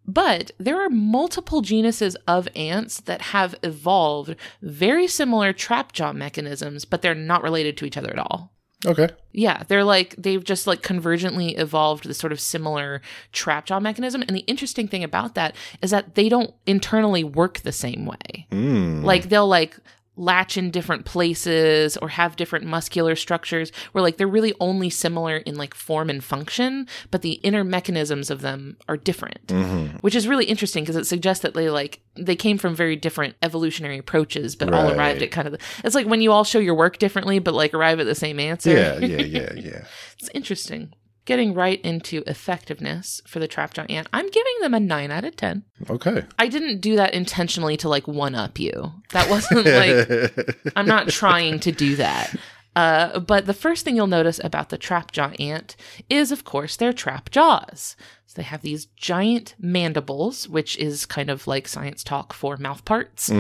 But 0.06 0.52
there 0.58 0.82
are 0.82 0.90
multiple 0.90 1.62
genuses 1.62 2.16
of 2.28 2.48
ants 2.56 3.02
that 3.02 3.22
have 3.22 3.56
evolved 3.62 4.38
very 4.62 5.08
similar 5.08 5.52
trap 5.52 5.92
jaw 5.92 6.14
mechanisms, 6.14 6.86
but 6.86 7.02
they're 7.02 7.14
not 7.14 7.44
related 7.44 7.76
to 7.78 7.86
each 7.86 7.98
other 7.98 8.12
at 8.12 8.20
all. 8.20 8.54
Okay. 8.86 9.10
Yeah, 9.32 9.64
they're 9.68 9.84
like 9.84 10.16
they've 10.18 10.44
just 10.44 10.68
like 10.68 10.82
convergently 10.82 11.58
evolved 11.58 12.06
this 12.06 12.18
sort 12.18 12.32
of 12.32 12.40
similar 12.40 13.02
trapjaw 13.34 13.82
mechanism. 13.82 14.22
And 14.22 14.36
the 14.36 14.42
interesting 14.42 14.88
thing 14.88 15.04
about 15.04 15.36
that 15.36 15.56
is 15.82 15.92
that 15.92 16.16
they 16.16 16.30
don't 16.30 16.54
internally 16.66 17.24
work 17.24 17.60
the 17.60 17.72
same 17.72 18.06
way. 18.06 18.48
Mm. 18.52 19.04
Like 19.04 19.30
they'll 19.30 19.48
like 19.48 19.78
latch 20.18 20.58
in 20.58 20.72
different 20.72 21.06
places 21.06 21.96
or 21.98 22.10
have 22.10 22.36
different 22.36 22.66
muscular 22.66 23.16
structures 23.16 23.72
where 23.92 24.02
like 24.02 24.18
they're 24.18 24.28
really 24.28 24.54
only 24.60 24.90
similar 24.90 25.38
in 25.38 25.56
like 25.56 25.74
form 25.74 26.10
and 26.10 26.24
function, 26.24 26.88
but 27.12 27.22
the 27.22 27.34
inner 27.34 27.64
mechanisms 27.64 28.30
of 28.30 28.42
them 28.42 28.78
are 28.90 28.98
different. 28.98 29.46
Mm-hmm. 29.48 29.98
Which 29.98 30.16
is 30.16 30.28
really 30.28 30.46
interesting 30.46 30.84
because 30.84 30.96
it 30.96 31.06
suggests 31.06 31.44
that 31.44 31.54
they 31.54 31.70
like 31.70 32.02
they 32.16 32.36
came 32.36 32.58
from 32.58 32.76
very 32.76 32.96
different 32.96 33.36
evolutionary 33.42 33.98
approaches, 33.98 34.56
but 34.56 34.74
all 34.74 34.92
arrived 34.92 35.22
at 35.22 35.32
kind 35.32 35.48
of 35.48 35.54
the, 35.54 35.60
it's 35.84 35.96
like 35.96 36.08
when 36.08 36.22
you 36.22 36.32
all 36.32 36.44
show 36.44 36.60
your 36.60 36.76
work 36.76 36.98
differently, 36.98 37.40
but 37.40 37.54
like 37.54 37.74
arrive 37.74 38.00
at 38.00 38.06
the 38.06 38.16
same 38.16 38.40
answer. 38.40 38.72
Yeah, 38.72 38.98
yeah, 38.98 39.18
yeah, 39.22 39.54
yeah. 39.54 39.86
It's 40.20 40.30
interesting. 40.34 40.94
Getting 41.28 41.54
right 41.54 41.82
into 41.82 42.24
effectiveness 42.26 43.22
for 43.28 43.40
the 43.40 43.50
trap 43.50 43.74
jaw 43.74 43.84
ant, 43.90 44.08
I'm 44.14 44.30
giving 44.30 44.54
them 44.62 44.74
a 44.74 44.80
nine 44.80 45.12
out 45.12 45.26
of 45.26 45.36
ten. 45.36 45.64
Okay. 45.90 46.24
I 46.40 46.48
didn't 46.48 46.80
do 46.80 46.96
that 46.96 47.14
intentionally 47.14 47.76
to 47.78 47.90
like 47.90 48.08
one 48.08 48.34
up 48.34 48.58
you. 48.58 48.94
That 49.12 49.30
wasn't 49.30 49.66
like 49.66 50.72
I'm 50.78 50.86
not 50.88 51.10
trying 51.10 51.60
to 51.60 51.72
do 51.74 51.98
that. 51.98 52.34
Uh, 52.78 53.20
but 53.20 53.48
the 53.48 53.54
first 53.56 53.84
thing 53.84 53.96
you'll 53.96 54.06
notice 54.06 54.40
about 54.44 54.70
the 54.70 54.78
trap 54.78 55.12
jaw 55.12 55.32
ant 55.40 55.76
is, 56.12 56.32
of 56.32 56.44
course, 56.44 56.76
their 56.76 56.94
trap 56.94 57.32
jaws. 57.32 57.96
So 58.28 58.34
they 58.36 58.44
have 58.44 58.62
these 58.62 58.86
giant 58.98 59.56
mandibles, 59.58 60.48
which 60.48 60.78
is 60.78 61.06
kind 61.08 61.30
of 61.32 61.48
like 61.48 61.68
science 61.68 62.04
talk 62.04 62.34
for 62.34 62.56
mouth 62.58 62.86
parts. 62.86 63.32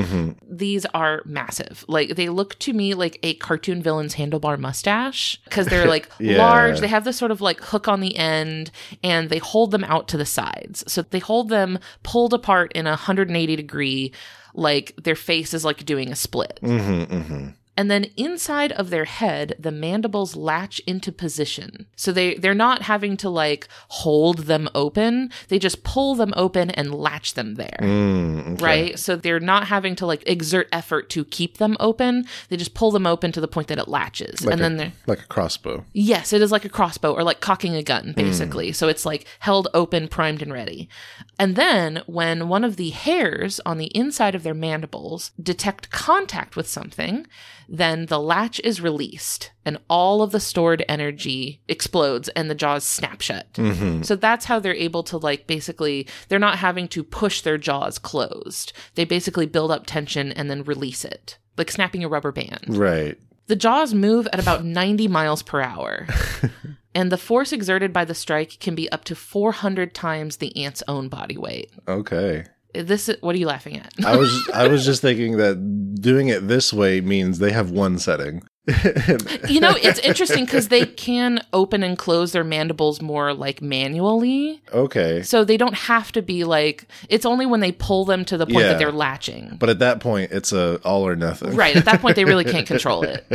These 0.49 0.85
are 0.87 1.21
massive. 1.25 1.85
Like 1.87 2.15
they 2.15 2.29
look 2.29 2.57
to 2.59 2.73
me 2.73 2.95
like 2.95 3.19
a 3.21 3.35
cartoon 3.35 3.83
villain's 3.83 4.15
handlebar 4.15 4.57
mustache 4.57 5.37
because 5.43 5.67
they're 5.67 5.87
like 5.87 6.09
Yeah. 6.19 6.37
large. 6.37 6.79
They 6.79 6.87
have 6.87 7.03
this 7.03 7.17
sort 7.17 7.31
of 7.31 7.39
like 7.41 7.59
hook 7.61 7.87
on 7.87 7.99
the 7.99 8.15
end 8.15 8.71
and 9.03 9.29
they 9.29 9.39
hold 9.39 9.69
them 9.71 9.83
out 9.83 10.07
to 10.07 10.17
the 10.17 10.25
sides. 10.25 10.83
So 10.91 11.03
they 11.03 11.19
hold 11.19 11.49
them 11.49 11.77
pulled 12.01 12.33
apart 12.33 12.71
in 12.73 12.87
a 12.87 12.91
180 12.91 13.55
degree, 13.55 14.13
like 14.55 14.93
their 15.03 15.15
face 15.15 15.53
is 15.53 15.63
like 15.65 15.85
doing 15.85 16.11
a 16.11 16.15
split. 16.15 16.59
Mm-hmm, 16.63 17.13
mm-hmm. 17.13 17.47
And 17.77 17.91
then 17.91 18.07
inside 18.17 18.71
of 18.71 18.89
their 18.89 19.05
head, 19.05 19.53
the 19.59 19.71
mandibles 19.71 20.35
latch 20.35 20.79
into 20.87 21.11
position. 21.11 21.85
So 21.95 22.11
they, 22.11 22.33
they're 22.33 22.55
not 22.55 22.81
having 22.81 23.15
to 23.17 23.29
like 23.29 23.67
hold 23.89 24.39
them 24.39 24.67
open. 24.73 25.29
They 25.49 25.59
just 25.59 25.83
pull 25.83 26.15
them 26.15 26.33
open 26.35 26.71
and 26.71 26.91
latch 26.93 27.35
them 27.35 27.53
there. 27.53 27.77
Mm, 27.79 28.53
okay. 28.53 28.65
Right. 28.65 28.99
So 28.99 29.15
they're 29.15 29.39
not 29.39 29.67
having 29.67 29.95
to 29.97 30.07
like 30.07 30.27
exert 30.27 30.67
effort 30.71 31.09
to 31.11 31.23
keep 31.23 31.57
them 31.57 31.77
open. 31.79 32.25
They 32.49 32.57
just 32.57 32.73
pull 32.73 32.89
them 32.89 33.05
open 33.05 33.31
to 33.33 33.41
the 33.41 33.47
point 33.47 33.67
that 33.67 33.77
it 33.77 33.87
latches. 33.87 34.43
Like 34.43 34.53
and 34.53 34.61
a, 34.61 34.63
then 34.63 34.77
they're, 34.77 34.93
like 35.05 35.21
a 35.21 35.27
crossbow. 35.27 35.85
Yes, 35.93 36.33
it 36.33 36.41
is 36.41 36.51
like 36.51 36.65
a 36.65 36.69
crossbow 36.69 37.13
or 37.13 37.23
like 37.23 37.41
cocking 37.41 37.75
a 37.75 37.83
gun, 37.83 38.13
basically. 38.17 38.71
So 38.71 38.87
it's 38.87 39.05
like 39.05 39.27
held 39.39 39.67
open, 39.75 40.07
primed, 40.07 40.41
and 40.41 40.51
ready. 40.51 40.89
And 41.37 41.55
then 41.55 42.01
when 42.07 42.47
one 42.47 42.63
of 42.63 42.77
the 42.77 42.89
hairs 42.89 43.59
on 43.65 43.77
the 43.77 43.95
inside 43.95 44.33
of 44.33 44.41
their 44.41 44.55
mandibles 44.55 45.31
detect 45.41 45.91
contact 45.91 46.55
with 46.55 46.67
something, 46.67 47.27
then 47.69 48.05
the 48.05 48.19
latch 48.19 48.61
is 48.63 48.81
released 48.81 49.51
and 49.65 49.77
all 49.89 50.21
of 50.21 50.31
the 50.31 50.39
stored 50.39 50.83
energy 50.87 51.61
explodes 51.67 52.29
and 52.29 52.49
the 52.49 52.55
jaws 52.55 52.83
snap 52.83 53.21
shut. 53.21 53.51
Mm-hmm. 53.53 54.03
So 54.03 54.15
that's 54.15 54.45
how 54.45 54.59
they're 54.59 54.73
able 54.73 55.03
to 55.03 55.17
like 55.17 55.47
basically 55.47 56.07
they're 56.29 56.39
not 56.39 56.57
having 56.57 56.87
to 56.89 57.03
push 57.03 57.41
their 57.41 57.57
jaws 57.57 57.99
closed. 57.99 58.73
They 58.95 59.05
basically 59.05 59.45
build 59.45 59.71
up 59.71 59.85
tension 59.85 60.31
and 60.31 60.49
then 60.49 60.63
release 60.63 61.03
it. 61.03 61.37
Like 61.57 61.71
snapping 61.71 62.03
a 62.03 62.07
rubber 62.07 62.31
band. 62.31 62.65
Right. 62.69 63.17
The 63.47 63.55
jaws 63.55 63.93
move 63.93 64.27
at 64.31 64.39
about 64.39 64.63
90 64.65 65.07
miles 65.07 65.41
per 65.41 65.61
hour. 65.61 66.07
and 66.95 67.11
the 67.11 67.17
force 67.17 67.51
exerted 67.51 67.93
by 67.93 68.05
the 68.05 68.15
strike 68.15 68.59
can 68.59 68.75
be 68.75 68.91
up 68.91 69.03
to 69.05 69.15
400 69.15 69.93
times 69.93 70.37
the 70.37 70.55
ant's 70.63 70.83
own 70.87 71.07
body 71.07 71.37
weight. 71.37 71.71
Okay. 71.87 72.45
This 72.73 73.09
what 73.21 73.35
are 73.35 73.39
you 73.39 73.47
laughing 73.47 73.77
at? 73.77 73.93
I 74.05 74.15
was 74.17 74.49
I 74.53 74.67
was 74.67 74.85
just 74.85 75.01
thinking 75.01 75.37
that 75.37 75.95
doing 76.01 76.27
it 76.27 76.47
this 76.47 76.71
way 76.73 77.01
means 77.01 77.39
they 77.39 77.51
have 77.51 77.71
one 77.71 77.97
setting. 77.97 78.43
you 79.47 79.61
know, 79.61 79.73
it's 79.81 79.99
interesting 79.99 80.43
because 80.43 80.67
they 80.67 80.85
can 80.85 81.39
open 81.53 81.83
and 81.83 81.97
close 81.97 82.33
their 82.33 82.43
mandibles 82.43 83.01
more 83.01 83.33
like 83.33 83.61
manually. 83.61 84.61
Okay. 84.73 85.23
So 85.23 85.45
they 85.45 85.55
don't 85.55 85.73
have 85.73 86.11
to 86.11 86.21
be 86.21 86.43
like, 86.43 86.85
it's 87.07 87.25
only 87.25 87.45
when 87.45 87.61
they 87.61 87.71
pull 87.71 88.03
them 88.03 88.25
to 88.25 88.37
the 88.37 88.45
point 88.45 88.57
Yeah. 88.59 88.67
that 88.73 88.77
they're 88.77 88.91
latching. 88.91 89.55
But 89.57 89.69
at 89.69 89.79
that 89.79 90.01
point 90.01 90.31
it's 90.33 90.51
a 90.51 90.81
all 90.83 91.07
or 91.07 91.15
nothing. 91.15 91.55
Right. 91.55 91.77
At 91.77 91.85
that 91.85 92.01
point, 92.01 92.17
they 92.17 92.25
really 92.25 92.43
can't 92.43 92.67
control 92.73 93.03
it. 93.03 93.25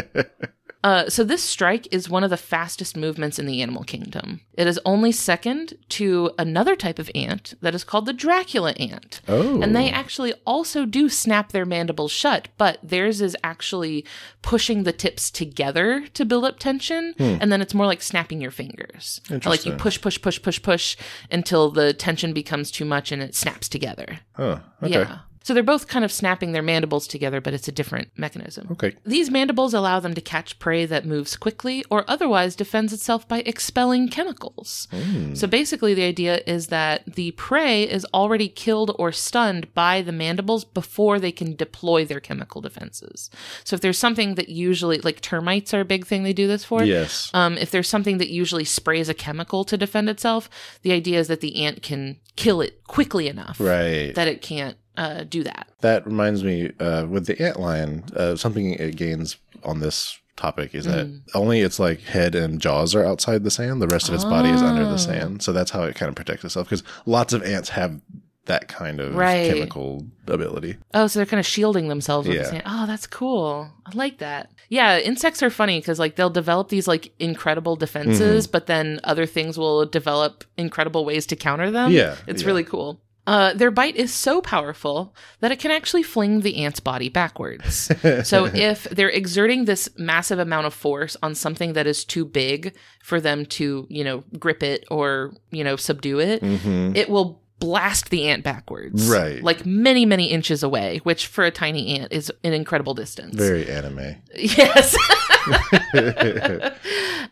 Uh, 0.84 1.08
so 1.08 1.22
this 1.22 1.42
strike 1.42 1.86
is 1.92 2.08
one 2.08 2.24
of 2.24 2.30
the 2.30 2.36
fastest 2.36 2.96
movements 2.96 3.38
in 3.38 3.46
the 3.46 3.62
animal 3.62 3.84
kingdom. 3.84 4.40
It 4.54 4.66
is 4.66 4.80
only 4.84 5.12
second 5.12 5.74
to 5.90 6.32
another 6.38 6.74
type 6.74 6.98
of 6.98 7.10
ant 7.14 7.54
that 7.60 7.74
is 7.74 7.84
called 7.84 8.06
the 8.06 8.12
Dracula 8.12 8.72
ant. 8.72 9.20
Oh. 9.28 9.62
And 9.62 9.76
they 9.76 9.90
actually 9.90 10.34
also 10.44 10.84
do 10.84 11.08
snap 11.08 11.52
their 11.52 11.64
mandibles 11.64 12.10
shut, 12.10 12.48
but 12.58 12.78
theirs 12.82 13.20
is 13.20 13.36
actually 13.44 14.04
pushing 14.42 14.82
the 14.82 14.92
tips 14.92 15.30
together 15.30 16.06
to 16.14 16.24
build 16.24 16.44
up 16.44 16.58
tension, 16.58 17.14
and 17.18 17.52
then 17.52 17.62
it's 17.62 17.74
more 17.74 17.86
like 17.86 18.02
snapping 18.02 18.40
your 18.40 18.50
fingers. 18.50 19.20
Like 19.44 19.64
you 19.64 19.72
push, 19.74 20.00
push, 20.00 20.20
push, 20.20 20.42
push, 20.42 20.60
push 20.60 20.96
until 21.30 21.70
the 21.70 21.92
tension 21.92 22.32
becomes 22.32 22.70
too 22.70 22.84
much 22.84 23.12
and 23.12 23.22
it 23.22 23.34
snaps 23.34 23.68
together. 23.68 24.20
Oh, 24.38 24.60
okay. 24.82 24.92
Yeah. 24.92 25.18
So 25.42 25.54
they're 25.54 25.62
both 25.62 25.88
kind 25.88 26.04
of 26.04 26.12
snapping 26.12 26.52
their 26.52 26.62
mandibles 26.62 27.06
together, 27.06 27.40
but 27.40 27.54
it's 27.54 27.68
a 27.68 27.72
different 27.72 28.08
mechanism. 28.16 28.68
Okay. 28.72 28.94
These 29.04 29.30
mandibles 29.30 29.74
allow 29.74 30.00
them 30.00 30.14
to 30.14 30.20
catch 30.20 30.58
prey 30.58 30.86
that 30.86 31.04
moves 31.04 31.36
quickly 31.36 31.84
or 31.90 32.04
otherwise 32.08 32.54
defends 32.56 32.92
itself 32.92 33.26
by 33.26 33.40
expelling 33.40 34.08
chemicals. 34.08 34.88
So 35.34 35.46
basically, 35.46 35.94
the 35.94 36.04
idea 36.04 36.40
is 36.46 36.68
that 36.68 37.04
the 37.14 37.32
prey 37.32 37.82
is 37.84 38.06
already 38.14 38.48
killed 38.48 38.94
or 38.98 39.12
stunned 39.12 39.72
by 39.74 40.02
the 40.02 40.12
mandibles 40.12 40.64
before 40.64 41.18
they 41.18 41.32
can 41.32 41.56
deploy 41.56 42.04
their 42.04 42.20
chemical 42.20 42.60
defenses. 42.60 43.30
So 43.64 43.74
if 43.74 43.80
there's 43.80 43.98
something 43.98 44.34
that 44.36 44.48
usually, 44.48 44.98
like 45.00 45.20
termites 45.20 45.74
are 45.74 45.80
a 45.80 45.84
big 45.84 46.06
thing 46.06 46.22
they 46.22 46.32
do 46.32 46.46
this 46.46 46.64
for. 46.64 46.82
Yes. 46.84 47.30
Um, 47.34 47.58
if 47.58 47.70
there's 47.70 47.88
something 47.88 48.18
that 48.18 48.28
usually 48.28 48.64
sprays 48.64 49.08
a 49.08 49.14
chemical 49.14 49.64
to 49.64 49.76
defend 49.76 50.08
itself, 50.08 50.48
the 50.82 50.92
idea 50.92 51.18
is 51.18 51.28
that 51.28 51.40
the 51.40 51.64
ant 51.64 51.82
can 51.82 52.18
kill 52.36 52.60
it 52.60 52.84
quickly 52.84 53.28
enough 53.28 53.58
Right. 53.60 54.14
that 54.14 54.28
it 54.28 54.40
can't 54.42 54.76
uh, 54.96 55.24
do 55.24 55.42
that. 55.44 55.68
That 55.80 56.06
reminds 56.06 56.44
me, 56.44 56.70
uh, 56.80 57.06
with 57.08 57.26
the 57.26 57.34
antlion, 57.36 58.12
uh, 58.14 58.36
something 58.36 58.72
it 58.74 58.96
gains 58.96 59.36
on 59.64 59.80
this 59.80 60.18
topic 60.36 60.74
is 60.74 60.86
that 60.86 61.06
Mm. 61.06 61.20
only 61.34 61.60
its 61.60 61.78
like 61.78 62.00
head 62.00 62.34
and 62.34 62.60
jaws 62.60 62.94
are 62.94 63.04
outside 63.04 63.44
the 63.44 63.50
sand. 63.50 63.80
The 63.82 63.86
rest 63.86 64.08
of 64.08 64.14
its 64.14 64.24
body 64.24 64.48
is 64.48 64.62
under 64.62 64.82
Oh. 64.82 64.90
the 64.90 64.98
sand. 64.98 65.42
So 65.42 65.52
that's 65.52 65.70
how 65.70 65.82
it 65.84 65.94
kind 65.94 66.08
of 66.08 66.14
protects 66.14 66.44
itself. 66.44 66.66
Because 66.68 66.82
lots 67.06 67.32
of 67.32 67.42
ants 67.42 67.68
have 67.70 68.00
that 68.46 68.66
kind 68.66 68.98
of 68.98 69.14
Right. 69.14 69.52
chemical 69.52 70.04
ability. 70.26 70.76
Oh, 70.94 71.06
so 71.06 71.18
they're 71.18 71.26
kind 71.26 71.38
of 71.38 71.46
shielding 71.46 71.86
themselves 71.88 72.26
with 72.26 72.36
Yeah. 72.38 72.42
the 72.44 72.48
sand. 72.48 72.62
Oh, 72.66 72.86
that's 72.86 73.06
cool. 73.06 73.68
I 73.86 73.90
like 73.94 74.18
that. 74.18 74.50
Yeah, 74.68 74.98
insects 74.98 75.42
are 75.44 75.50
funny 75.50 75.78
because 75.78 75.98
like 76.00 76.16
they'll 76.16 76.30
develop 76.30 76.68
these 76.68 76.88
like 76.88 77.12
incredible 77.20 77.76
defenses, 77.76 78.46
Mm-hmm. 78.46 78.52
but 78.52 78.66
then 78.66 79.00
other 79.04 79.26
things 79.26 79.58
will 79.58 79.86
develop 79.86 80.44
incredible 80.56 81.04
ways 81.04 81.24
to 81.26 81.36
counter 81.36 81.70
them. 81.70 81.92
Yeah, 81.92 82.16
it's 82.26 82.42
yeah. 82.42 82.46
really 82.48 82.64
cool. 82.64 83.00
Uh, 83.26 83.54
their 83.54 83.70
bite 83.70 83.94
is 83.94 84.12
so 84.12 84.40
powerful 84.40 85.14
that 85.40 85.52
it 85.52 85.58
can 85.60 85.70
actually 85.70 86.02
fling 86.02 86.40
the 86.40 86.56
ant's 86.64 86.80
body 86.80 87.08
backwards. 87.08 87.90
so 88.28 88.46
if 88.46 88.84
they're 88.84 89.08
exerting 89.08 89.64
this 89.64 89.88
massive 89.96 90.38
amount 90.40 90.66
of 90.66 90.74
force 90.74 91.16
on 91.22 91.34
something 91.34 91.74
that 91.74 91.86
is 91.86 92.04
too 92.04 92.24
big 92.24 92.74
for 93.02 93.20
them 93.20 93.46
to, 93.46 93.86
you 93.88 94.02
know, 94.02 94.24
grip 94.38 94.62
it 94.62 94.84
or, 94.90 95.32
you 95.50 95.62
know, 95.62 95.76
subdue 95.76 96.18
it, 96.18 96.42
Mm-hmm. 96.42 96.96
it 96.96 97.08
will 97.08 97.40
blast 97.60 98.10
the 98.10 98.26
ant 98.26 98.42
backwards. 98.42 99.08
Right. 99.08 99.40
Like 99.40 99.64
many, 99.64 100.04
many 100.04 100.26
inches 100.26 100.64
away, 100.64 100.98
which 101.04 101.28
for 101.28 101.44
a 101.44 101.52
tiny 101.52 102.00
ant 102.00 102.12
is 102.12 102.32
an 102.42 102.52
incredible 102.54 102.92
distance. 102.94 103.36
Very 103.36 103.68
anime. 103.70 104.16
Yes. 104.34 104.96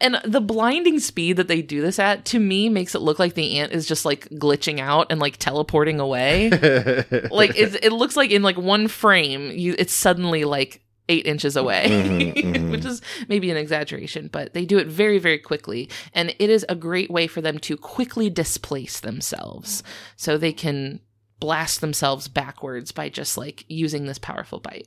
and 0.01 0.19
the 0.25 0.41
blinding 0.41 0.99
speed 0.99 1.37
that 1.37 1.49
they 1.49 1.63
do 1.63 1.81
this 1.81 1.99
at, 1.99 2.25
to 2.27 2.39
me, 2.39 2.69
makes 2.69 2.95
it 2.95 3.01
look 3.01 3.19
like 3.19 3.35
the 3.35 3.59
ant 3.59 3.73
is 3.73 3.87
just 3.87 4.05
like 4.05 4.29
glitching 4.31 4.81
out 4.81 5.07
and 5.11 5.21
like 5.21 5.37
teleporting 5.37 6.01
away. 6.01 6.51
like 7.31 7.57
it, 7.57 7.85
it 7.85 7.93
looks 7.93 8.17
like 8.17 8.31
in 8.31 8.43
like 8.43 8.57
one 8.59 8.89
frame, 8.89 9.51
you 9.53 9.75
it's 9.79 9.93
suddenly 9.95 10.45
like 10.45 10.83
eight 11.09 11.27
inches 11.27 11.57
away, 11.57 11.87
Mhm, 11.89 12.35
mhm. 12.55 12.71
which 12.71 12.85
is 12.85 13.03
maybe 13.29 13.51
an 13.51 13.57
exaggeration, 13.57 14.29
but 14.33 14.55
they 14.55 14.65
do 14.65 14.79
it 14.79 14.87
very, 14.87 15.19
very 15.19 15.39
quickly. 15.39 15.89
And 16.15 16.35
it 16.39 16.51
is 16.51 16.65
a 16.69 16.77
great 16.77 17.11
way 17.11 17.27
for 17.27 17.41
them 17.41 17.59
to 17.61 17.77
quickly 17.77 18.31
displace 18.31 19.01
themselves. 19.01 19.83
So 20.17 20.39
they 20.39 20.53
can 20.53 21.01
blast 21.41 21.81
themselves 21.81 22.29
backwards 22.29 22.93
by 22.93 23.09
just 23.09 23.37
like 23.37 23.65
using 23.67 24.07
this 24.07 24.19
powerful 24.19 24.61
bite. 24.61 24.87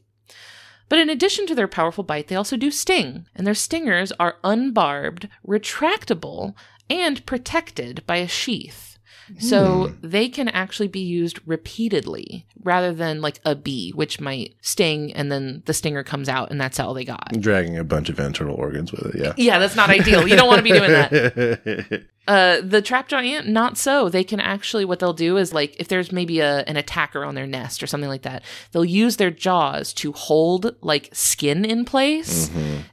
But 0.90 1.00
in 1.00 1.10
addition 1.10 1.48
to 1.48 1.56
their 1.56 1.68
powerful 1.68 2.04
bite, 2.04 2.28
they 2.28 2.36
also 2.36 2.58
do 2.58 2.72
sting, 2.72 3.26
and 3.36 3.48
their 3.48 3.54
stingers 3.54 4.12
are 4.20 4.38
unbarbed, 4.44 5.30
retractable, 5.48 6.54
and 6.90 7.26
protected 7.26 8.06
by 8.06 8.18
a 8.18 8.28
sheath. 8.28 8.94
So 9.40 9.88
hmm. 9.88 10.08
they 10.08 10.30
can 10.30 10.50
actually 10.50 10.90
be 10.90 11.00
used 11.00 11.40
repeatedly 11.46 12.46
rather 12.62 12.94
than 12.94 13.22
like 13.22 13.40
a 13.46 13.56
bee, 13.56 13.92
which 13.92 14.20
might 14.20 14.56
sting 14.62 15.14
and 15.14 15.32
then 15.32 15.64
the 15.66 15.74
stinger 15.74 16.04
comes 16.04 16.28
out 16.28 16.52
and 16.52 16.60
that's 16.60 16.80
all 16.80 16.94
they 16.94 17.06
got. 17.06 17.32
Dragging 17.40 17.78
a 17.78 17.84
bunch 17.84 18.10
of 18.10 18.20
internal 18.20 18.56
organs 18.56 18.92
with 18.92 19.16
it. 19.16 19.22
Yeah. 19.22 19.34
Yeah, 19.38 19.60
that's 19.60 19.76
not 19.76 19.90
ideal. 19.90 20.28
You 20.28 20.36
don't 20.36 20.48
want 20.48 20.60
to 20.60 20.64
be 20.64 20.72
doing 20.72 20.92
that. 20.92 22.06
Uh, 22.26 22.62
the 22.62 22.82
trapjaw 22.82 23.22
ant, 23.26 23.48
not 23.50 23.78
so. 23.78 24.08
They 24.08 24.24
can 24.24 24.40
actually, 24.40 24.86
what 24.86 25.00
they'll 25.00 25.12
do 25.14 25.36
is 25.36 25.54
like, 25.54 25.76
if 25.78 25.90
there's 25.90 26.12
maybe 26.12 26.40
a, 26.40 26.60
an 26.68 26.78
attacker 26.78 27.26
on 27.26 27.36
their 27.36 27.46
nest 27.46 27.84
or 27.84 27.88
something 27.88 28.10
like 28.10 28.22
that, 28.22 28.44
they'll 28.72 28.86
use 28.86 29.18
their 29.18 29.30
jaws 29.32 29.92
to 29.96 30.14
hold 30.14 30.74
like 30.82 31.10
skin 31.12 31.66
in 31.66 31.84
place 31.84 32.50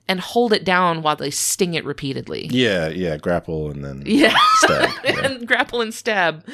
and 0.09 0.19
hold 0.19 0.53
it 0.53 0.64
down 0.64 1.03
while 1.03 1.14
they 1.14 1.31
sting 1.31 1.74
it 1.74 1.85
repeatedly. 1.85 2.49
yeah, 2.51 2.89
yeah. 2.89 3.16
Grapple 3.16 3.70
and 3.70 3.85
then 3.85 4.03
Yeah. 4.05 4.37
stab. 4.57 4.91
Yeah. 5.05 5.24
and 5.26 5.47
grapple 5.47 5.81
and 5.81 5.95
stab. 5.95 6.45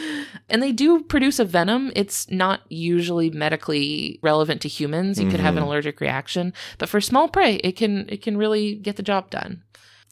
And 0.51 0.62
they 0.62 0.72
do 0.72 1.03
produce 1.03 1.39
a 1.39 1.45
venom. 1.47 1.93
It's 1.97 2.31
not 2.31 2.61
usually 2.68 3.31
medically 3.31 4.18
relevant 4.22 4.61
to 4.62 4.68
humans. 4.68 5.18
You 5.18 5.31
could 5.31 5.41
have 5.41 5.57
an 5.57 5.62
allergic 5.62 6.01
reaction, 6.01 6.53
but 6.77 6.89
for 6.91 7.01
small 7.01 7.29
prey, 7.29 7.55
it 7.57 7.72
can 7.72 8.07
it 8.11 8.20
can 8.22 8.37
really 8.37 8.74
get 8.74 8.97
the 8.97 9.03
job 9.03 9.31
done. 9.31 9.62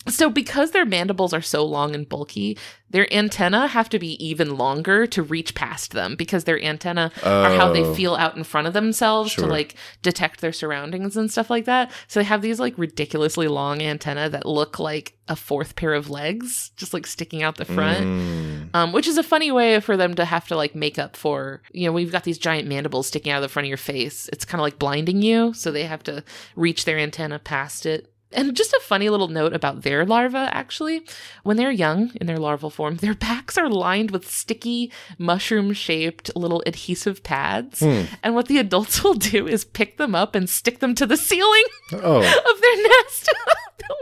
So 0.08 0.28
because 0.28 0.72
their 0.72 0.84
mandibles 0.84 1.32
are 1.32 1.40
so 1.42 1.64
long 1.64 1.94
and 1.94 2.08
bulky, 2.08 2.58
their 2.90 3.12
antennae 3.12 3.66
have 3.68 3.88
to 3.88 3.98
be 3.98 4.22
even 4.24 4.56
longer 4.56 5.06
to 5.08 5.22
reach 5.22 5.54
past 5.54 5.92
them 5.92 6.14
because 6.14 6.44
their 6.44 6.62
antenna 6.62 7.10
are 7.24 7.50
how 7.56 7.72
they 7.72 7.82
Oh. 7.82 7.94
feel 7.94 8.14
out 8.14 8.36
in 8.36 8.44
front 8.44 8.66
of 8.66 8.72
themselves 8.74 9.34
to 9.34 9.46
like 9.46 9.74
detect 10.02 10.40
their 10.40 10.52
surroundings 10.52 11.16
and 11.16 11.30
stuff 11.30 11.48
like 11.50 11.64
that. 11.64 11.90
So 12.06 12.20
they 12.20 12.24
have 12.24 12.42
these 12.42 12.60
like 12.60 12.74
ridiculously 12.76 13.48
long 13.48 13.80
antennae 13.82 14.28
that 14.28 14.46
look 14.46 14.78
like 14.78 15.16
a 15.26 15.34
fourth 15.36 15.74
pair 15.74 15.94
of 15.94 16.10
legs 16.10 16.70
just 16.76 16.92
like 16.92 17.06
sticking 17.06 17.42
out 17.42 17.56
the 17.56 17.64
front 17.64 18.04
Mm. 18.04 18.68
um, 18.74 18.92
which 18.92 19.06
is 19.08 19.16
a 19.16 19.22
funny 19.22 19.50
way 19.50 19.80
for 19.80 19.96
them 19.96 20.14
to 20.16 20.24
have 20.26 20.46
to 20.48 20.56
like 20.56 20.74
make 20.74 20.98
up 20.98 21.16
for 21.16 21.62
you 21.72 21.86
know 21.86 21.92
we've 21.92 22.12
got 22.12 22.24
these 22.24 22.36
giant 22.36 22.68
mandibles 22.68 23.06
sticking 23.06 23.32
out 23.32 23.36
of 23.38 23.42
the 23.42 23.48
front 23.48 23.64
of 23.64 23.68
your 23.70 23.78
face 23.78 24.28
it's 24.34 24.44
kind 24.44 24.60
of 24.60 24.64
like 24.64 24.78
blinding 24.78 25.22
you 25.22 25.54
so 25.54 25.70
they 25.72 25.84
have 25.86 26.02
to 26.02 26.22
reach 26.56 26.84
their 26.84 26.98
antenna 26.98 27.38
past 27.38 27.86
it 27.86 28.12
and 28.34 28.56
just 28.56 28.72
a 28.72 28.80
funny 28.82 29.08
little 29.08 29.28
note 29.28 29.52
about 29.52 29.82
their 29.82 30.04
larvae 30.04 30.36
actually 30.36 31.02
when 31.42 31.56
they're 31.56 31.70
young 31.70 32.10
in 32.20 32.26
their 32.26 32.38
larval 32.38 32.70
form 32.70 32.96
their 32.96 33.14
backs 33.14 33.56
are 33.56 33.68
lined 33.68 34.10
with 34.10 34.28
sticky 34.30 34.90
mushroom 35.18 35.72
shaped 35.72 36.34
little 36.36 36.62
adhesive 36.66 37.22
pads 37.22 37.80
hmm. 37.80 38.02
and 38.22 38.34
what 38.34 38.48
the 38.48 38.58
adults 38.58 39.02
will 39.04 39.14
do 39.14 39.46
is 39.46 39.64
pick 39.64 39.96
them 39.96 40.14
up 40.14 40.34
and 40.34 40.48
stick 40.50 40.80
them 40.80 40.94
to 40.94 41.06
the 41.06 41.16
ceiling 41.16 41.64
Oh, 41.92 42.18
of 42.54 42.60
their 42.60 42.82
nest. 42.82 43.32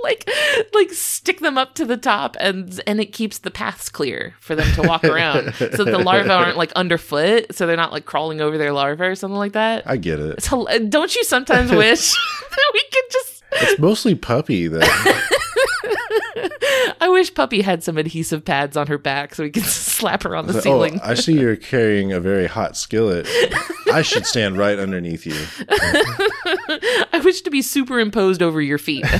Like 0.04 0.28
like 0.74 0.92
stick 0.92 1.40
them 1.40 1.58
up 1.58 1.74
to 1.74 1.84
the 1.84 1.96
top 1.96 2.36
and 2.38 2.80
and 2.86 3.00
it 3.00 3.06
keeps 3.06 3.38
the 3.38 3.50
paths 3.50 3.88
clear 3.88 4.34
for 4.38 4.54
them 4.54 4.70
to 4.74 4.82
walk 4.86 5.02
around. 5.02 5.52
so 5.54 5.82
the 5.84 5.98
larvae 5.98 6.30
aren't 6.30 6.56
like 6.56 6.70
underfoot, 6.72 7.52
so 7.52 7.66
they're 7.66 7.76
not 7.76 7.90
like 7.90 8.04
crawling 8.04 8.40
over 8.40 8.58
their 8.58 8.72
larvae 8.72 9.02
or 9.04 9.14
something 9.16 9.38
like 9.38 9.52
that. 9.52 9.82
I 9.88 9.96
get 9.96 10.20
it. 10.20 10.44
Hil- 10.44 10.68
don't 10.88 11.12
you 11.16 11.24
sometimes 11.24 11.72
wish 11.72 12.12
that 12.12 12.70
we 12.74 12.82
could 12.92 13.04
just 13.10 13.31
It's 13.54 13.78
mostly 13.78 14.14
puppy 14.14 14.68
though. 14.68 14.80
I 17.02 17.08
wish 17.08 17.34
Puppy 17.34 17.62
had 17.62 17.82
some 17.82 17.98
adhesive 17.98 18.44
pads 18.44 18.76
on 18.76 18.86
her 18.86 18.96
back 18.96 19.34
so 19.34 19.42
we 19.42 19.50
could 19.50 19.64
slap 19.64 20.22
her 20.22 20.36
on 20.36 20.46
the 20.46 20.56
oh, 20.56 20.60
ceiling. 20.60 21.00
I 21.02 21.14
see 21.14 21.32
you're 21.32 21.56
carrying 21.56 22.12
a 22.12 22.20
very 22.20 22.46
hot 22.46 22.76
skillet. 22.76 23.26
I 23.92 24.02
should 24.02 24.24
stand 24.24 24.56
right 24.56 24.78
underneath 24.78 25.26
you. 25.26 25.34
I 27.12 27.20
wish 27.24 27.42
to 27.42 27.50
be 27.50 27.60
superimposed 27.60 28.40
over 28.40 28.60
your 28.60 28.78
feet. 28.78 29.04
I 29.04 29.18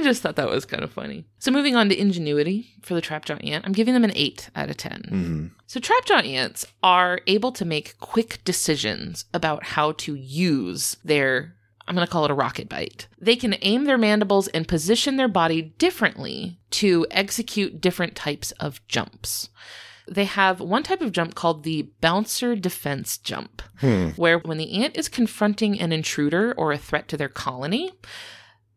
just 0.00 0.22
thought 0.22 0.36
that 0.36 0.48
was 0.48 0.64
kind 0.64 0.84
of 0.84 0.92
funny. 0.92 1.24
So 1.38 1.50
moving 1.50 1.74
on 1.74 1.88
to 1.88 1.98
ingenuity 1.98 2.72
for 2.82 2.94
the 2.94 3.02
trapjaw 3.02 3.44
ant, 3.44 3.66
I'm 3.66 3.72
giving 3.72 3.94
them 3.94 4.04
an 4.04 4.12
8 4.14 4.50
out 4.54 4.70
of 4.70 4.76
10. 4.76 4.92
Mm-hmm. 4.92 5.46
So 5.66 5.80
trapjaw 5.80 6.24
ants 6.24 6.66
are 6.84 7.20
able 7.26 7.50
to 7.50 7.64
make 7.64 7.98
quick 7.98 8.38
decisions 8.44 9.24
about 9.34 9.64
how 9.64 9.90
to 9.92 10.14
use 10.14 10.96
their 11.04 11.56
I'm 11.86 11.94
going 11.94 12.06
to 12.06 12.10
call 12.10 12.24
it 12.24 12.30
a 12.30 12.34
rocket 12.34 12.68
bite. 12.68 13.08
They 13.20 13.36
can 13.36 13.56
aim 13.60 13.84
their 13.84 13.98
mandibles 13.98 14.48
and 14.48 14.66
position 14.66 15.16
their 15.16 15.28
body 15.28 15.62
differently 15.78 16.58
to 16.70 17.06
execute 17.10 17.80
different 17.80 18.16
types 18.16 18.52
of 18.52 18.86
jumps. 18.88 19.50
They 20.06 20.24
have 20.24 20.60
one 20.60 20.82
type 20.82 21.00
of 21.00 21.12
jump 21.12 21.34
called 21.34 21.62
the 21.62 21.90
bouncer 22.00 22.56
defense 22.56 23.16
jump, 23.16 23.62
hmm. 23.78 24.08
where 24.10 24.38
when 24.38 24.58
the 24.58 24.82
ant 24.82 24.96
is 24.96 25.08
confronting 25.08 25.80
an 25.80 25.92
intruder 25.92 26.54
or 26.56 26.72
a 26.72 26.78
threat 26.78 27.08
to 27.08 27.16
their 27.16 27.28
colony, 27.28 27.90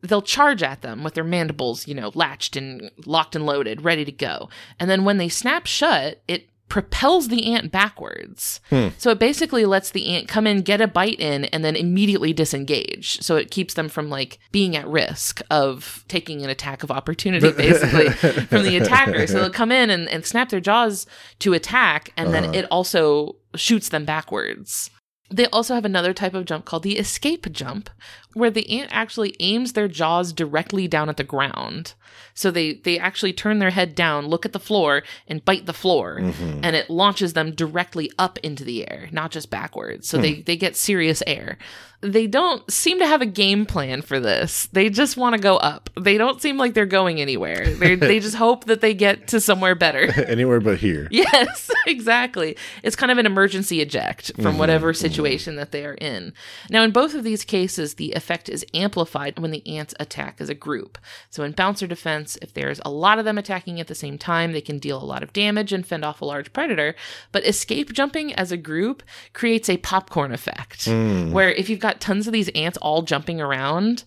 they'll 0.02 0.22
charge 0.22 0.64
at 0.64 0.82
them 0.82 1.04
with 1.04 1.16
their 1.16 1.24
mandibles, 1.24 1.88
you 1.88 1.94
know, 1.94 2.12
latched 2.14 2.56
and 2.56 2.92
locked 3.06 3.36
and 3.36 3.46
loaded, 3.46 3.84
ready 3.84 4.06
to 4.06 4.12
go. 4.12 4.50
And 4.80 4.90
then 4.90 5.04
when 5.04 5.18
they 5.18 5.30
snap 5.30 5.66
shut, 5.66 6.22
it 6.28 6.50
propels 6.70 7.30
the 7.30 7.54
ant 7.54 7.72
backwards. 7.72 8.60
Hmm. 8.70 8.90
So 8.98 9.12
it 9.12 9.20
basically 9.20 9.66
lets 9.66 9.92
the 9.92 10.08
ant 10.16 10.28
come 10.28 10.46
in, 10.46 10.62
get 10.62 10.82
a 10.82 10.88
bite 10.88 11.20
in, 11.20 11.46
and 11.46 11.64
then 11.64 11.76
immediately 11.76 12.34
disengage. 12.34 13.22
So 13.22 13.36
it 13.36 13.52
keeps 13.52 13.74
them 13.74 13.90
from 13.90 14.10
like 14.10 14.40
being 14.52 14.76
at 14.76 14.88
risk 14.88 15.42
of 15.50 16.04
taking 16.08 16.44
an 16.44 16.50
attack 16.50 16.84
of 16.84 16.92
opportunity, 16.92 17.52
basically, 17.58 18.10
from 18.10 18.64
the 18.64 18.78
attacker. 18.78 19.28
So 19.28 19.40
they'll 19.40 19.50
come 19.50 19.72
in 19.72 19.90
and, 19.90 20.10
and 20.10 20.26
snap 20.26 20.50
their 20.50 20.60
jaws 20.60 21.06
to 21.40 21.54
attack, 21.54 22.12
and 22.18 22.34
then 22.34 22.46
uh-huh. 22.46 22.54
it 22.54 22.66
also 22.70 23.38
shoots 23.56 23.90
them 23.90 24.06
backwards. 24.06 24.90
They 25.30 25.46
also 25.48 25.76
have 25.76 25.86
another 25.86 26.14
type 26.14 26.34
of 26.34 26.46
jump 26.46 26.66
called 26.66 26.84
the 26.84 26.98
escape 26.98 27.52
jump, 27.52 27.90
where 28.34 28.52
the 28.52 28.70
ant 28.80 28.90
actually 28.94 29.36
aims 29.40 29.74
their 29.74 29.88
jaws 29.88 30.32
directly 30.32 30.88
down 30.88 31.10
at 31.10 31.18
the 31.18 31.24
ground. 31.24 31.94
So 32.38 32.52
they 32.52 32.74
they 32.74 33.00
actually 33.00 33.34
turn 33.34 33.58
their 33.58 33.72
head 33.72 33.96
down, 33.96 34.28
look 34.28 34.46
at 34.46 34.54
the 34.54 34.60
floor, 34.60 35.02
and 35.28 35.44
bite 35.44 35.66
the 35.66 35.74
floor, 35.74 36.20
mm-hmm. 36.22 36.60
and 36.64 36.76
it 36.76 36.88
launches 36.88 37.34
them 37.34 37.50
directly 37.50 38.12
up 38.20 38.38
into 38.44 38.64
the 38.64 38.88
air, 38.88 39.10
not 39.12 39.32
just 39.32 39.50
backwards. 39.50 40.08
So 40.08 40.20
hmm. 40.20 40.22
they 40.22 40.34
they 40.42 40.56
get 40.56 40.76
serious 40.76 41.24
air. 41.26 41.58
They 42.02 42.28
don't 42.28 42.70
seem 42.72 43.00
to 43.00 43.08
have 43.08 43.22
a 43.22 43.26
game 43.26 43.66
plan 43.66 44.04
for 44.04 44.20
this. 44.20 44.68
They 44.68 44.90
just 44.90 45.18
want 45.18 45.34
to 45.34 45.42
go 45.42 45.58
up. 45.58 45.90
They 46.00 46.18
don't 46.18 46.40
seem 46.40 46.58
like 46.58 46.76
they're 46.76 46.86
going 46.86 47.20
anywhere. 47.20 47.74
They 47.74 47.96
they 47.96 48.20
just 48.20 48.36
hope 48.36 48.66
that 48.66 48.82
they 48.82 48.94
get 48.94 49.28
to 49.30 49.42
somewhere 49.42 49.74
better. 49.74 50.12
Anywhere 50.28 50.60
but 50.60 50.78
here. 50.78 51.08
Yes, 51.18 51.72
exactly. 51.88 52.56
It's 52.84 52.96
kind 52.96 53.12
of 53.12 53.18
an 53.18 53.26
emergency 53.26 53.82
eject 53.82 54.32
from 54.36 54.46
mm-hmm, 54.46 54.58
whatever 54.60 54.94
mm-hmm. 54.94 55.02
situation 55.02 55.56
that 55.56 55.72
they 55.72 55.84
are 55.84 55.96
in. 55.96 56.34
Now, 56.70 56.84
in 56.84 56.92
both 56.92 57.16
of 57.16 57.24
these 57.24 57.44
cases, 57.44 57.96
the 57.96 58.12
effect 58.12 58.50
is 58.50 58.64
amplified 58.74 59.40
when 59.40 59.50
the 59.50 59.66
ants 59.68 59.96
attack 60.00 60.40
as 60.40 60.50
a 60.50 60.54
group. 60.54 61.00
So, 61.32 61.44
in 61.44 61.54
bouncer 61.54 61.88
defense, 61.88 62.38
if 62.42 62.54
there's 62.54 62.80
a 62.86 62.92
lot 62.92 63.18
of 63.18 63.26
them 63.26 63.38
attacking 63.38 63.80
at 63.80 63.88
the 63.88 63.96
same 63.96 64.18
time, 64.20 64.52
they 64.52 64.62
can 64.62 64.78
deal 64.78 65.02
a 65.02 65.04
lot 65.04 65.24
of 65.24 65.34
damage 65.34 65.74
and 65.74 65.86
fend 65.86 66.06
off 66.06 66.22
a 66.22 66.26
large 66.26 66.54
predator. 66.54 66.96
But 67.32 67.46
escape 67.46 67.94
jumping 67.94 68.34
as 68.34 68.52
a 68.52 68.58
group 68.58 69.02
creates 69.34 69.70
a 69.70 69.78
popcorn 69.78 70.32
effect, 70.32 70.86
mm. 70.86 71.32
where 71.32 71.52
if 71.52 71.70
you've 71.70 71.80
got 71.80 71.87
tons 72.02 72.28
of 72.28 72.34
these 72.34 72.50
ants 72.50 72.78
all 72.80 73.02
jumping 73.02 73.40
around, 73.42 74.04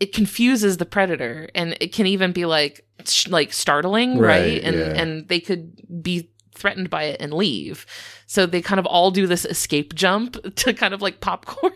it 0.00 0.12
confuses 0.12 0.76
the 0.78 0.86
predator. 0.86 1.48
And 1.54 1.76
it 1.80 1.92
can 1.92 2.06
even 2.06 2.32
be 2.32 2.44
like 2.44 2.84
sh- 3.04 3.28
like 3.28 3.52
startling 3.52 4.18
right, 4.18 4.40
Right, 4.40 4.62
and 4.64 4.76
yeah. 4.76 5.00
and 5.02 5.28
they 5.28 5.40
could 5.40 6.02
be 6.02 6.30
threatened 6.54 6.90
by 6.90 7.04
it 7.04 7.16
and 7.20 7.32
leave. 7.32 7.86
So 8.26 8.46
they 8.46 8.60
kind 8.62 8.78
of 8.78 8.86
all 8.86 9.10
do 9.10 9.26
this 9.26 9.44
escape 9.44 9.94
jump 9.94 10.36
to 10.56 10.74
kind 10.74 10.92
of 10.94 11.00
like 11.02 11.20
popcorn 11.20 11.72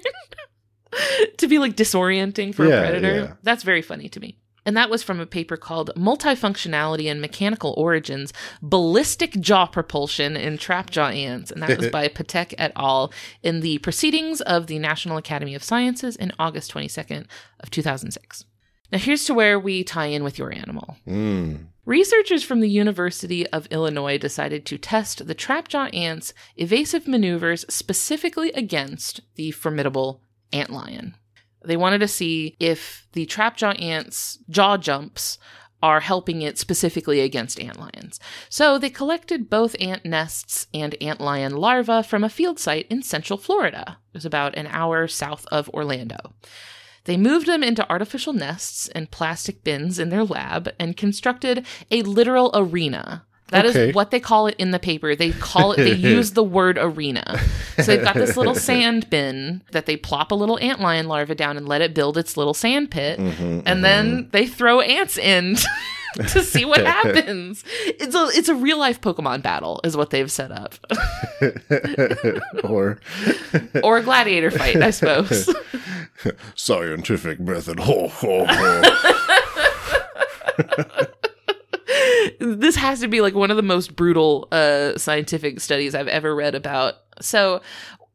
to 1.38 1.48
be 1.48 1.58
like 1.58 1.76
disorienting 1.76 2.54
for 2.54 2.66
Yeah, 2.66 2.74
a 2.76 2.80
predator. 2.80 3.14
yeah. 3.16 3.32
that's 3.42 3.62
very 3.62 3.82
funny 3.82 4.08
to 4.10 4.20
me 4.20 4.38
and 4.66 4.76
that 4.76 4.90
was 4.90 5.02
from 5.02 5.20
a 5.20 5.26
paper 5.26 5.56
called 5.56 5.92
Multifunctionality 5.96 7.10
and 7.10 7.20
Mechanical 7.20 7.72
Origins 7.78 8.32
Ballistic 8.60 9.40
Jaw 9.40 9.66
Propulsion 9.66 10.36
in 10.36 10.58
Trapjaw 10.58 11.14
Ants. 11.14 11.52
And 11.52 11.62
that 11.62 11.78
was 11.78 11.88
by 11.92 12.08
Patek 12.08 12.52
et 12.58 12.72
al. 12.74 13.12
in 13.42 13.60
the 13.60 13.78
Proceedings 13.78 14.40
of 14.42 14.66
the 14.66 14.80
National 14.80 15.16
Academy 15.16 15.54
of 15.54 15.62
Sciences 15.62 16.16
in 16.16 16.32
August 16.38 16.74
22nd 16.74 17.26
of 17.60 17.70
2006. 17.70 18.44
Now 18.92 18.98
here's 18.98 19.24
to 19.24 19.34
where 19.34 19.58
we 19.58 19.84
tie 19.84 20.06
in 20.06 20.24
with 20.24 20.38
your 20.38 20.52
animal. 20.52 20.96
Mm. 21.06 21.66
Researchers 21.84 22.42
from 22.42 22.60
the 22.60 22.68
University 22.68 23.46
of 23.48 23.66
Illinois 23.70 24.18
decided 24.18 24.66
to 24.66 24.78
test 24.78 25.26
the 25.26 25.34
trapjaw 25.34 25.94
ant's 25.94 26.34
evasive 26.56 27.06
maneuvers 27.06 27.64
specifically 27.68 28.50
against 28.52 29.20
the 29.36 29.52
formidable 29.52 30.20
antlion. 30.52 31.14
They 31.66 31.76
wanted 31.76 31.98
to 31.98 32.08
see 32.08 32.56
if 32.60 33.06
the 33.12 33.26
trapjaw 33.26 33.80
ant's 33.82 34.38
jaw 34.48 34.76
jumps 34.76 35.38
are 35.82 36.00
helping 36.00 36.42
it 36.42 36.58
specifically 36.58 37.20
against 37.20 37.58
antlions. 37.58 38.18
So 38.48 38.78
they 38.78 38.90
collected 38.90 39.50
both 39.50 39.76
ant 39.78 40.04
nests 40.04 40.66
and 40.72 40.94
antlion 41.00 41.58
larvae 41.58 42.02
from 42.02 42.24
a 42.24 42.30
field 42.30 42.58
site 42.58 42.86
in 42.88 43.02
central 43.02 43.38
Florida. 43.38 43.98
It 44.12 44.16
was 44.16 44.24
about 44.24 44.56
an 44.56 44.68
hour 44.68 45.06
south 45.06 45.46
of 45.52 45.68
Orlando. 45.70 46.32
They 47.04 47.16
moved 47.16 47.46
them 47.46 47.62
into 47.62 47.88
artificial 47.88 48.32
nests 48.32 48.88
and 48.88 49.10
plastic 49.10 49.62
bins 49.62 49.98
in 49.98 50.08
their 50.08 50.24
lab 50.24 50.72
and 50.80 50.96
constructed 50.96 51.64
a 51.90 52.02
literal 52.02 52.50
arena. 52.54 53.25
That 53.50 53.64
is 53.64 53.76
Okay. 53.76 53.92
what 53.92 54.10
they 54.10 54.18
call 54.18 54.48
it 54.48 54.56
in 54.58 54.72
the 54.72 54.78
paper. 54.80 55.14
They 55.14 55.30
call 55.30 55.72
it, 55.72 55.76
they 55.76 55.92
use 55.94 56.32
the 56.32 56.42
word 56.42 56.78
arena. 56.80 57.38
So 57.76 57.82
they've 57.84 58.02
got 58.02 58.14
this 58.16 58.36
little 58.36 58.54
sand 58.56 59.08
bin 59.08 59.62
that 59.70 59.86
they 59.86 59.96
plop 59.96 60.32
a 60.32 60.34
little 60.34 60.58
antlion 60.58 61.06
larva 61.06 61.34
down 61.36 61.56
and 61.56 61.68
let 61.68 61.80
it 61.80 61.94
build 61.94 62.18
its 62.18 62.36
little 62.36 62.54
sand 62.54 62.90
pit. 62.90 63.18
Mm-hmm, 63.20 63.60
and 63.64 63.84
then 63.84 64.28
they 64.32 64.46
throw 64.48 64.80
ants 64.80 65.16
in 65.16 65.56
to 66.16 66.42
see 66.42 66.64
what 66.64 66.84
happens. 66.86 67.62
It's 67.84 68.14
a 68.16 68.28
it's 68.36 68.48
a 68.48 68.54
real 68.54 68.78
life 68.78 69.00
Pokemon 69.00 69.42
battle, 69.42 69.80
is 69.84 69.96
what 69.96 70.10
they've 70.10 70.30
set 70.30 70.50
up, 70.50 70.74
or 72.64 72.98
or 73.84 73.98
a 73.98 74.02
gladiator 74.02 74.50
fight, 74.50 74.82
I 74.82 74.90
suppose. 74.90 75.54
scientific 76.56 77.38
method. 77.38 77.78
Ho, 77.78 78.08
ho, 78.08 78.44
ho. 78.48 78.82
This 82.40 82.76
has 82.76 83.00
to 83.00 83.08
be 83.08 83.20
like 83.20 83.34
one 83.34 83.50
of 83.50 83.56
the 83.56 83.62
most 83.62 83.96
brutal 83.96 84.48
uh, 84.52 84.96
scientific 84.98 85.60
studies 85.60 85.94
I've 85.94 86.08
ever 86.08 86.34
read 86.34 86.54
about. 86.54 86.94
So, 87.20 87.60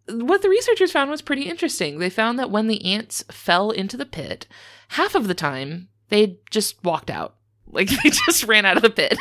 what 0.07 0.41
the 0.41 0.49
researchers 0.49 0.91
found 0.91 1.09
was 1.09 1.21
pretty 1.21 1.43
interesting. 1.43 1.99
They 1.99 2.09
found 2.09 2.37
that 2.39 2.51
when 2.51 2.67
the 2.67 2.83
ants 2.85 3.23
fell 3.31 3.71
into 3.71 3.97
the 3.97 4.05
pit, 4.05 4.47
half 4.89 5.15
of 5.15 5.27
the 5.27 5.33
time 5.33 5.89
they 6.09 6.37
just 6.51 6.83
walked 6.83 7.09
out. 7.09 7.35
Like 7.67 7.89
they 8.03 8.09
just 8.09 8.43
ran 8.43 8.65
out 8.65 8.77
of 8.77 8.83
the 8.83 8.89
pit. 8.89 9.17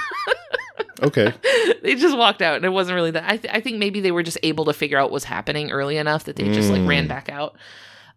okay. 1.02 1.32
they 1.82 1.94
just 1.94 2.16
walked 2.16 2.42
out, 2.42 2.56
and 2.56 2.64
it 2.64 2.70
wasn't 2.70 2.96
really 2.96 3.12
that. 3.12 3.24
I, 3.24 3.36
th- 3.38 3.54
I 3.54 3.60
think 3.60 3.78
maybe 3.78 4.00
they 4.00 4.12
were 4.12 4.22
just 4.22 4.38
able 4.42 4.66
to 4.66 4.72
figure 4.72 4.98
out 4.98 5.04
what 5.04 5.12
was 5.12 5.24
happening 5.24 5.70
early 5.70 5.96
enough 5.96 6.24
that 6.24 6.36
they 6.36 6.52
just 6.52 6.70
like 6.70 6.86
ran 6.86 7.06
back 7.06 7.28
out. 7.28 7.56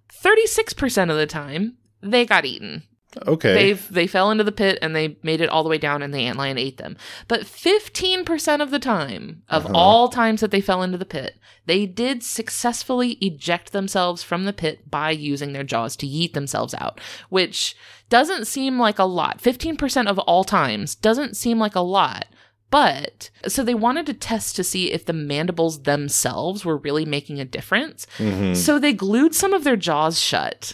Thirty-six 0.10 0.74
percent 0.74 1.12
of 1.12 1.18
the 1.18 1.28
time, 1.28 1.78
they 2.02 2.26
got 2.26 2.46
eaten. 2.46 2.84
Okay. 3.28 3.54
They 3.54 3.74
they 3.74 4.08
fell 4.08 4.32
into 4.32 4.44
the 4.44 4.52
pit 4.52 4.80
and 4.82 4.96
they 4.96 5.18
made 5.24 5.42
it 5.42 5.50
all 5.50 5.64
the 5.64 5.70
way 5.70 5.78
down, 5.78 6.02
and 6.02 6.14
the 6.14 6.20
antlion 6.20 6.60
ate 6.60 6.78
them. 6.78 6.98
But 7.28 7.46
fifteen 7.46 8.26
percent 8.26 8.62
of 8.62 8.72
the 8.72 8.80
time, 8.80 9.44
of 9.50 9.66
uh-huh. 9.66 9.74
all 9.76 10.10
times 10.10 10.42
that 10.42 10.52
they 10.52 10.62
fell 10.62 10.84
into 10.84 10.98
the 10.98 11.06
pit, 11.06 11.38
they 11.66 11.86
did 11.86 12.24
successfully 12.24 13.12
eject 13.22 13.72
themselves 13.72 14.24
from 14.24 14.46
the 14.46 14.54
pit 14.54 14.90
by 14.90 15.12
using 15.12 15.54
their 15.54 15.64
jaws 15.64 15.96
to 15.98 16.08
yeet 16.08 16.34
themselves 16.34 16.74
out, 16.76 17.00
which 17.30 17.76
doesn't 18.10 18.48
seem 18.48 18.80
like 18.80 19.00
a 19.00 19.04
lot. 19.04 19.42
Fifteen 19.42 19.78
percent 19.78 20.08
of 20.08 20.20
all 20.20 20.44
times 20.44 20.96
doesn't 20.96 21.38
seem 21.38 21.60
like 21.60 21.76
a 21.76 21.82
lot. 21.82 22.26
But 22.70 23.30
so 23.48 23.64
they 23.64 23.76
wanted 23.76 24.08
to 24.08 24.16
test 24.16 24.56
to 24.56 24.64
see 24.64 24.92
if 24.92 25.06
the 25.06 25.14
mandibles 25.14 25.84
themselves 25.84 26.66
were 26.66 26.78
really 26.78 27.06
making 27.06 27.40
a 27.40 27.46
difference. 27.46 28.08
Mm-hmm. 28.18 28.56
So 28.56 28.80
they 28.80 28.94
glued 28.94 29.36
some 29.36 29.54
of 29.54 29.64
their 29.64 29.76
jaws 29.76 30.20
shut 30.20 30.74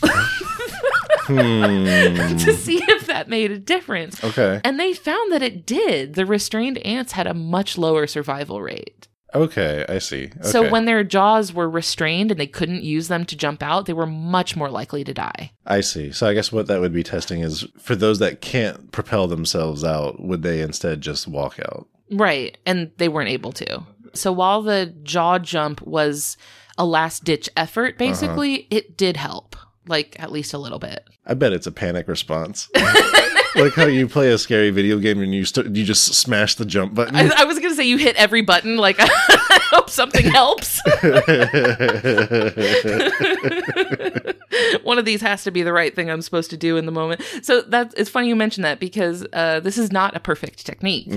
Hmm. 1.30 2.36
to 2.38 2.52
see 2.54 2.82
if 2.88 3.06
that 3.06 3.28
made 3.28 3.50
a 3.50 3.58
difference. 3.58 4.22
Okay. 4.22 4.60
And 4.64 4.78
they 4.78 4.92
found 4.92 5.32
that 5.32 5.42
it 5.42 5.66
did. 5.66 6.14
The 6.14 6.26
restrained 6.26 6.78
ants 6.78 7.12
had 7.12 7.26
a 7.26 7.34
much 7.34 7.78
lower 7.78 8.06
survival 8.06 8.60
rate. 8.60 9.08
Okay. 9.34 9.84
I 9.88 9.98
see. 9.98 10.30
So 10.42 10.68
when 10.70 10.86
their 10.86 11.04
jaws 11.04 11.52
were 11.52 11.70
restrained 11.70 12.30
and 12.30 12.40
they 12.40 12.46
couldn't 12.46 12.82
use 12.82 13.08
them 13.08 13.24
to 13.26 13.36
jump 13.36 13.62
out, 13.62 13.86
they 13.86 13.92
were 13.92 14.06
much 14.06 14.56
more 14.56 14.68
likely 14.68 15.04
to 15.04 15.14
die. 15.14 15.52
I 15.66 15.80
see. 15.82 16.10
So 16.10 16.26
I 16.26 16.34
guess 16.34 16.50
what 16.50 16.66
that 16.66 16.80
would 16.80 16.92
be 16.92 17.04
testing 17.04 17.40
is 17.42 17.66
for 17.78 17.94
those 17.94 18.18
that 18.18 18.40
can't 18.40 18.90
propel 18.90 19.28
themselves 19.28 19.84
out, 19.84 20.20
would 20.20 20.42
they 20.42 20.60
instead 20.60 21.00
just 21.00 21.28
walk 21.28 21.60
out? 21.60 21.86
Right. 22.10 22.58
And 22.66 22.90
they 22.96 23.08
weren't 23.08 23.28
able 23.28 23.52
to. 23.52 23.84
So 24.14 24.32
while 24.32 24.62
the 24.62 24.86
jaw 25.04 25.38
jump 25.38 25.80
was 25.82 26.36
a 26.76 26.84
last 26.84 27.24
ditch 27.24 27.48
effort, 27.56 27.94
uh-huh. 27.94 27.98
basically, 27.98 28.66
it 28.70 28.96
did 28.96 29.16
help. 29.16 29.54
Like 29.86 30.16
at 30.18 30.30
least 30.30 30.52
a 30.52 30.58
little 30.58 30.78
bit. 30.78 31.08
I 31.26 31.34
bet 31.34 31.52
it's 31.52 31.66
a 31.66 31.72
panic 31.72 32.08
response. 32.08 32.68
like 33.56 33.74
how 33.74 33.86
you 33.86 34.08
play 34.08 34.30
a 34.30 34.38
scary 34.38 34.70
video 34.70 34.98
game 34.98 35.20
and 35.20 35.34
you 35.34 35.44
st- 35.44 35.74
you 35.74 35.84
just 35.84 36.14
smash 36.14 36.54
the 36.54 36.64
jump 36.64 36.94
button. 36.94 37.16
I, 37.16 37.30
I 37.36 37.44
was 37.44 37.58
gonna 37.58 37.74
say 37.74 37.84
you 37.84 37.96
hit 37.96 38.16
every 38.16 38.42
button. 38.42 38.76
Like 38.76 38.96
I 39.00 39.60
hope 39.70 39.90
something 39.90 40.26
helps. 40.26 40.80
One 44.82 44.98
of 44.98 45.04
these 45.04 45.20
has 45.20 45.44
to 45.44 45.50
be 45.50 45.62
the 45.62 45.72
right 45.72 45.94
thing 45.94 46.10
I'm 46.10 46.22
supposed 46.22 46.50
to 46.50 46.56
do 46.56 46.76
in 46.76 46.86
the 46.86 46.92
moment. 46.92 47.22
So 47.42 47.62
that's 47.62 47.94
it's 47.94 48.10
funny 48.10 48.28
you 48.28 48.36
mentioned 48.36 48.64
that 48.64 48.80
because 48.80 49.26
uh, 49.32 49.60
this 49.60 49.78
is 49.78 49.90
not 49.90 50.16
a 50.16 50.20
perfect 50.20 50.66
technique. 50.66 51.08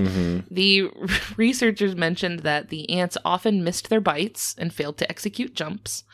The 0.50 0.90
researchers 1.36 1.96
mentioned 1.96 2.40
that 2.40 2.68
the 2.68 2.88
ants 2.90 3.16
often 3.24 3.64
missed 3.64 3.90
their 3.90 4.00
bites 4.00 4.54
and 4.58 4.72
failed 4.72 4.98
to 4.98 5.08
execute 5.08 5.54
jumps. 5.54 6.04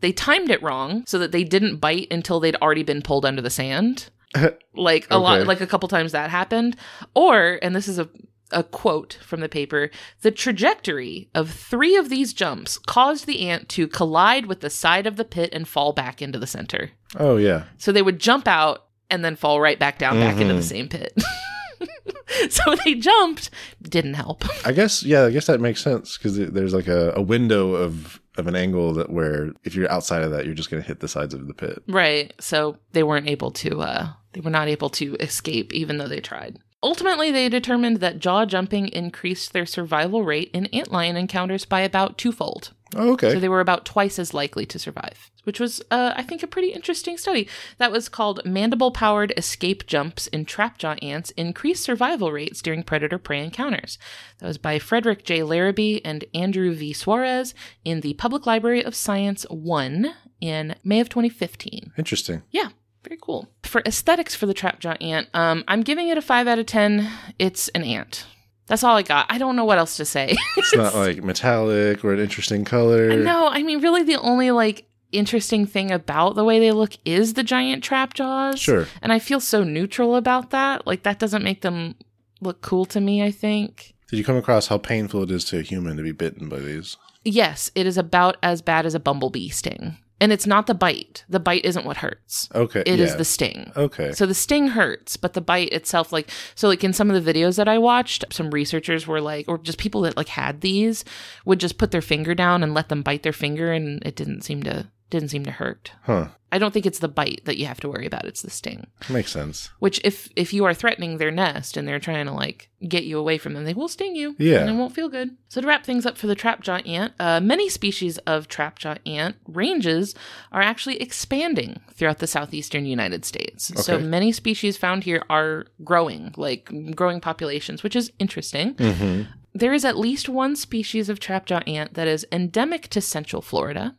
They 0.00 0.12
timed 0.12 0.50
it 0.50 0.62
wrong 0.62 1.04
so 1.06 1.18
that 1.18 1.32
they 1.32 1.44
didn't 1.44 1.76
bite 1.76 2.08
until 2.10 2.40
they'd 2.40 2.56
already 2.56 2.82
been 2.82 3.02
pulled 3.02 3.24
under 3.24 3.42
the 3.42 3.50
sand. 3.50 4.10
like 4.74 5.06
a 5.10 5.18
lot 5.18 5.44
like 5.46 5.60
a 5.60 5.66
couple 5.66 5.88
times 5.88 6.12
that 6.12 6.30
happened 6.30 6.76
or 7.14 7.58
and 7.62 7.74
this 7.74 7.88
is 7.88 7.98
a 7.98 8.08
a 8.52 8.62
quote 8.62 9.18
from 9.22 9.40
the 9.40 9.48
paper 9.48 9.90
the 10.22 10.30
trajectory 10.30 11.28
of 11.34 11.50
three 11.50 11.96
of 11.96 12.08
these 12.08 12.32
jumps 12.32 12.78
caused 12.78 13.26
the 13.26 13.48
ant 13.48 13.68
to 13.68 13.88
collide 13.88 14.46
with 14.46 14.60
the 14.60 14.70
side 14.70 15.04
of 15.08 15.16
the 15.16 15.24
pit 15.24 15.50
and 15.52 15.66
fall 15.66 15.92
back 15.92 16.22
into 16.22 16.38
the 16.38 16.46
center 16.46 16.90
oh 17.18 17.36
yeah. 17.36 17.64
so 17.76 17.90
they 17.90 18.02
would 18.02 18.20
jump 18.20 18.46
out 18.46 18.84
and 19.10 19.24
then 19.24 19.34
fall 19.34 19.60
right 19.60 19.80
back 19.80 19.98
down 19.98 20.20
back 20.20 20.40
into 20.40 20.54
the 20.54 20.60
Mhm. 20.60 20.64
same 20.64 20.88
pit 20.88 21.12
so 22.50 22.74
they 22.84 22.94
jumped 22.94 23.50
didn't 23.82 24.14
help 24.14 24.44
I 24.66 24.72
guess 24.72 25.02
yeah. 25.02 25.24
I 25.24 25.30
guess 25.30 25.46
that 25.46 25.60
makes 25.60 25.82
sense 25.82 26.16
because 26.16 26.36
there's 26.36 26.74
like 26.74 26.88
a, 26.88 27.12
a 27.16 27.22
window 27.22 27.74
of 27.74 28.20
of 28.36 28.46
an 28.46 28.54
angle 28.54 28.94
that 28.94 29.10
where 29.10 29.52
if 29.64 29.74
you're 29.74 29.90
outside 29.90 30.22
of 30.22 30.30
that, 30.30 30.46
you're 30.46 30.54
just 30.54 30.70
gonna 30.70 30.82
hit 30.82 31.00
the 31.00 31.08
sides 31.08 31.34
of 31.34 31.46
the 31.46 31.54
pit. 31.54 31.82
Right. 31.88 32.32
So 32.40 32.76
they 32.92 33.02
weren't 33.02 33.28
able 33.28 33.50
to 33.52 33.80
uh 33.82 34.08
they 34.32 34.40
were 34.40 34.50
not 34.50 34.68
able 34.68 34.90
to 34.90 35.16
escape 35.16 35.72
even 35.72 35.98
though 35.98 36.08
they 36.08 36.20
tried. 36.20 36.58
Ultimately, 36.82 37.30
they 37.30 37.50
determined 37.50 37.98
that 37.98 38.20
jaw 38.20 38.46
jumping 38.46 38.88
increased 38.88 39.52
their 39.52 39.66
survival 39.66 40.24
rate 40.24 40.50
in 40.54 40.64
antlion 40.72 41.14
encounters 41.14 41.66
by 41.66 41.80
about 41.80 42.16
twofold. 42.16 42.72
Oh, 42.96 43.12
okay. 43.12 43.32
So 43.32 43.40
they 43.40 43.48
were 43.48 43.60
about 43.60 43.84
twice 43.84 44.18
as 44.18 44.34
likely 44.34 44.66
to 44.66 44.78
survive, 44.78 45.30
which 45.44 45.60
was, 45.60 45.80
uh, 45.90 46.12
I 46.16 46.22
think, 46.22 46.42
a 46.42 46.46
pretty 46.46 46.68
interesting 46.72 47.16
study. 47.16 47.48
That 47.78 47.92
was 47.92 48.08
called 48.08 48.44
Mandible 48.44 48.90
Powered 48.90 49.32
Escape 49.36 49.86
Jumps 49.86 50.26
in 50.28 50.44
Trapjaw 50.44 51.02
Ants 51.02 51.30
Increase 51.32 51.80
Survival 51.80 52.32
Rates 52.32 52.60
During 52.62 52.82
Predator 52.82 53.18
Prey 53.18 53.44
Encounters. 53.44 53.98
That 54.38 54.46
was 54.46 54.58
by 54.58 54.78
Fredrick 54.78 55.24
J. 55.24 55.40
Larabee 55.40 56.00
and 56.04 56.24
Andrew 56.34 56.74
V. 56.74 56.92
Suarez 56.92 57.54
in 57.84 58.00
the 58.00 58.14
Public 58.14 58.46
Library 58.46 58.84
of 58.84 58.94
Science 58.94 59.44
1 59.50 60.12
in 60.40 60.74
May 60.82 61.00
of 61.00 61.08
2015. 61.08 61.92
Interesting. 61.96 62.42
Yeah, 62.50 62.68
very 63.04 63.18
cool. 63.20 63.48
For 63.62 63.82
aesthetics 63.86 64.34
for 64.34 64.46
the 64.46 64.54
Trapjaw 64.54 65.00
ant, 65.00 65.28
um, 65.32 65.64
I'm 65.68 65.82
giving 65.82 66.08
it 66.08 66.18
a 66.18 66.22
5 66.22 66.48
out 66.48 66.58
of 66.58 66.66
10. 66.66 67.08
It's 67.38 67.68
an 67.68 67.84
ant. 67.84 68.26
That's 68.70 68.84
all 68.84 68.96
I 68.96 69.02
got. 69.02 69.26
I 69.28 69.36
don't 69.38 69.56
know 69.56 69.64
what 69.64 69.78
else 69.78 69.96
to 69.96 70.04
say. 70.04 70.36
It's 70.56 70.76
not 70.76 70.94
like 70.94 71.24
metallic 71.24 72.04
or 72.04 72.12
an 72.12 72.20
interesting 72.20 72.64
color. 72.64 73.16
No, 73.16 73.48
I 73.48 73.64
mean, 73.64 73.80
really, 73.80 74.04
the 74.04 74.20
only 74.20 74.52
like 74.52 74.86
interesting 75.10 75.66
thing 75.66 75.90
about 75.90 76.36
the 76.36 76.44
way 76.44 76.60
they 76.60 76.70
look 76.70 76.92
is 77.04 77.34
the 77.34 77.42
giant 77.42 77.82
trap 77.82 78.14
jaws. 78.14 78.60
Sure. 78.60 78.86
And 79.02 79.12
I 79.12 79.18
feel 79.18 79.40
so 79.40 79.64
neutral 79.64 80.14
about 80.14 80.50
that. 80.50 80.86
Like, 80.86 81.02
that 81.02 81.18
doesn't 81.18 81.42
make 81.42 81.62
them 81.62 81.96
look 82.40 82.60
cool 82.60 82.84
to 82.86 83.00
me, 83.00 83.24
I 83.24 83.32
think. 83.32 83.94
Did 84.08 84.18
you 84.18 84.24
come 84.24 84.36
across 84.36 84.68
how 84.68 84.78
painful 84.78 85.24
it 85.24 85.32
is 85.32 85.44
to 85.46 85.58
a 85.58 85.62
human 85.62 85.96
to 85.96 86.04
be 86.04 86.12
bitten 86.12 86.48
by 86.48 86.60
these? 86.60 86.96
Yes, 87.24 87.72
it 87.74 87.88
is 87.88 87.98
about 87.98 88.36
as 88.40 88.62
bad 88.62 88.86
as 88.86 88.94
a 88.94 89.00
bumblebee 89.00 89.48
sting. 89.48 89.98
And 90.20 90.32
it's 90.32 90.46
not 90.46 90.66
the 90.66 90.74
bite. 90.74 91.24
The 91.28 91.40
bite 91.40 91.64
isn't 91.64 91.86
what 91.86 91.98
hurts. 91.98 92.48
Okay. 92.54 92.82
It 92.84 93.00
is 93.00 93.12
yeah. 93.12 93.16
the 93.16 93.24
sting. 93.24 93.72
Okay. 93.74 94.12
So 94.12 94.26
the 94.26 94.34
sting 94.34 94.68
hurts, 94.68 95.16
but 95.16 95.32
the 95.32 95.40
bite 95.40 95.72
itself, 95.72 96.12
like, 96.12 96.30
so 96.54 96.68
like 96.68 96.84
in 96.84 96.92
some 96.92 97.10
of 97.10 97.24
the 97.24 97.32
videos 97.32 97.56
that 97.56 97.68
I 97.68 97.78
watched, 97.78 98.24
some 98.30 98.50
researchers 98.50 99.06
were 99.06 99.20
like, 99.20 99.46
or 99.48 99.56
just 99.56 99.78
people 99.78 100.02
that 100.02 100.16
like 100.16 100.28
had 100.28 100.60
these 100.60 101.04
would 101.46 101.58
just 101.58 101.78
put 101.78 101.90
their 101.90 102.02
finger 102.02 102.34
down 102.34 102.62
and 102.62 102.74
let 102.74 102.90
them 102.90 103.02
bite 103.02 103.22
their 103.22 103.32
finger, 103.32 103.72
and 103.72 104.02
it 104.04 104.14
didn't 104.14 104.42
seem 104.42 104.62
to 104.64 104.88
didn't 105.08 105.30
seem 105.30 105.44
to 105.44 105.50
hurt. 105.50 105.92
Huh. 106.02 106.28
I 106.52 106.58
don't 106.58 106.72
think 106.72 106.86
it's 106.86 106.98
the 106.98 107.08
bite 107.08 107.42
that 107.44 107.58
you 107.58 107.66
have 107.66 107.80
to 107.80 107.88
worry 107.88 108.06
about; 108.06 108.24
it's 108.24 108.42
the 108.42 108.50
sting. 108.50 108.86
Makes 109.08 109.32
sense. 109.32 109.70
Which, 109.78 110.00
if 110.04 110.28
if 110.36 110.52
you 110.52 110.64
are 110.64 110.74
threatening 110.74 111.18
their 111.18 111.30
nest 111.30 111.76
and 111.76 111.86
they're 111.86 112.00
trying 112.00 112.26
to 112.26 112.32
like 112.32 112.70
get 112.88 113.04
you 113.04 113.18
away 113.18 113.38
from 113.38 113.54
them, 113.54 113.64
they 113.64 113.74
will 113.74 113.88
sting 113.88 114.16
you. 114.16 114.34
Yeah. 114.38 114.60
and 114.60 114.70
it 114.70 114.74
won't 114.74 114.94
feel 114.94 115.08
good. 115.08 115.36
So 115.48 115.60
to 115.60 115.66
wrap 115.66 115.84
things 115.84 116.06
up 116.06 116.16
for 116.16 116.26
the 116.26 116.36
trapjaw 116.36 116.86
ant, 116.88 117.12
uh, 117.20 117.40
many 117.40 117.68
species 117.68 118.18
of 118.18 118.48
trapjaw 118.48 118.98
ant 119.06 119.36
ranges 119.46 120.14
are 120.52 120.62
actually 120.62 121.00
expanding 121.00 121.80
throughout 121.92 122.18
the 122.18 122.26
southeastern 122.26 122.86
United 122.86 123.24
States. 123.24 123.70
Okay. 123.70 123.82
So 123.82 123.98
many 123.98 124.32
species 124.32 124.76
found 124.76 125.04
here 125.04 125.22
are 125.28 125.66
growing, 125.84 126.34
like 126.36 126.70
growing 126.94 127.20
populations, 127.20 127.82
which 127.82 127.96
is 127.96 128.12
interesting. 128.18 128.74
Mm-hmm. 128.74 129.22
There 129.52 129.72
is 129.72 129.84
at 129.84 129.98
least 129.98 130.28
one 130.28 130.54
species 130.54 131.08
of 131.08 131.18
trapjaw 131.18 131.66
ant 131.68 131.94
that 131.94 132.06
is 132.06 132.26
endemic 132.30 132.88
to 132.88 133.00
central 133.00 133.42
Florida. 133.42 133.96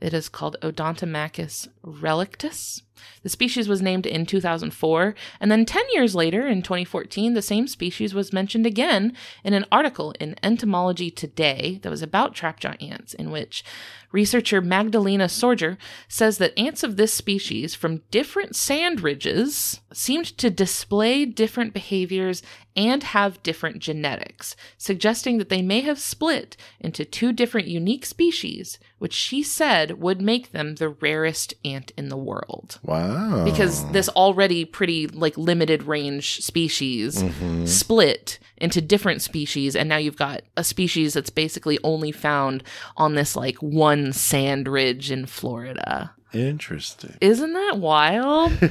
It 0.00 0.12
is 0.12 0.28
called 0.28 0.56
Odontomachus 0.60 1.68
relictus. 1.84 2.82
The 3.22 3.28
species 3.28 3.68
was 3.68 3.82
named 3.82 4.06
in 4.06 4.26
2004, 4.26 5.14
and 5.40 5.50
then 5.50 5.64
10 5.64 5.82
years 5.92 6.14
later, 6.14 6.46
in 6.46 6.62
2014, 6.62 7.34
the 7.34 7.42
same 7.42 7.66
species 7.66 8.14
was 8.14 8.32
mentioned 8.32 8.66
again 8.66 9.14
in 9.42 9.52
an 9.54 9.64
article 9.72 10.14
in 10.20 10.36
Entomology 10.42 11.10
Today 11.10 11.80
that 11.82 11.90
was 11.90 12.02
about 12.02 12.34
trapjaw 12.34 12.80
ants, 12.82 13.14
in 13.14 13.30
which 13.30 13.64
researcher 14.12 14.60
Magdalena 14.60 15.24
Sorger 15.24 15.76
says 16.08 16.38
that 16.38 16.58
ants 16.58 16.82
of 16.82 16.96
this 16.96 17.12
species 17.12 17.74
from 17.74 18.02
different 18.10 18.54
sand 18.54 19.00
ridges 19.00 19.80
seemed 19.92 20.26
to 20.38 20.50
display 20.50 21.24
different 21.24 21.74
behaviors 21.74 22.42
and 22.76 23.02
have 23.02 23.42
different 23.42 23.78
genetics, 23.78 24.56
suggesting 24.78 25.38
that 25.38 25.48
they 25.48 25.62
may 25.62 25.80
have 25.80 25.98
split 25.98 26.56
into 26.80 27.04
two 27.04 27.32
different 27.32 27.68
unique 27.68 28.06
species, 28.06 28.78
which 28.98 29.12
she 29.12 29.42
said 29.42 30.00
would 30.00 30.22
make 30.22 30.52
them 30.52 30.76
the 30.76 30.88
rarest 30.88 31.52
ant 31.64 31.92
in 31.96 32.08
the 32.08 32.16
world. 32.16 32.78
Wow. 32.82 33.44
Because 33.44 33.90
this 33.92 34.08
already 34.10 34.64
pretty 34.64 35.06
like 35.06 35.36
limited 35.36 35.82
range 35.82 36.40
species 36.42 37.22
Mhm. 37.22 37.68
split 37.68 38.38
into 38.56 38.80
different 38.80 39.20
species 39.20 39.74
and 39.76 39.88
now 39.88 39.96
you've 39.96 40.16
got 40.16 40.42
a 40.56 40.64
species 40.64 41.12
that's 41.14 41.28
basically 41.30 41.78
only 41.84 42.12
found 42.12 42.62
on 42.96 43.14
this 43.14 43.36
like 43.36 43.56
one 43.58 44.12
sand 44.12 44.68
ridge 44.68 45.10
in 45.10 45.26
Florida. 45.26 46.13
Interesting. 46.34 47.16
Isn't 47.20 47.52
that 47.52 47.78
wild? 47.78 48.52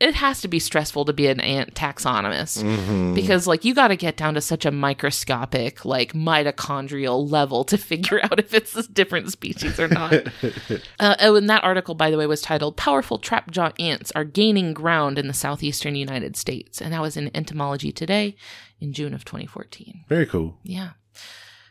it 0.00 0.14
has 0.14 0.40
to 0.40 0.48
be 0.48 0.58
stressful 0.58 1.04
to 1.06 1.12
be 1.12 1.26
an 1.26 1.40
ant 1.40 1.74
taxonomist 1.74 2.62
Mhm. 2.62 3.14
because 3.14 3.46
like 3.46 3.64
you 3.64 3.74
got 3.74 3.88
to 3.88 3.96
get 3.96 4.16
down 4.16 4.34
to 4.34 4.40
such 4.40 4.64
a 4.64 4.70
microscopic 4.70 5.84
like 5.84 6.12
mitochondrial 6.12 7.30
level 7.30 7.64
to 7.64 7.76
figure 7.92 8.20
out 8.22 8.38
if 8.38 8.54
it's 8.54 8.74
a 8.76 8.88
different 8.88 9.30
species 9.30 9.78
or 9.78 9.88
not. 9.88 10.14
Uh, 10.98 11.14
oh, 11.20 11.36
and 11.36 11.48
that 11.50 11.62
article, 11.62 11.94
by 11.94 12.10
the 12.10 12.16
way, 12.16 12.26
was 12.26 12.40
titled 12.40 12.76
"Powerful 12.76 13.18
Trap 13.18 13.50
Jaw 13.50 13.72
Ants 13.78 14.10
Are 14.14 14.24
Gaining 14.24 14.72
Ground 14.72 15.18
in 15.18 15.26
the 15.26 15.34
Southeastern 15.34 15.94
United 15.94 16.36
States," 16.36 16.80
and 16.80 16.92
that 16.92 17.02
was 17.02 17.16
in 17.16 17.30
Entomology 17.34 17.92
Today 17.92 18.36
in 18.80 18.92
June 18.92 19.12
of 19.14 19.24
2014. 19.24 20.04
Very 20.08 20.26
cool. 20.26 20.56
Yeah. 20.62 20.90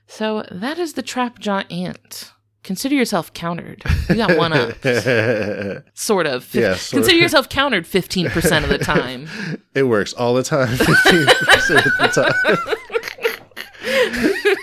So 0.07 0.45
that 0.51 0.78
is 0.78 0.93
the 0.93 1.01
trap 1.01 1.39
jaw 1.39 1.63
ant. 1.71 2.32
Consider 2.66 2.95
yourself 2.95 3.32
countered. 3.34 3.84
You 4.09 4.16
got 4.16 4.38
one 4.38 4.51
up, 4.51 4.72
sort 5.93 6.26
of. 6.26 6.51
Yeah, 6.53 6.76
sort 6.76 7.01
Consider 7.03 7.16
of. 7.18 7.22
yourself 7.22 7.47
countered 7.47 7.86
15% 7.86 8.63
of 8.63 8.70
the 8.70 8.78
time. 8.84 9.30
It 9.76 9.84
works 9.84 10.13
all 10.13 10.34
the 10.34 10.41
time. 10.43 10.68
15% 10.76 11.78
of 11.78 11.84
the 11.84 12.74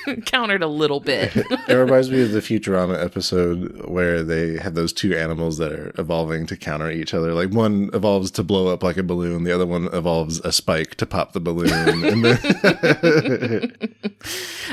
countered 0.27 0.63
a 0.63 0.67
little 0.67 1.01
bit. 1.01 1.33
It 1.69 1.75
reminds 1.75 2.11
me 2.11 2.23
of 2.23 2.33
the 2.33 2.41
Futurama 2.41 3.03
episode 3.03 3.87
where 3.87 4.23
they 4.23 4.59
have 4.59 4.75
those 4.75 4.93
two 4.93 5.17
animals 5.17 5.59
that 5.59 5.73
are 5.73 5.93
evolving 5.99 6.47
to 6.47 6.57
counter 6.57 6.91
each 6.91 7.15
other. 7.15 7.33
Like 7.35 7.51
one 7.51 7.91
evolves 7.95 8.31
to 8.33 8.43
blow 8.43 8.69
up 8.69 8.83
like 8.83 8.97
a 8.97 9.03
balloon, 9.03 9.45
the 9.45 9.55
other 9.55 9.67
one 9.67 9.89
evolves 9.93 10.41
a 10.41 10.53
spike 10.53 10.97
to 10.97 11.07
pop 11.07 11.33
the 11.33 11.41
balloon. 11.41 12.01
Then 12.01 12.23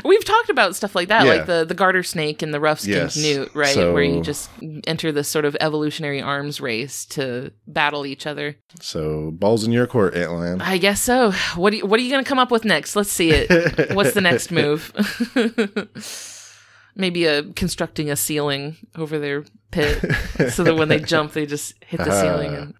We've 0.05 0.25
talked 0.25 0.49
about 0.49 0.75
stuff 0.75 0.95
like 0.95 1.09
that, 1.09 1.25
Yeah. 1.25 1.33
like 1.33 1.45
the, 1.45 1.65
the 1.65 1.73
garter 1.73 2.03
snake 2.03 2.41
and 2.41 2.53
the 2.53 2.59
rough 2.59 2.79
skinned 2.79 3.15
Yes. 3.15 3.17
newt, 3.17 3.53
right? 3.53 3.73
So- 3.73 3.93
Where 3.93 4.03
you 4.03 4.21
just 4.21 4.49
enter 4.87 5.11
this 5.11 5.27
sort 5.27 5.45
of 5.45 5.55
evolutionary 5.59 6.21
arms 6.21 6.61
race 6.61 7.05
to 7.07 7.51
battle 7.67 8.05
each 8.05 8.25
other. 8.25 8.55
so 8.81 9.31
balls 9.31 9.63
in 9.63 9.71
your 9.71 9.87
court, 9.87 10.13
Antlion. 10.15 10.61
I 10.61 10.77
guess 10.77 11.01
so. 11.01 11.31
What, 11.55 11.73
you, 11.73 11.85
what 11.85 11.99
are 11.99 12.03
you 12.03 12.11
going 12.11 12.23
to 12.23 12.27
come 12.27 12.39
up 12.39 12.51
with 12.51 12.65
next? 12.65 12.95
Let's 12.95 13.11
see 13.11 13.31
it. 13.31 13.93
What's 13.93 14.13
the 14.13 14.21
next 14.21 14.51
move? 14.51 14.91
Maybe 16.95 17.25
a 17.25 17.43
constructing 17.53 18.09
a 18.09 18.15
ceiling 18.15 18.77
over 18.95 19.19
their 19.19 19.45
pit 19.71 19.99
so 20.51 20.63
that 20.63 20.75
when 20.75 20.89
they 20.89 20.99
jump, 20.99 21.33
they 21.33 21.45
just 21.45 21.73
hit 21.83 21.97
the 21.99 22.21
ceiling. 22.21 22.53
And 22.53 22.69
uh-huh. 22.69 22.79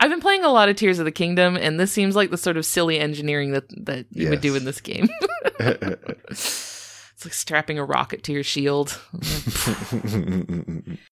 I've 0.00 0.10
been 0.10 0.20
playing 0.20 0.44
a 0.44 0.48
lot 0.48 0.68
of 0.68 0.76
Tears 0.76 0.98
of 0.98 1.04
the 1.04 1.12
Kingdom, 1.12 1.56
and 1.56 1.78
this 1.78 1.92
seems 1.92 2.16
like 2.16 2.30
the 2.30 2.38
sort 2.38 2.56
of 2.56 2.64
silly 2.64 2.98
engineering 2.98 3.52
that 3.52 3.68
that 3.84 4.06
you 4.10 4.30
would 4.30 4.40
do 4.40 4.56
in 4.56 4.64
this 4.64 4.80
game. 4.80 5.08
it's 5.60 7.26
like 7.26 7.34
strapping 7.34 7.78
a 7.78 7.84
rocket 7.84 8.22
to 8.24 8.32
your 8.32 8.42
shield. 8.42 8.98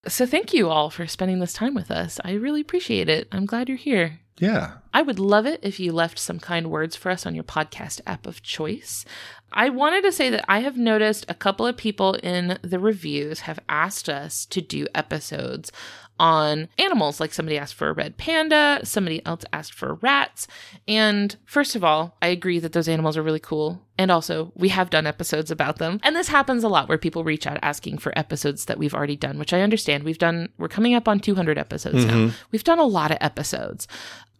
so 0.07 0.25
thank 0.25 0.55
you 0.55 0.71
all 0.71 0.89
for 0.89 1.07
spending 1.07 1.39
this 1.39 1.53
time 1.53 1.75
with 1.75 1.91
us. 1.91 2.19
I 2.25 2.33
really 2.33 2.63
appreciate 2.63 3.11
it. 3.11 3.29
I'm 3.31 3.45
glad 3.45 3.69
you're 3.69 3.77
here. 3.77 4.21
yeah. 4.39 4.79
I 4.95 5.03
would 5.03 5.19
love 5.19 5.45
it 5.45 5.61
if 5.63 5.79
you 5.79 5.93
left 5.93 6.19
some 6.19 6.41
kind 6.41 6.71
words 6.71 6.97
for 6.97 7.11
us 7.11 7.27
on 7.27 7.35
your 7.35 7.45
podcast 7.45 8.01
app 8.07 8.27
of 8.27 8.43
choice. 8.43 9.05
I 9.53 9.71
wanted 9.71 10.03
to 10.03 10.13
say 10.13 10.31
that 10.31 10.45
I 10.49 10.61
have 10.61 10.77
noticed 10.77 11.25
a 11.29 11.35
couple 11.35 11.67
of 11.67 11.77
people 11.77 12.15
in 12.15 12.59
the 12.63 12.79
reviews 12.79 13.41
have 13.41 13.59
asked 13.69 14.09
us 14.09 14.45
to 14.47 14.61
do 14.61 14.87
episodes 14.95 15.73
on 16.21 16.69
animals. 16.79 17.21
Like 17.21 17.33
somebody 17.33 17.59
asked 17.59 17.75
for 17.75 17.89
a 17.89 17.93
red 17.93 18.17
panda, 18.17 18.81
somebody 18.85 19.25
else 19.25 19.45
asked 19.53 19.75
for 19.75 19.95
rats. 19.95 20.47
And 20.87 21.35
first 21.45 21.77
of 21.77 21.85
all, 21.85 22.17
I 22.21 22.29
agree 22.29 22.59
that 22.59 22.73
those 22.73 22.89
animals 22.89 23.17
are 23.17 23.23
really 23.23 23.41
cool. 23.41 23.83
And 23.97 24.11
also, 24.11 24.53
we 24.55 24.69
have 24.69 24.91
done 24.91 25.07
episodes 25.07 25.51
about 25.51 25.79
them. 25.79 25.99
And 26.03 26.15
this 26.15 26.29
happens 26.29 26.63
a 26.63 26.69
lot 26.69 26.89
where 26.89 26.99
people 26.99 27.25
reach 27.25 27.47
out 27.47 27.59
asking 27.63 27.99
for 27.99 28.17
episodes 28.17 28.67
that 28.67 28.79
we've 28.79 28.95
already 28.95 29.17
done, 29.17 29.39
which 29.39 29.53
I 29.53 29.63
understand. 29.63 30.05
We've 30.05 30.19
done, 30.19 30.51
we're 30.59 30.69
coming 30.69 30.95
up 30.95 31.09
on 31.09 31.21
200 31.21 31.59
episodes 31.59 32.05
now. 32.05 32.15
Mm-hmm. 32.15 32.37
We've 32.53 32.65
done 32.65 32.79
a 32.79 32.85
lot 32.85 33.11
of 33.11 33.19
episodes. 33.21 33.89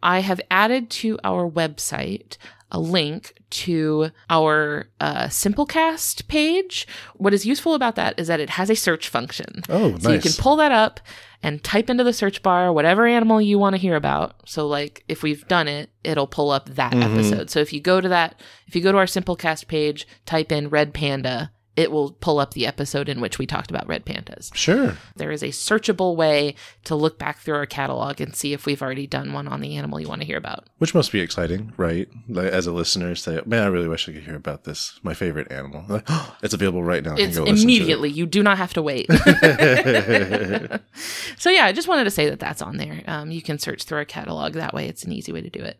I 0.01 0.19
have 0.21 0.39
added 0.49 0.89
to 0.91 1.19
our 1.25 1.49
website 1.49 2.37
a 2.71 2.79
link 2.79 3.33
to 3.49 4.11
our 4.29 4.87
uh, 4.99 5.23
Simplecast 5.25 6.27
page. 6.27 6.87
What 7.15 7.33
is 7.33 7.45
useful 7.45 7.73
about 7.73 7.95
that 7.95 8.19
is 8.19 8.27
that 8.27 8.39
it 8.39 8.51
has 8.51 8.69
a 8.69 8.75
search 8.75 9.09
function. 9.09 9.63
Oh, 9.69 9.97
So 9.97 10.11
you 10.11 10.19
can 10.19 10.33
pull 10.33 10.55
that 10.57 10.71
up 10.71 10.99
and 11.41 11.63
type 11.63 11.89
into 11.89 12.03
the 12.03 12.13
search 12.13 12.43
bar 12.43 12.71
whatever 12.73 13.07
animal 13.07 13.41
you 13.41 13.57
want 13.57 13.73
to 13.75 13.81
hear 13.81 13.95
about. 13.95 14.35
So 14.47 14.67
like 14.67 15.03
if 15.07 15.23
we've 15.23 15.47
done 15.47 15.67
it, 15.67 15.89
it'll 16.03 16.27
pull 16.27 16.51
up 16.51 16.69
that 16.69 16.91
Mm-hmm. 16.93 17.13
episode. 17.13 17.49
So 17.49 17.59
if 17.59 17.71
you 17.73 17.79
go 17.81 18.01
to 18.01 18.09
that, 18.09 18.39
if 18.67 18.75
you 18.75 18.81
go 18.81 18.91
to 18.91 18.97
our 18.97 19.05
Simplecast 19.05 19.67
page, 19.67 20.07
type 20.25 20.51
in 20.51 20.69
red 20.69 20.93
panda, 20.93 21.51
it 21.75 21.91
will 21.91 22.11
pull 22.11 22.39
up 22.39 22.53
the 22.53 22.67
episode 22.67 23.07
in 23.07 23.21
which 23.21 23.39
we 23.39 23.45
talked 23.45 23.69
about 23.69 23.87
red 23.87 24.05
pandas. 24.05 24.53
Sure. 24.53 24.97
There 25.15 25.31
is 25.31 25.41
a 25.41 25.47
searchable 25.47 26.15
way 26.15 26.55
to 26.83 26.95
look 26.95 27.17
back 27.17 27.39
through 27.39 27.55
our 27.55 27.65
catalog 27.65 28.19
and 28.19 28.35
see 28.35 28.53
if 28.53 28.65
we've 28.65 28.81
already 28.81 29.07
done 29.07 29.31
one 29.31 29.47
on 29.47 29.61
the 29.61 29.77
animal 29.77 29.99
you 29.99 30.07
want 30.07 30.21
to 30.21 30.27
hear 30.27 30.37
about. 30.37 30.67
Which 30.79 30.93
must 30.93 31.11
be 31.11 31.21
exciting, 31.21 31.73
right? 31.77 32.09
Like, 32.27 32.47
as 32.47 32.67
a 32.67 32.73
listener, 32.73 33.15
say, 33.15 33.39
man, 33.45 33.63
I 33.63 33.67
really 33.67 33.87
wish 33.87 34.09
I 34.09 34.13
could 34.13 34.23
hear 34.23 34.35
about 34.35 34.65
this. 34.65 34.99
My 35.03 35.13
favorite 35.13 35.51
animal. 35.51 35.85
Like, 35.87 36.03
oh, 36.07 36.35
it's 36.43 36.53
available 36.53 36.83
right 36.83 37.03
now. 37.03 37.13
It's 37.13 37.35
can 37.35 37.45
go 37.45 37.51
listen 37.51 37.55
to 37.55 37.61
it." 37.61 37.63
immediately. 37.63 38.09
You 38.09 38.25
do 38.25 38.43
not 38.43 38.57
have 38.57 38.73
to 38.73 38.81
wait. 38.81 39.07
so 41.37 41.49
yeah, 41.49 41.65
I 41.65 41.71
just 41.71 41.87
wanted 41.87 42.05
to 42.05 42.11
say 42.11 42.29
that 42.29 42.39
that's 42.39 42.61
on 42.61 42.77
there. 42.77 43.03
Um, 43.07 43.31
you 43.31 43.41
can 43.41 43.59
search 43.59 43.83
through 43.83 43.99
our 43.99 44.05
catalog. 44.05 44.53
That 44.53 44.73
way, 44.73 44.87
it's 44.87 45.03
an 45.03 45.11
easy 45.11 45.31
way 45.31 45.41
to 45.41 45.49
do 45.49 45.61
it. 45.61 45.79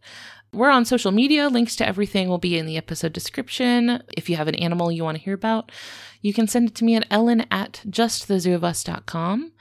We're 0.51 0.71
on 0.71 0.85
social 0.85 1.11
media. 1.11 1.47
Links 1.47 1.75
to 1.77 1.87
everything 1.87 2.27
will 2.27 2.39
be 2.39 2.57
in 2.57 2.65
the 2.65 2.77
episode 2.77 3.13
description. 3.13 4.01
If 4.17 4.29
you 4.29 4.35
have 4.35 4.47
an 4.47 4.55
animal 4.55 4.91
you 4.91 5.03
want 5.03 5.17
to 5.17 5.23
hear 5.23 5.35
about, 5.35 5.71
you 6.21 6.33
can 6.33 6.47
send 6.47 6.69
it 6.69 6.75
to 6.75 6.83
me 6.83 6.95
at 6.95 7.05
ellen 7.11 7.45
at 7.51 7.83
justthezooofus.com. 7.87 9.51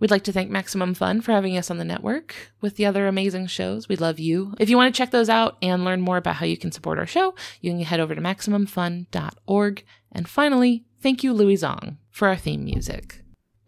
We'd 0.00 0.10
like 0.10 0.24
to 0.24 0.32
thank 0.32 0.50
Maximum 0.50 0.94
Fun 0.94 1.20
for 1.20 1.30
having 1.30 1.56
us 1.56 1.70
on 1.70 1.78
the 1.78 1.84
network 1.84 2.34
with 2.60 2.74
the 2.74 2.86
other 2.86 3.06
amazing 3.06 3.46
shows. 3.46 3.88
We 3.88 3.94
love 3.94 4.18
you. 4.18 4.54
If 4.58 4.68
you 4.68 4.76
want 4.76 4.92
to 4.92 4.98
check 4.98 5.12
those 5.12 5.28
out 5.28 5.58
and 5.62 5.84
learn 5.84 6.00
more 6.00 6.16
about 6.16 6.36
how 6.36 6.46
you 6.46 6.56
can 6.56 6.72
support 6.72 6.98
our 6.98 7.06
show, 7.06 7.36
you 7.60 7.70
can 7.70 7.80
head 7.82 8.00
over 8.00 8.14
to 8.14 8.20
MaximumFun.org. 8.20 9.84
And 10.10 10.28
finally, 10.28 10.84
thank 11.00 11.22
you, 11.22 11.32
Louis 11.32 11.58
Zong, 11.58 11.98
for 12.10 12.26
our 12.26 12.36
theme 12.36 12.64
music. 12.64 13.21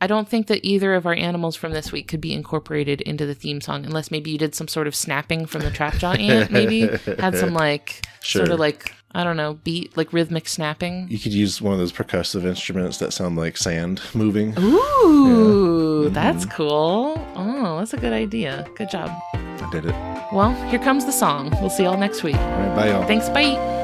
I 0.04 0.06
don't 0.06 0.28
think 0.28 0.48
that 0.48 0.62
either 0.62 0.92
of 0.92 1.06
our 1.06 1.14
animals 1.14 1.56
from 1.56 1.72
this 1.72 1.90
week 1.90 2.08
could 2.08 2.20
be 2.20 2.34
incorporated 2.34 3.00
into 3.00 3.24
the 3.24 3.34
theme 3.34 3.62
song 3.62 3.86
unless 3.86 4.10
maybe 4.10 4.30
you 4.30 4.36
did 4.36 4.54
some 4.54 4.68
sort 4.68 4.86
of 4.86 4.94
snapping 4.94 5.46
from 5.46 5.62
the 5.62 5.70
trap 5.70 5.94
jaw 5.94 6.12
ant, 6.18 6.50
maybe 6.50 6.88
had 7.18 7.38
some 7.38 7.54
like 7.54 8.06
sort 8.20 8.50
of 8.50 8.60
like 8.60 8.94
I 9.14 9.24
don't 9.24 9.38
know, 9.38 9.54
beat 9.64 9.96
like 9.96 10.12
rhythmic 10.12 10.46
snapping. 10.46 11.06
You 11.08 11.18
could 11.18 11.32
use 11.32 11.62
one 11.62 11.72
of 11.72 11.78
those 11.78 11.90
percussive 11.90 12.44
instruments 12.44 12.98
that 12.98 13.14
sound 13.14 13.36
like 13.36 13.56
sand 13.56 14.02
moving. 14.12 14.52
Ooh, 14.58 16.10
that's 16.10 16.44
mm-hmm. 16.44 16.54
cool. 16.54 17.26
Oh, 17.34 17.78
that's 17.78 17.94
a 17.94 17.96
good 17.96 18.12
idea. 18.12 18.68
Good 18.76 18.90
job. 18.90 19.10
I 19.32 19.68
did 19.72 19.86
it. 19.86 19.94
Well, 20.34 20.52
here 20.68 20.80
comes 20.80 21.06
the 21.06 21.12
song. 21.12 21.48
We'll 21.62 21.70
see 21.70 21.84
y'all 21.84 21.96
next 21.96 22.22
week. 22.22 22.36
right, 22.36 22.76
bye, 22.76 22.88
y'all. 22.90 23.06
Thanks. 23.06 23.30
Bye. 23.30 23.83